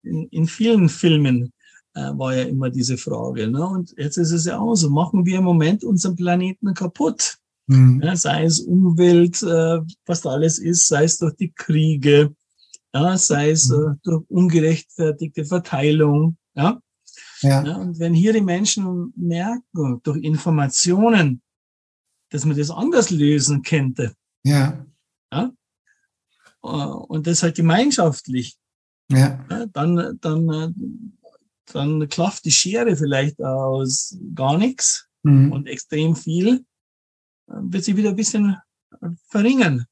in, 0.03 0.27
in 0.29 0.47
vielen 0.47 0.89
Filmen 0.89 1.53
äh, 1.93 2.17
war 2.17 2.35
ja 2.35 2.43
immer 2.43 2.69
diese 2.69 2.97
Frage. 2.97 3.47
Ne? 3.47 3.65
Und 3.65 3.93
jetzt 3.97 4.17
ist 4.17 4.31
es 4.31 4.45
ja 4.45 4.59
auch 4.59 4.75
so, 4.75 4.89
machen 4.89 5.25
wir 5.25 5.39
im 5.39 5.43
Moment 5.43 5.83
unseren 5.83 6.15
Planeten 6.15 6.73
kaputt. 6.73 7.37
Mhm. 7.67 8.01
Ja, 8.03 8.15
sei 8.15 8.45
es 8.45 8.59
Umwelt, 8.61 9.41
äh, 9.43 9.79
was 10.05 10.21
da 10.21 10.31
alles 10.31 10.59
ist, 10.59 10.87
sei 10.87 11.03
es 11.03 11.17
durch 11.17 11.35
die 11.35 11.51
Kriege, 11.51 12.33
ja, 12.93 13.17
sei 13.17 13.51
es 13.51 13.69
mhm. 13.69 13.75
äh, 13.75 13.95
durch 14.03 14.23
ungerechtfertigte 14.29 15.45
Verteilung. 15.45 16.37
Ja? 16.55 16.81
Ja. 17.41 17.65
ja. 17.65 17.75
Und 17.77 17.99
wenn 17.99 18.13
hier 18.13 18.33
die 18.33 18.41
Menschen 18.41 19.13
merken, 19.15 20.01
durch 20.03 20.17
Informationen, 20.23 21.41
dass 22.31 22.45
man 22.45 22.57
das 22.57 22.71
anders 22.71 23.09
lösen 23.09 23.61
könnte, 23.61 24.13
ja. 24.43 24.85
Ja? 25.31 25.51
Äh, 26.63 26.67
und 26.67 27.27
das 27.27 27.43
halt 27.43 27.55
gemeinschaftlich. 27.55 28.57
Ja. 29.11 29.43
ja 29.49 29.65
dann, 29.67 30.17
dann, 30.21 31.15
dann 31.65 32.09
klafft 32.09 32.45
die 32.45 32.51
Schere 32.51 32.95
vielleicht 32.95 33.41
aus 33.41 34.17
gar 34.35 34.57
nichts 34.57 35.07
mhm. 35.23 35.51
und 35.51 35.67
extrem 35.67 36.15
viel, 36.15 36.65
wird 37.47 37.83
sie 37.83 37.97
wieder 37.97 38.09
ein 38.09 38.15
bisschen 38.15 38.55
verringern. 39.27 39.85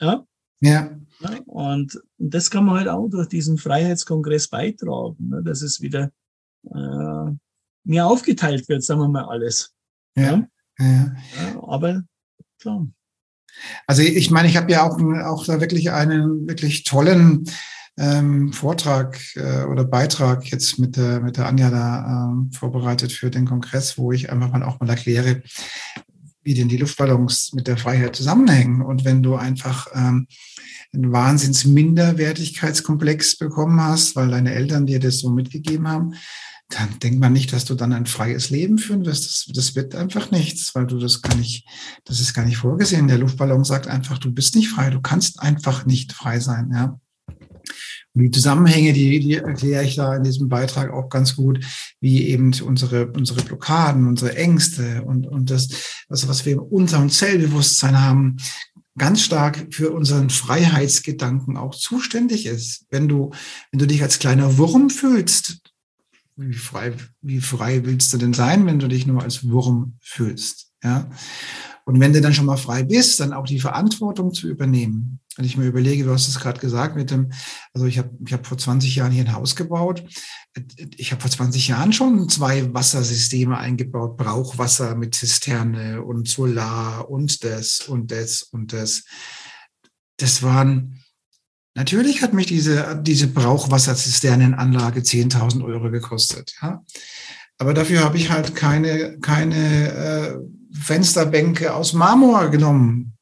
Ja. 0.00 0.26
Ja. 0.60 0.96
ja 1.20 1.40
und, 1.46 2.00
das 2.18 2.50
kann 2.50 2.64
man 2.64 2.76
halt 2.76 2.88
auch 2.88 3.08
durch 3.08 3.28
diesen 3.28 3.58
Freiheitskongress 3.58 4.48
beitragen, 4.48 5.28
ne, 5.28 5.42
dass 5.42 5.60
es 5.62 5.80
wieder 5.80 6.12
äh, 6.64 7.30
mehr 7.84 8.06
aufgeteilt 8.06 8.68
wird, 8.68 8.84
sagen 8.84 9.00
wir 9.00 9.08
mal 9.08 9.24
alles. 9.24 9.74
Ja. 10.16 10.46
ja. 10.78 11.14
ja 11.36 11.62
aber 11.62 12.04
klar. 12.58 12.86
Also 13.86 14.02
ich 14.02 14.30
meine, 14.30 14.48
ich 14.48 14.56
habe 14.56 14.70
ja 14.70 14.82
auch, 14.84 14.98
auch 15.24 15.44
da 15.44 15.60
wirklich 15.60 15.90
einen 15.90 16.48
wirklich 16.48 16.84
tollen 16.84 17.44
ähm, 17.98 18.52
Vortrag 18.52 19.18
äh, 19.36 19.64
oder 19.64 19.84
Beitrag 19.84 20.50
jetzt 20.50 20.78
mit 20.78 20.96
der, 20.96 21.20
mit 21.20 21.36
der 21.36 21.46
Anja 21.46 21.70
da 21.70 22.30
ähm, 22.30 22.50
vorbereitet 22.52 23.12
für 23.12 23.30
den 23.30 23.46
Kongress, 23.46 23.98
wo 23.98 24.12
ich 24.12 24.30
einfach 24.30 24.50
mal 24.50 24.62
auch 24.62 24.80
mal 24.80 24.88
erkläre, 24.88 25.42
wie 26.42 26.54
denn 26.54 26.68
die 26.68 26.78
Luftballons 26.78 27.52
mit 27.54 27.66
der 27.66 27.76
Freiheit 27.76 28.16
zusammenhängen. 28.16 28.82
Und 28.82 29.04
wenn 29.04 29.22
du 29.22 29.36
einfach 29.36 29.86
ähm, 29.94 30.26
einen 30.92 31.12
Wahnsinns 31.12 31.64
Minderwertigkeitskomplex 31.64 33.38
bekommen 33.38 33.80
hast, 33.80 34.16
weil 34.16 34.28
deine 34.28 34.52
Eltern 34.52 34.86
dir 34.86 35.00
das 35.00 35.18
so 35.18 35.30
mitgegeben 35.30 35.88
haben, 35.88 36.14
dann 36.74 36.98
denkt 37.00 37.20
man 37.20 37.32
nicht, 37.32 37.52
dass 37.52 37.64
du 37.64 37.74
dann 37.74 37.92
ein 37.92 38.06
freies 38.06 38.50
Leben 38.50 38.78
führen 38.78 39.04
wirst. 39.04 39.26
Das, 39.26 39.54
das 39.54 39.74
wird 39.74 39.94
einfach 39.94 40.30
nichts, 40.30 40.74
weil 40.74 40.86
du 40.86 40.98
das 40.98 41.22
gar 41.22 41.34
nicht, 41.34 41.66
das 42.04 42.20
ist 42.20 42.34
gar 42.34 42.44
nicht 42.44 42.56
vorgesehen. 42.56 43.08
Der 43.08 43.18
Luftballon 43.18 43.64
sagt 43.64 43.88
einfach, 43.88 44.18
du 44.18 44.32
bist 44.32 44.56
nicht 44.56 44.68
frei, 44.68 44.90
du 44.90 45.00
kannst 45.00 45.40
einfach 45.40 45.86
nicht 45.86 46.12
frei 46.12 46.40
sein, 46.40 46.70
ja. 46.72 46.98
Und 48.14 48.24
die 48.24 48.30
Zusammenhänge, 48.30 48.92
die, 48.92 49.20
die 49.20 49.34
erkläre 49.36 49.84
ich 49.84 49.96
da 49.96 50.14
in 50.14 50.22
diesem 50.22 50.48
Beitrag 50.48 50.92
auch 50.92 51.08
ganz 51.08 51.34
gut, 51.34 51.64
wie 52.00 52.28
eben 52.28 52.52
unsere, 52.62 53.06
unsere 53.06 53.42
Blockaden, 53.42 54.06
unsere 54.06 54.36
Ängste 54.36 55.02
und, 55.02 55.26
und 55.26 55.50
das, 55.50 55.68
also 56.08 56.28
was 56.28 56.44
wir 56.44 56.54
in 56.54 56.58
unserem 56.58 57.08
Zellbewusstsein 57.08 57.98
haben, 57.98 58.36
ganz 58.98 59.22
stark 59.22 59.68
für 59.70 59.92
unseren 59.92 60.28
Freiheitsgedanken 60.28 61.56
auch 61.56 61.74
zuständig 61.74 62.44
ist. 62.44 62.84
Wenn 62.90 63.08
du, 63.08 63.30
wenn 63.70 63.78
du 63.78 63.86
dich 63.86 64.02
als 64.02 64.18
kleiner 64.18 64.58
Wurm 64.58 64.90
fühlst, 64.90 65.61
wie 66.48 66.54
frei, 66.54 66.92
wie 67.20 67.40
frei 67.40 67.84
willst 67.84 68.12
du 68.12 68.18
denn 68.18 68.34
sein, 68.34 68.66
wenn 68.66 68.78
du 68.78 68.88
dich 68.88 69.06
nur 69.06 69.22
als 69.22 69.48
Wurm 69.48 69.96
fühlst? 70.00 70.72
Ja. 70.82 71.08
Und 71.84 71.98
wenn 72.00 72.12
du 72.12 72.20
dann 72.20 72.34
schon 72.34 72.46
mal 72.46 72.56
frei 72.56 72.84
bist, 72.84 73.20
dann 73.20 73.32
auch 73.32 73.44
die 73.44 73.60
Verantwortung 73.60 74.32
zu 74.32 74.48
übernehmen. 74.48 75.20
Wenn 75.36 75.44
ich 75.44 75.56
mir 75.56 75.66
überlege, 75.66 76.04
du 76.04 76.12
hast 76.12 76.28
es 76.28 76.38
gerade 76.38 76.60
gesagt 76.60 76.94
mit 76.94 77.10
dem, 77.10 77.32
also 77.72 77.86
ich 77.86 77.98
habe 77.98 78.10
ich 78.24 78.32
hab 78.32 78.46
vor 78.46 78.58
20 78.58 78.94
Jahren 78.94 79.12
hier 79.12 79.24
ein 79.24 79.32
Haus 79.32 79.56
gebaut. 79.56 80.04
Ich 80.96 81.10
habe 81.10 81.22
vor 81.22 81.30
20 81.30 81.68
Jahren 81.68 81.92
schon 81.92 82.28
zwei 82.28 82.72
Wassersysteme 82.72 83.56
eingebaut, 83.56 84.16
Brauchwasser 84.16 84.94
mit 84.94 85.14
Zisterne 85.14 86.02
und 86.02 86.28
Solar 86.28 87.10
und 87.10 87.42
das 87.44 87.80
und 87.80 88.12
das 88.12 88.42
und 88.42 88.72
das. 88.72 89.04
Das 90.18 90.42
waren 90.42 91.01
Natürlich 91.74 92.22
hat 92.22 92.34
mich 92.34 92.46
diese, 92.46 93.00
diese 93.02 93.28
Brauchwasserzisternenanlage 93.28 95.00
10.000 95.00 95.64
Euro 95.64 95.90
gekostet. 95.90 96.54
Ja? 96.60 96.82
Aber 97.58 97.72
dafür 97.72 98.04
habe 98.04 98.18
ich 98.18 98.30
halt 98.30 98.54
keine, 98.54 99.18
keine 99.20 99.92
äh, 99.92 100.38
Fensterbänke 100.78 101.74
aus 101.74 101.92
Marmor 101.92 102.50
genommen. 102.50 103.16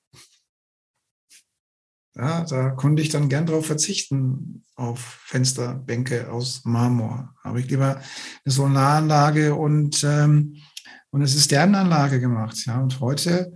Ja, 2.16 2.44
da 2.44 2.70
konnte 2.70 3.02
ich 3.02 3.08
dann 3.08 3.28
gern 3.28 3.46
darauf 3.46 3.66
verzichten, 3.66 4.64
auf 4.74 4.98
Fensterbänke 4.98 6.30
aus 6.30 6.62
Marmor. 6.64 7.34
Habe 7.44 7.60
ich 7.60 7.70
lieber 7.70 7.96
eine 7.96 8.52
Solaranlage 8.52 9.54
und, 9.54 10.02
ähm, 10.04 10.56
und 11.10 11.20
eine 11.20 11.28
Zisternenanlage 11.28 12.18
gemacht. 12.18 12.66
Ja, 12.66 12.80
und 12.80 12.98
heute 13.00 13.54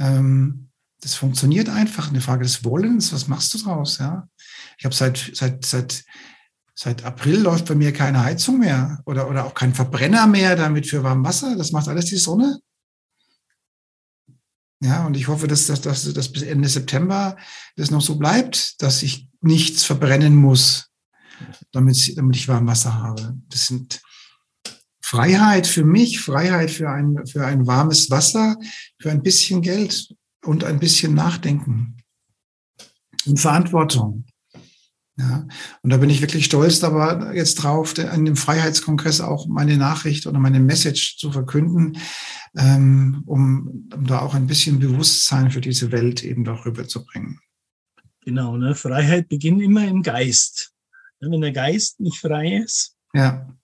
ähm, 0.00 0.70
das 1.04 1.14
funktioniert 1.14 1.68
einfach. 1.68 2.08
Eine 2.08 2.22
Frage 2.22 2.44
des 2.44 2.64
Wollens, 2.64 3.12
was 3.12 3.28
machst 3.28 3.52
du 3.52 3.58
draus? 3.58 3.98
Ja? 3.98 4.26
Ich 4.78 4.86
habe 4.86 4.94
seit, 4.94 5.32
seit, 5.34 5.64
seit, 5.64 6.02
seit 6.74 7.04
April 7.04 7.40
läuft 7.40 7.66
bei 7.66 7.74
mir 7.74 7.92
keine 7.92 8.24
Heizung 8.24 8.58
mehr 8.58 9.02
oder, 9.04 9.28
oder 9.28 9.44
auch 9.44 9.52
kein 9.52 9.74
Verbrenner 9.74 10.26
mehr 10.26 10.56
damit 10.56 10.86
für 10.86 11.02
warm 11.02 11.22
Wasser. 11.22 11.56
Das 11.56 11.72
macht 11.72 11.88
alles 11.88 12.06
die 12.06 12.16
Sonne. 12.16 12.58
Ja, 14.80 15.06
und 15.06 15.14
ich 15.16 15.28
hoffe, 15.28 15.46
dass, 15.46 15.66
dass, 15.66 15.82
dass, 15.82 16.10
dass 16.10 16.32
bis 16.32 16.42
Ende 16.42 16.68
September 16.70 17.36
das 17.76 17.90
noch 17.90 18.02
so 18.02 18.16
bleibt, 18.16 18.80
dass 18.80 19.02
ich 19.02 19.28
nichts 19.42 19.84
verbrennen 19.84 20.34
muss, 20.34 20.90
damit, 21.70 22.16
damit 22.16 22.36
ich 22.36 22.48
warm 22.48 22.66
Wasser 22.66 22.94
habe. 22.94 23.36
Das 23.50 23.66
sind 23.66 24.00
Freiheit 25.02 25.66
für 25.66 25.84
mich, 25.84 26.20
Freiheit 26.20 26.70
für 26.70 26.88
ein, 26.88 27.26
für 27.26 27.44
ein 27.44 27.66
warmes 27.66 28.10
Wasser, 28.10 28.56
für 28.98 29.10
ein 29.10 29.22
bisschen 29.22 29.60
Geld 29.60 30.08
und 30.44 30.64
ein 30.64 30.78
bisschen 30.78 31.14
Nachdenken 31.14 31.96
und 33.26 33.40
Verantwortung. 33.40 34.24
Ja, 35.16 35.46
und 35.82 35.90
da 35.90 35.96
bin 35.98 36.10
ich 36.10 36.20
wirklich 36.22 36.46
stolz 36.46 36.82
aber 36.82 37.34
jetzt 37.36 37.54
drauf, 37.56 37.94
an 37.98 38.24
dem 38.24 38.34
Freiheitskongress 38.34 39.20
auch 39.20 39.46
meine 39.46 39.76
Nachricht 39.76 40.26
oder 40.26 40.40
meine 40.40 40.58
Message 40.58 41.18
zu 41.18 41.30
verkünden, 41.30 41.98
ähm, 42.56 43.22
um, 43.26 43.88
um 43.94 44.06
da 44.06 44.20
auch 44.20 44.34
ein 44.34 44.48
bisschen 44.48 44.80
Bewusstsein 44.80 45.52
für 45.52 45.60
diese 45.60 45.92
Welt 45.92 46.24
eben 46.24 46.42
doch 46.42 46.66
rüberzubringen. 46.66 47.38
Genau, 48.22 48.56
ne? 48.56 48.74
Freiheit 48.74 49.28
beginnt 49.28 49.62
immer 49.62 49.86
im 49.86 50.02
Geist. 50.02 50.72
Wenn 51.20 51.40
der 51.40 51.52
Geist 51.52 52.00
nicht 52.00 52.18
frei 52.18 52.56
ist, 52.64 52.96
ja. 53.12 53.54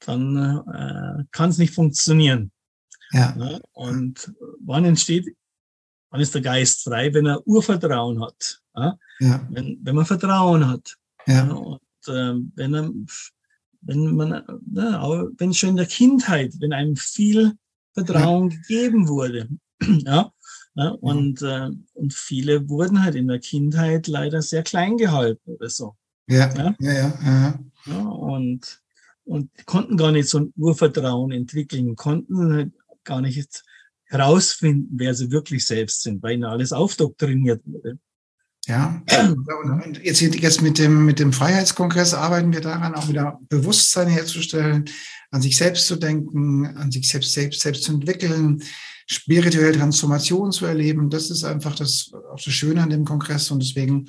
dann 0.00 0.36
äh, 0.36 1.24
kann 1.30 1.50
es 1.50 1.58
nicht 1.58 1.74
funktionieren. 1.74 2.52
Ja. 3.12 3.34
Ne? 3.36 3.60
Und 3.72 4.32
wann 4.64 4.84
entsteht 4.86 5.26
dann 6.14 6.20
ist 6.20 6.32
der 6.32 6.42
Geist 6.42 6.84
frei, 6.84 7.12
wenn 7.12 7.26
er 7.26 7.44
Urvertrauen 7.44 8.20
hat. 8.22 8.62
Ja? 8.76 8.96
ja. 9.18 9.48
Wenn, 9.50 9.80
wenn 9.82 9.96
man 9.96 10.06
Vertrauen 10.06 10.68
hat. 10.68 10.94
Ja. 11.26 11.50
Und 11.50 11.80
äh, 12.06 12.34
wenn, 12.54 12.72
er, 12.72 12.88
wenn 13.80 14.14
man, 14.14 14.30
ja, 14.74 15.24
wenn 15.38 15.52
schon 15.52 15.70
in 15.70 15.76
der 15.76 15.86
Kindheit, 15.86 16.54
wenn 16.60 16.72
einem 16.72 16.94
viel 16.94 17.54
Vertrauen 17.94 18.50
gegeben 18.50 19.08
wurde, 19.08 19.48
ja, 19.82 20.30
und, 21.00 21.42
äh, 21.42 21.70
und 21.94 22.14
viele 22.14 22.68
wurden 22.68 23.02
halt 23.02 23.16
in 23.16 23.26
der 23.26 23.40
Kindheit 23.40 24.06
leider 24.06 24.40
sehr 24.40 24.62
klein 24.62 24.96
gehalten 24.96 25.50
oder 25.50 25.68
so. 25.68 25.96
Ja, 26.28 26.48
ja, 26.54 26.76
ja. 26.78 26.92
ja, 26.92 27.18
ja. 27.24 27.58
ja 27.86 27.98
und, 28.06 28.80
und 29.24 29.50
konnten 29.66 29.96
gar 29.96 30.12
nicht 30.12 30.28
so 30.28 30.38
ein 30.38 30.52
Urvertrauen 30.56 31.32
entwickeln, 31.32 31.96
konnten 31.96 32.52
halt 32.52 32.72
gar 33.02 33.20
nicht 33.20 33.64
herausfinden, 34.14 34.88
wer 34.96 35.14
sie 35.14 35.30
wirklich 35.30 35.66
selbst 35.66 36.02
sind, 36.02 36.22
weil 36.22 36.34
ihnen 36.34 36.44
alles 36.44 36.72
aufdoktriniert 36.72 37.62
wurde. 37.64 37.98
Ja, 38.66 39.02
und 39.82 40.02
jetzt, 40.02 40.22
jetzt 40.22 40.62
mit, 40.62 40.78
dem, 40.78 41.04
mit 41.04 41.18
dem 41.18 41.34
Freiheitskongress 41.34 42.14
arbeiten 42.14 42.52
wir 42.52 42.62
daran, 42.62 42.94
auch 42.94 43.08
wieder 43.08 43.38
Bewusstsein 43.50 44.08
herzustellen, 44.08 44.86
an 45.30 45.42
sich 45.42 45.56
selbst 45.58 45.86
zu 45.86 45.96
denken, 45.96 46.66
an 46.78 46.90
sich 46.90 47.06
selbst, 47.06 47.32
selbst, 47.32 47.60
selbst 47.60 47.82
zu 47.82 47.92
entwickeln, 47.92 48.62
spirituelle 49.06 49.76
Transformation 49.76 50.50
zu 50.50 50.64
erleben. 50.64 51.10
Das 51.10 51.30
ist 51.30 51.44
einfach 51.44 51.74
das, 51.74 52.10
auch 52.32 52.40
das 52.42 52.54
Schöne 52.54 52.82
an 52.82 52.88
dem 52.88 53.04
Kongress 53.04 53.50
und 53.50 53.62
deswegen 53.62 54.08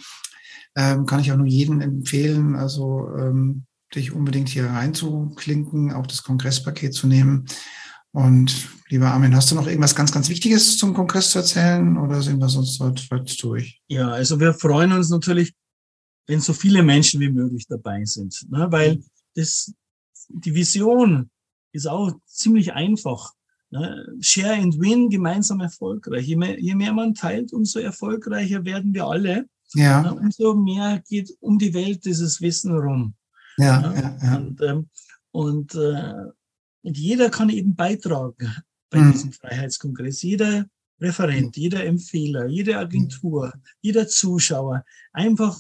ähm, 0.78 1.06
kann 1.06 1.20
ich 1.20 1.34
auch 1.34 1.38
nur 1.38 1.48
jedem 1.48 1.82
empfehlen, 1.82 2.56
also 2.56 3.10
ähm, 3.18 3.66
dich 3.94 4.14
unbedingt 4.14 4.48
hier 4.48 4.68
reinzuklinken, 4.68 5.92
auch 5.92 6.08
das 6.08 6.24
Kongresspaket 6.24 6.94
zu 6.94 7.08
nehmen 7.08 7.46
und 8.16 8.70
lieber 8.88 9.12
Armin, 9.12 9.36
hast 9.36 9.52
du 9.52 9.56
noch 9.56 9.68
irgendwas 9.68 9.94
ganz, 9.94 10.10
ganz 10.10 10.30
Wichtiges 10.30 10.78
zum 10.78 10.94
Kongress 10.94 11.32
zu 11.32 11.40
erzählen 11.40 11.98
oder 11.98 12.22
sind 12.22 12.40
wir 12.40 12.48
sonst 12.48 12.80
weit, 12.80 13.12
weit 13.12 13.44
durch? 13.44 13.82
Ja, 13.88 14.08
also 14.08 14.40
wir 14.40 14.54
freuen 14.54 14.94
uns 14.94 15.10
natürlich, 15.10 15.54
wenn 16.26 16.40
so 16.40 16.54
viele 16.54 16.82
Menschen 16.82 17.20
wie 17.20 17.30
möglich 17.30 17.68
dabei 17.68 18.06
sind, 18.06 18.50
ne? 18.50 18.68
weil 18.70 19.04
das, 19.36 19.74
die 20.30 20.56
Vision 20.56 21.30
ist 21.74 21.88
auch 21.88 22.14
ziemlich 22.26 22.72
einfach. 22.72 23.34
Ne? 23.70 24.08
Share 24.22 24.62
and 24.62 24.80
win, 24.80 25.10
gemeinsam 25.10 25.60
erfolgreich. 25.60 26.26
Je 26.26 26.38
mehr, 26.38 26.58
je 26.58 26.74
mehr 26.74 26.94
man 26.94 27.16
teilt, 27.16 27.52
umso 27.52 27.80
erfolgreicher 27.80 28.64
werden 28.64 28.94
wir 28.94 29.08
alle. 29.08 29.46
Ja. 29.74 30.04
Ne? 30.04 30.14
Umso 30.14 30.56
mehr 30.56 31.04
geht 31.10 31.34
um 31.42 31.60
die 31.60 31.74
Welt 31.74 32.06
dieses 32.06 32.40
Wissen 32.40 32.78
rum. 32.78 33.14
Ja, 33.58 33.82
ne? 33.82 34.02
ja, 34.02 34.18
ja. 34.24 34.38
Und, 34.38 34.62
ähm, 34.62 34.90
und 35.32 35.76
äh, 35.76 36.32
und 36.86 36.98
jeder 36.98 37.30
kann 37.30 37.50
eben 37.50 37.76
beitragen 37.76 38.56
bei 38.92 39.00
mhm. 39.00 39.12
diesem 39.12 39.32
Freiheitskongress. 39.32 40.22
Jeder 40.22 40.66
Referent, 41.02 41.58
jeder 41.58 41.84
Empfehler, 41.84 42.46
jede 42.48 42.78
Agentur, 42.78 43.54
jeder 43.82 44.08
Zuschauer. 44.08 44.86
Einfach, 45.12 45.60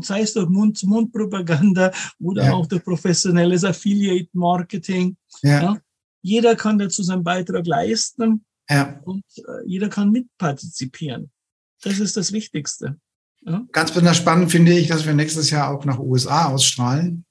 sei 0.00 0.22
es 0.22 0.32
durch 0.32 0.48
Mund-zu-Mund-Propaganda 0.48 1.92
oder 2.20 2.44
ja. 2.44 2.52
auch 2.52 2.66
durch 2.66 2.84
professionelles 2.84 3.64
Affiliate-Marketing. 3.64 5.16
Ja. 5.42 5.62
ja. 5.62 5.78
Jeder 6.22 6.56
kann 6.56 6.78
dazu 6.78 7.02
seinen 7.02 7.24
Beitrag 7.24 7.66
leisten 7.66 8.44
ja. 8.70 9.00
und 9.04 9.24
äh, 9.36 9.66
jeder 9.66 9.88
kann 9.88 10.10
mitpartizipieren. 10.10 11.30
Das 11.82 11.98
ist 11.98 12.16
das 12.16 12.32
Wichtigste. 12.32 12.98
Ja. 13.42 13.66
Ganz 13.72 13.90
besonders 13.90 14.16
spannend 14.16 14.50
finde 14.50 14.72
ich, 14.72 14.86
dass 14.86 15.04
wir 15.04 15.12
nächstes 15.12 15.50
Jahr 15.50 15.76
auch 15.76 15.84
nach 15.84 15.98
USA 15.98 16.46
ausstrahlen. 16.46 17.26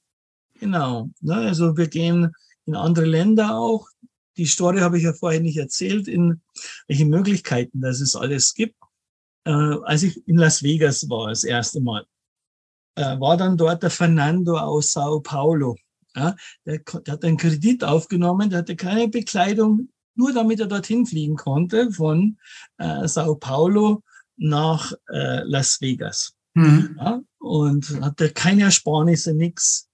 Genau. 0.60 1.10
Ne? 1.20 1.34
Also 1.34 1.76
wir 1.76 1.88
gehen 1.88 2.30
in 2.66 2.74
andere 2.74 3.06
Länder 3.06 3.56
auch. 3.56 3.88
Die 4.36 4.46
Story 4.46 4.80
habe 4.80 4.98
ich 4.98 5.04
ja 5.04 5.12
vorhin 5.12 5.42
nicht 5.42 5.58
erzählt, 5.58 6.08
in 6.08 6.42
welche 6.88 7.06
Möglichkeiten 7.06 7.80
das 7.80 8.00
es 8.00 8.16
alles 8.16 8.54
gibt. 8.54 8.76
Äh, 9.44 9.50
als 9.50 10.02
ich 10.02 10.26
in 10.26 10.36
Las 10.36 10.62
Vegas 10.62 11.08
war, 11.08 11.28
das 11.28 11.44
erste 11.44 11.80
Mal, 11.80 12.04
äh, 12.96 13.18
war 13.20 13.36
dann 13.36 13.56
dort 13.56 13.82
der 13.82 13.90
Fernando 13.90 14.56
aus 14.56 14.92
Sao 14.92 15.20
Paulo. 15.20 15.76
Ja, 16.16 16.36
der, 16.64 16.78
der 16.78 17.14
hat 17.14 17.24
einen 17.24 17.36
Kredit 17.36 17.82
aufgenommen, 17.82 18.48
der 18.48 18.60
hatte 18.60 18.76
keine 18.76 19.08
Bekleidung, 19.08 19.88
nur 20.14 20.32
damit 20.32 20.60
er 20.60 20.66
dorthin 20.66 21.06
fliegen 21.06 21.36
konnte, 21.36 21.90
von 21.90 22.38
äh, 22.78 23.08
Sao 23.08 23.34
Paulo 23.34 24.02
nach 24.36 24.92
äh, 25.08 25.42
Las 25.42 25.80
Vegas. 25.80 26.34
Mhm. 26.54 26.96
Ja, 26.98 27.20
und 27.40 28.00
hatte 28.00 28.30
keine 28.30 28.62
Ersparnisse, 28.62 29.34
nix, 29.34 29.88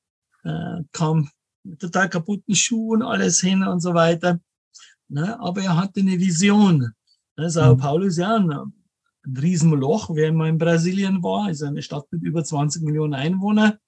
äh, 0.45 0.83
kam 0.93 1.31
mit 1.65 1.81
total 1.81 2.09
kaputten 2.09 2.55
Schuhen, 2.55 3.03
alles 3.03 3.41
hin 3.41 3.63
und 3.63 3.81
so 3.81 3.95
weiter. 3.95 4.41
Ne? 5.09 5.39
Aber 5.41 5.63
er 5.63 5.77
hatte 5.77 6.01
eine 6.01 6.19
Vision. 6.19 6.93
Ne? 7.37 7.51
Sao 7.51 7.75
mhm. 7.75 7.79
Paulo 7.79 8.07
ist 8.07 8.19
ja 8.19 8.37
ein, 8.37 8.51
ein 8.51 9.37
Riesenloch, 9.37 10.11
wer 10.15 10.29
immer 10.29 10.47
in 10.47 10.59
Brasilien 10.59 11.23
war, 11.23 11.51
ist 11.51 11.63
eine 11.63 11.83
Stadt 11.83 12.07
mit 12.11 12.23
über 12.23 12.45
20 12.45 12.83
Millionen 12.83 13.15
Einwohnern. 13.15 13.79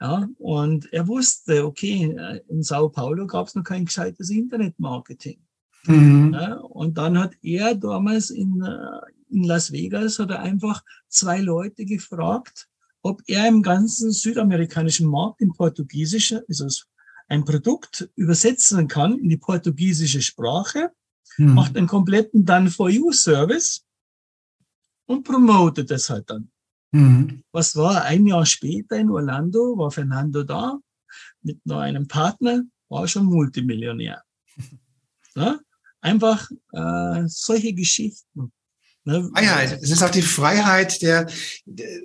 Ja, 0.00 0.28
und 0.38 0.92
er 0.92 1.06
wusste, 1.06 1.64
okay, 1.64 2.40
in 2.48 2.62
Sao 2.64 2.88
Paulo 2.88 3.24
gab 3.28 3.46
es 3.46 3.54
noch 3.54 3.62
kein 3.62 3.84
gescheites 3.84 4.30
Internetmarketing. 4.30 5.40
Mhm. 5.86 6.34
Ja, 6.34 6.56
und 6.56 6.98
dann 6.98 7.18
hat 7.18 7.34
er 7.40 7.76
damals 7.76 8.30
in, 8.30 8.62
äh, 8.62 9.12
in 9.30 9.44
Las 9.44 9.70
Vegas 9.70 10.18
hat 10.18 10.30
er 10.30 10.40
einfach 10.40 10.82
zwei 11.08 11.40
Leute 11.40 11.84
gefragt, 11.84 12.68
ob 13.02 13.22
er 13.26 13.48
im 13.48 13.62
ganzen 13.62 14.12
südamerikanischen 14.12 15.08
Markt 15.08 15.40
in 15.40 15.52
Portugiesisch, 15.52 16.34
also 16.48 16.68
ein 17.28 17.44
Produkt 17.44 18.08
übersetzen 18.14 18.88
kann 18.88 19.18
in 19.18 19.28
die 19.28 19.36
portugiesische 19.36 20.22
Sprache, 20.22 20.92
mhm. 21.36 21.54
macht 21.54 21.76
einen 21.76 21.86
kompletten 21.86 22.44
Done-for-You-Service 22.44 23.84
und 25.06 25.24
promotet 25.24 25.90
es 25.90 26.08
halt 26.10 26.30
dann. 26.30 26.50
Mhm. 26.92 27.42
Was 27.52 27.74
war 27.74 28.04
ein 28.04 28.26
Jahr 28.26 28.46
später 28.46 28.96
in 28.96 29.10
Orlando, 29.10 29.76
war 29.76 29.90
Fernando 29.90 30.42
da 30.42 30.78
mit 31.42 31.64
noch 31.66 31.78
einem 31.78 32.06
Partner, 32.06 32.62
war 32.88 33.08
schon 33.08 33.26
Multimillionär. 33.26 34.22
Ja? 35.34 35.58
Einfach 36.00 36.50
äh, 36.72 37.22
solche 37.26 37.72
Geschichten. 37.72 38.52
Ne? 39.04 39.28
Freiheit. 39.34 39.80
Es 39.82 39.90
ist 39.90 40.02
auch 40.02 40.10
die 40.10 40.22
Freiheit, 40.22 41.02
der, 41.02 41.28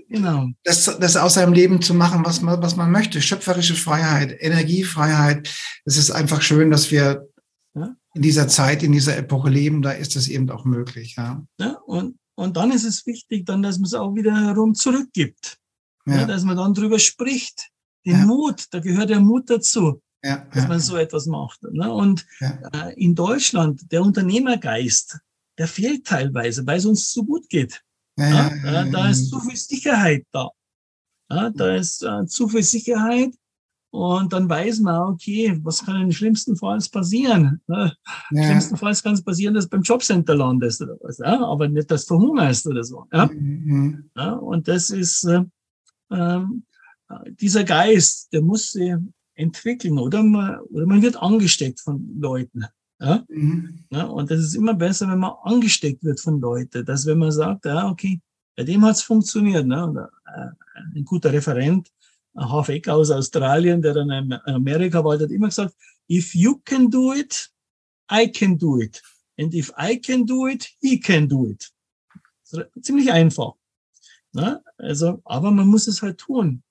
genau. 0.10 0.50
das, 0.64 0.86
das 1.00 1.16
aus 1.16 1.36
seinem 1.36 1.54
Leben 1.54 1.82
zu 1.82 1.94
machen, 1.94 2.26
was 2.26 2.42
man, 2.42 2.62
was 2.62 2.76
man 2.76 2.92
möchte. 2.92 3.22
Schöpferische 3.22 3.76
Freiheit, 3.76 4.36
Energiefreiheit. 4.40 5.54
Es 5.86 5.98
ist 5.98 6.12
einfach 6.12 6.42
schön, 6.42 6.72
dass 6.72 6.90
wir 6.90 7.28
ja? 7.76 7.96
in 8.16 8.22
dieser 8.22 8.48
Zeit, 8.48 8.82
in 8.82 8.92
dieser 8.92 9.16
Epoche 9.16 9.50
leben. 9.50 9.82
Da 9.82 9.92
ist 9.92 10.16
es 10.16 10.28
eben 10.28 10.50
auch 10.50 10.66
möglich. 10.66 11.16
Ja. 11.18 11.46
ja 11.60 11.78
und 11.86 12.16
und 12.40 12.56
dann 12.56 12.72
ist 12.72 12.84
es 12.84 13.06
wichtig, 13.08 13.46
dann, 13.46 13.64
dass 13.64 13.80
man 13.80 13.86
es 13.86 13.94
auch 13.96 14.14
wieder 14.14 14.36
herum 14.36 14.76
zurückgibt. 14.76 15.58
Ja. 16.06 16.18
ja 16.18 16.26
dass 16.26 16.44
man 16.44 16.56
dann 16.56 16.74
drüber 16.74 17.00
spricht. 17.00 17.70
Den 18.06 18.20
ja. 18.20 18.26
Mut, 18.26 18.68
da 18.72 18.80
gehört 18.80 19.10
der 19.10 19.20
Mut 19.20 19.50
dazu, 19.50 20.02
ja. 20.24 20.46
dass 20.54 20.68
man 20.68 20.80
so 20.80 20.96
etwas 20.96 21.26
macht. 21.26 21.62
Ne? 21.64 21.92
Und 21.92 22.26
äh, 22.40 22.94
in 22.96 23.16
Deutschland, 23.16 23.92
der 23.92 24.04
Unternehmergeist, 24.04 25.20
der 25.58 25.68
fehlt 25.68 26.06
teilweise, 26.06 26.66
weil 26.66 26.78
es 26.78 26.86
uns 26.86 27.12
so 27.12 27.24
gut 27.24 27.50
geht. 27.50 27.82
Ja, 28.18 28.50
da 28.86 29.10
ist 29.10 29.30
zu 29.30 29.40
viel 29.40 29.56
Sicherheit 29.56 30.26
da. 30.32 30.50
da 31.30 31.76
ist 31.76 32.04
äh, 32.04 32.26
zu 32.26 32.48
viel 32.48 32.64
Sicherheit 32.64 33.34
und 33.92 34.34
dann 34.34 34.50
weiß 34.50 34.80
man, 34.82 35.14
okay, 35.14 35.58
was 35.64 35.86
kann 35.86 36.02
im 36.02 36.12
schlimmsten 36.12 36.56
Fall 36.56 36.80
passieren? 36.92 37.62
Ne? 37.68 37.94
Ja. 38.32 38.44
Schlimmstenfalls 38.44 39.02
kann 39.02 39.14
es 39.14 39.24
passieren, 39.24 39.54
dass 39.54 39.66
du 39.66 39.70
beim 39.72 39.82
Jobcenter 39.82 40.36
landest 40.36 40.82
oder 40.82 40.98
was, 41.02 41.18
ja? 41.20 41.42
aber 41.44 41.68
nicht, 41.68 41.90
dass 41.90 42.06
du 42.06 42.16
verhungerst 42.16 42.68
oder 42.68 42.84
so. 42.84 43.06
Ja? 43.14 43.28
Mhm. 43.28 44.10
ja 44.16 44.34
und 44.34 44.68
das 44.68 44.90
ist 44.90 45.24
äh, 45.26 45.44
äh, 46.10 46.42
dieser 47.40 47.64
Geist, 47.64 48.34
der 48.34 48.42
muss 48.42 48.72
sich 48.72 48.94
entwickeln 49.36 49.98
oder 50.00 50.24
man, 50.24 50.60
oder 50.60 50.86
man 50.86 51.02
wird 51.02 51.16
angesteckt 51.16 51.80
von 51.80 52.20
Leuten. 52.20 52.66
Ja? 53.00 53.24
Mhm. 53.30 53.86
ja? 53.92 54.04
Und 54.06 54.32
das 54.32 54.40
ist 54.40 54.56
immer 54.56 54.74
besser, 54.74 55.10
wenn 55.10 55.20
man 55.20 55.34
angesteckt 55.44 56.04
wird 56.04 56.20
von 56.20 56.40
Leuten, 56.40 56.86
dass 56.86 57.06
wenn 57.06 57.20
man 57.20 57.32
sagt, 57.32 57.66
ja, 57.66 57.90
okay, 57.90 58.20
bei 58.56 58.64
dem 58.64 58.84
hat 58.84 58.96
es 58.96 59.04
funktioniert, 59.04 59.66
ne? 59.66 59.88
oder, 59.88 60.10
äh, 60.26 60.98
ein 60.98 61.06
guter 61.06 61.32
Referent, 61.32 61.92
Hafek 62.36 62.88
aus 62.88 63.10
Australien, 63.10 63.82
der 63.82 63.94
dann 63.94 64.10
in 64.10 64.34
Amerika 64.46 65.04
war, 65.04 65.20
hat 65.20 65.32
immer 65.32 65.48
gesagt, 65.48 65.76
if 66.10 66.34
you 66.36 66.60
can 66.64 66.90
do 66.90 67.14
it, 67.14 67.50
I 68.12 68.32
can 68.32 68.58
do 68.58 68.80
it. 68.80 69.02
And 69.40 69.54
if 69.54 69.72
I 69.78 70.00
can 70.00 70.26
do 70.26 70.48
it, 70.48 70.68
he 70.80 71.00
can 71.00 71.28
do 71.28 71.48
it. 71.48 71.72
Ziemlich 72.82 73.12
einfach. 73.12 73.54
Ne? 74.34 74.64
Also, 74.78 75.22
aber 75.26 75.52
man 75.52 75.68
muss 75.68 75.88
es 75.88 76.02
halt 76.02 76.20
tun. 76.20 76.64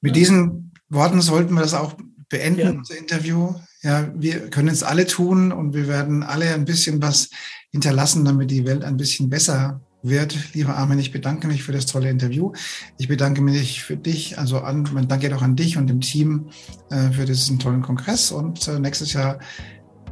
Mit 0.00 0.16
ja. 0.16 0.20
diesen 0.20 0.72
Worten 0.88 1.20
sollten 1.20 1.54
wir 1.54 1.62
das 1.62 1.74
auch 1.74 1.94
beenden, 2.28 2.60
ja. 2.60 2.70
unser 2.70 2.96
Interview. 2.96 3.54
Ja, 3.86 4.08
wir 4.16 4.50
können 4.50 4.66
es 4.66 4.82
alle 4.82 5.06
tun 5.06 5.52
und 5.52 5.72
wir 5.72 5.86
werden 5.86 6.24
alle 6.24 6.52
ein 6.52 6.64
bisschen 6.64 7.00
was 7.00 7.30
hinterlassen, 7.70 8.24
damit 8.24 8.50
die 8.50 8.66
Welt 8.66 8.82
ein 8.82 8.96
bisschen 8.96 9.30
besser 9.30 9.80
wird. 10.02 10.36
Lieber 10.54 10.76
Armin, 10.76 10.98
ich 10.98 11.12
bedanke 11.12 11.46
mich 11.46 11.62
für 11.62 11.70
das 11.70 11.86
tolle 11.86 12.10
Interview. 12.10 12.52
Ich 12.98 13.06
bedanke 13.06 13.42
mich 13.42 13.84
für 13.84 13.96
dich, 13.96 14.40
also 14.40 14.58
an, 14.58 14.88
man 14.92 15.06
danke 15.06 15.32
auch 15.36 15.42
an 15.42 15.54
dich 15.54 15.76
und 15.76 15.86
dem 15.86 16.00
Team 16.00 16.48
äh, 16.90 17.12
für 17.12 17.26
diesen 17.26 17.60
tollen 17.60 17.82
Kongress 17.82 18.32
und 18.32 18.66
äh, 18.66 18.80
nächstes 18.80 19.12
Jahr 19.12 19.38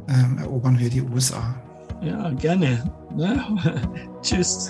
äh, 0.07 0.41
erobern 0.41 0.79
wir 0.79 0.89
die 0.89 1.01
USA. 1.01 1.61
Ja, 2.01 2.31
gerne. 2.31 2.81
Ne? 3.13 3.43
Tschüss. 4.21 4.69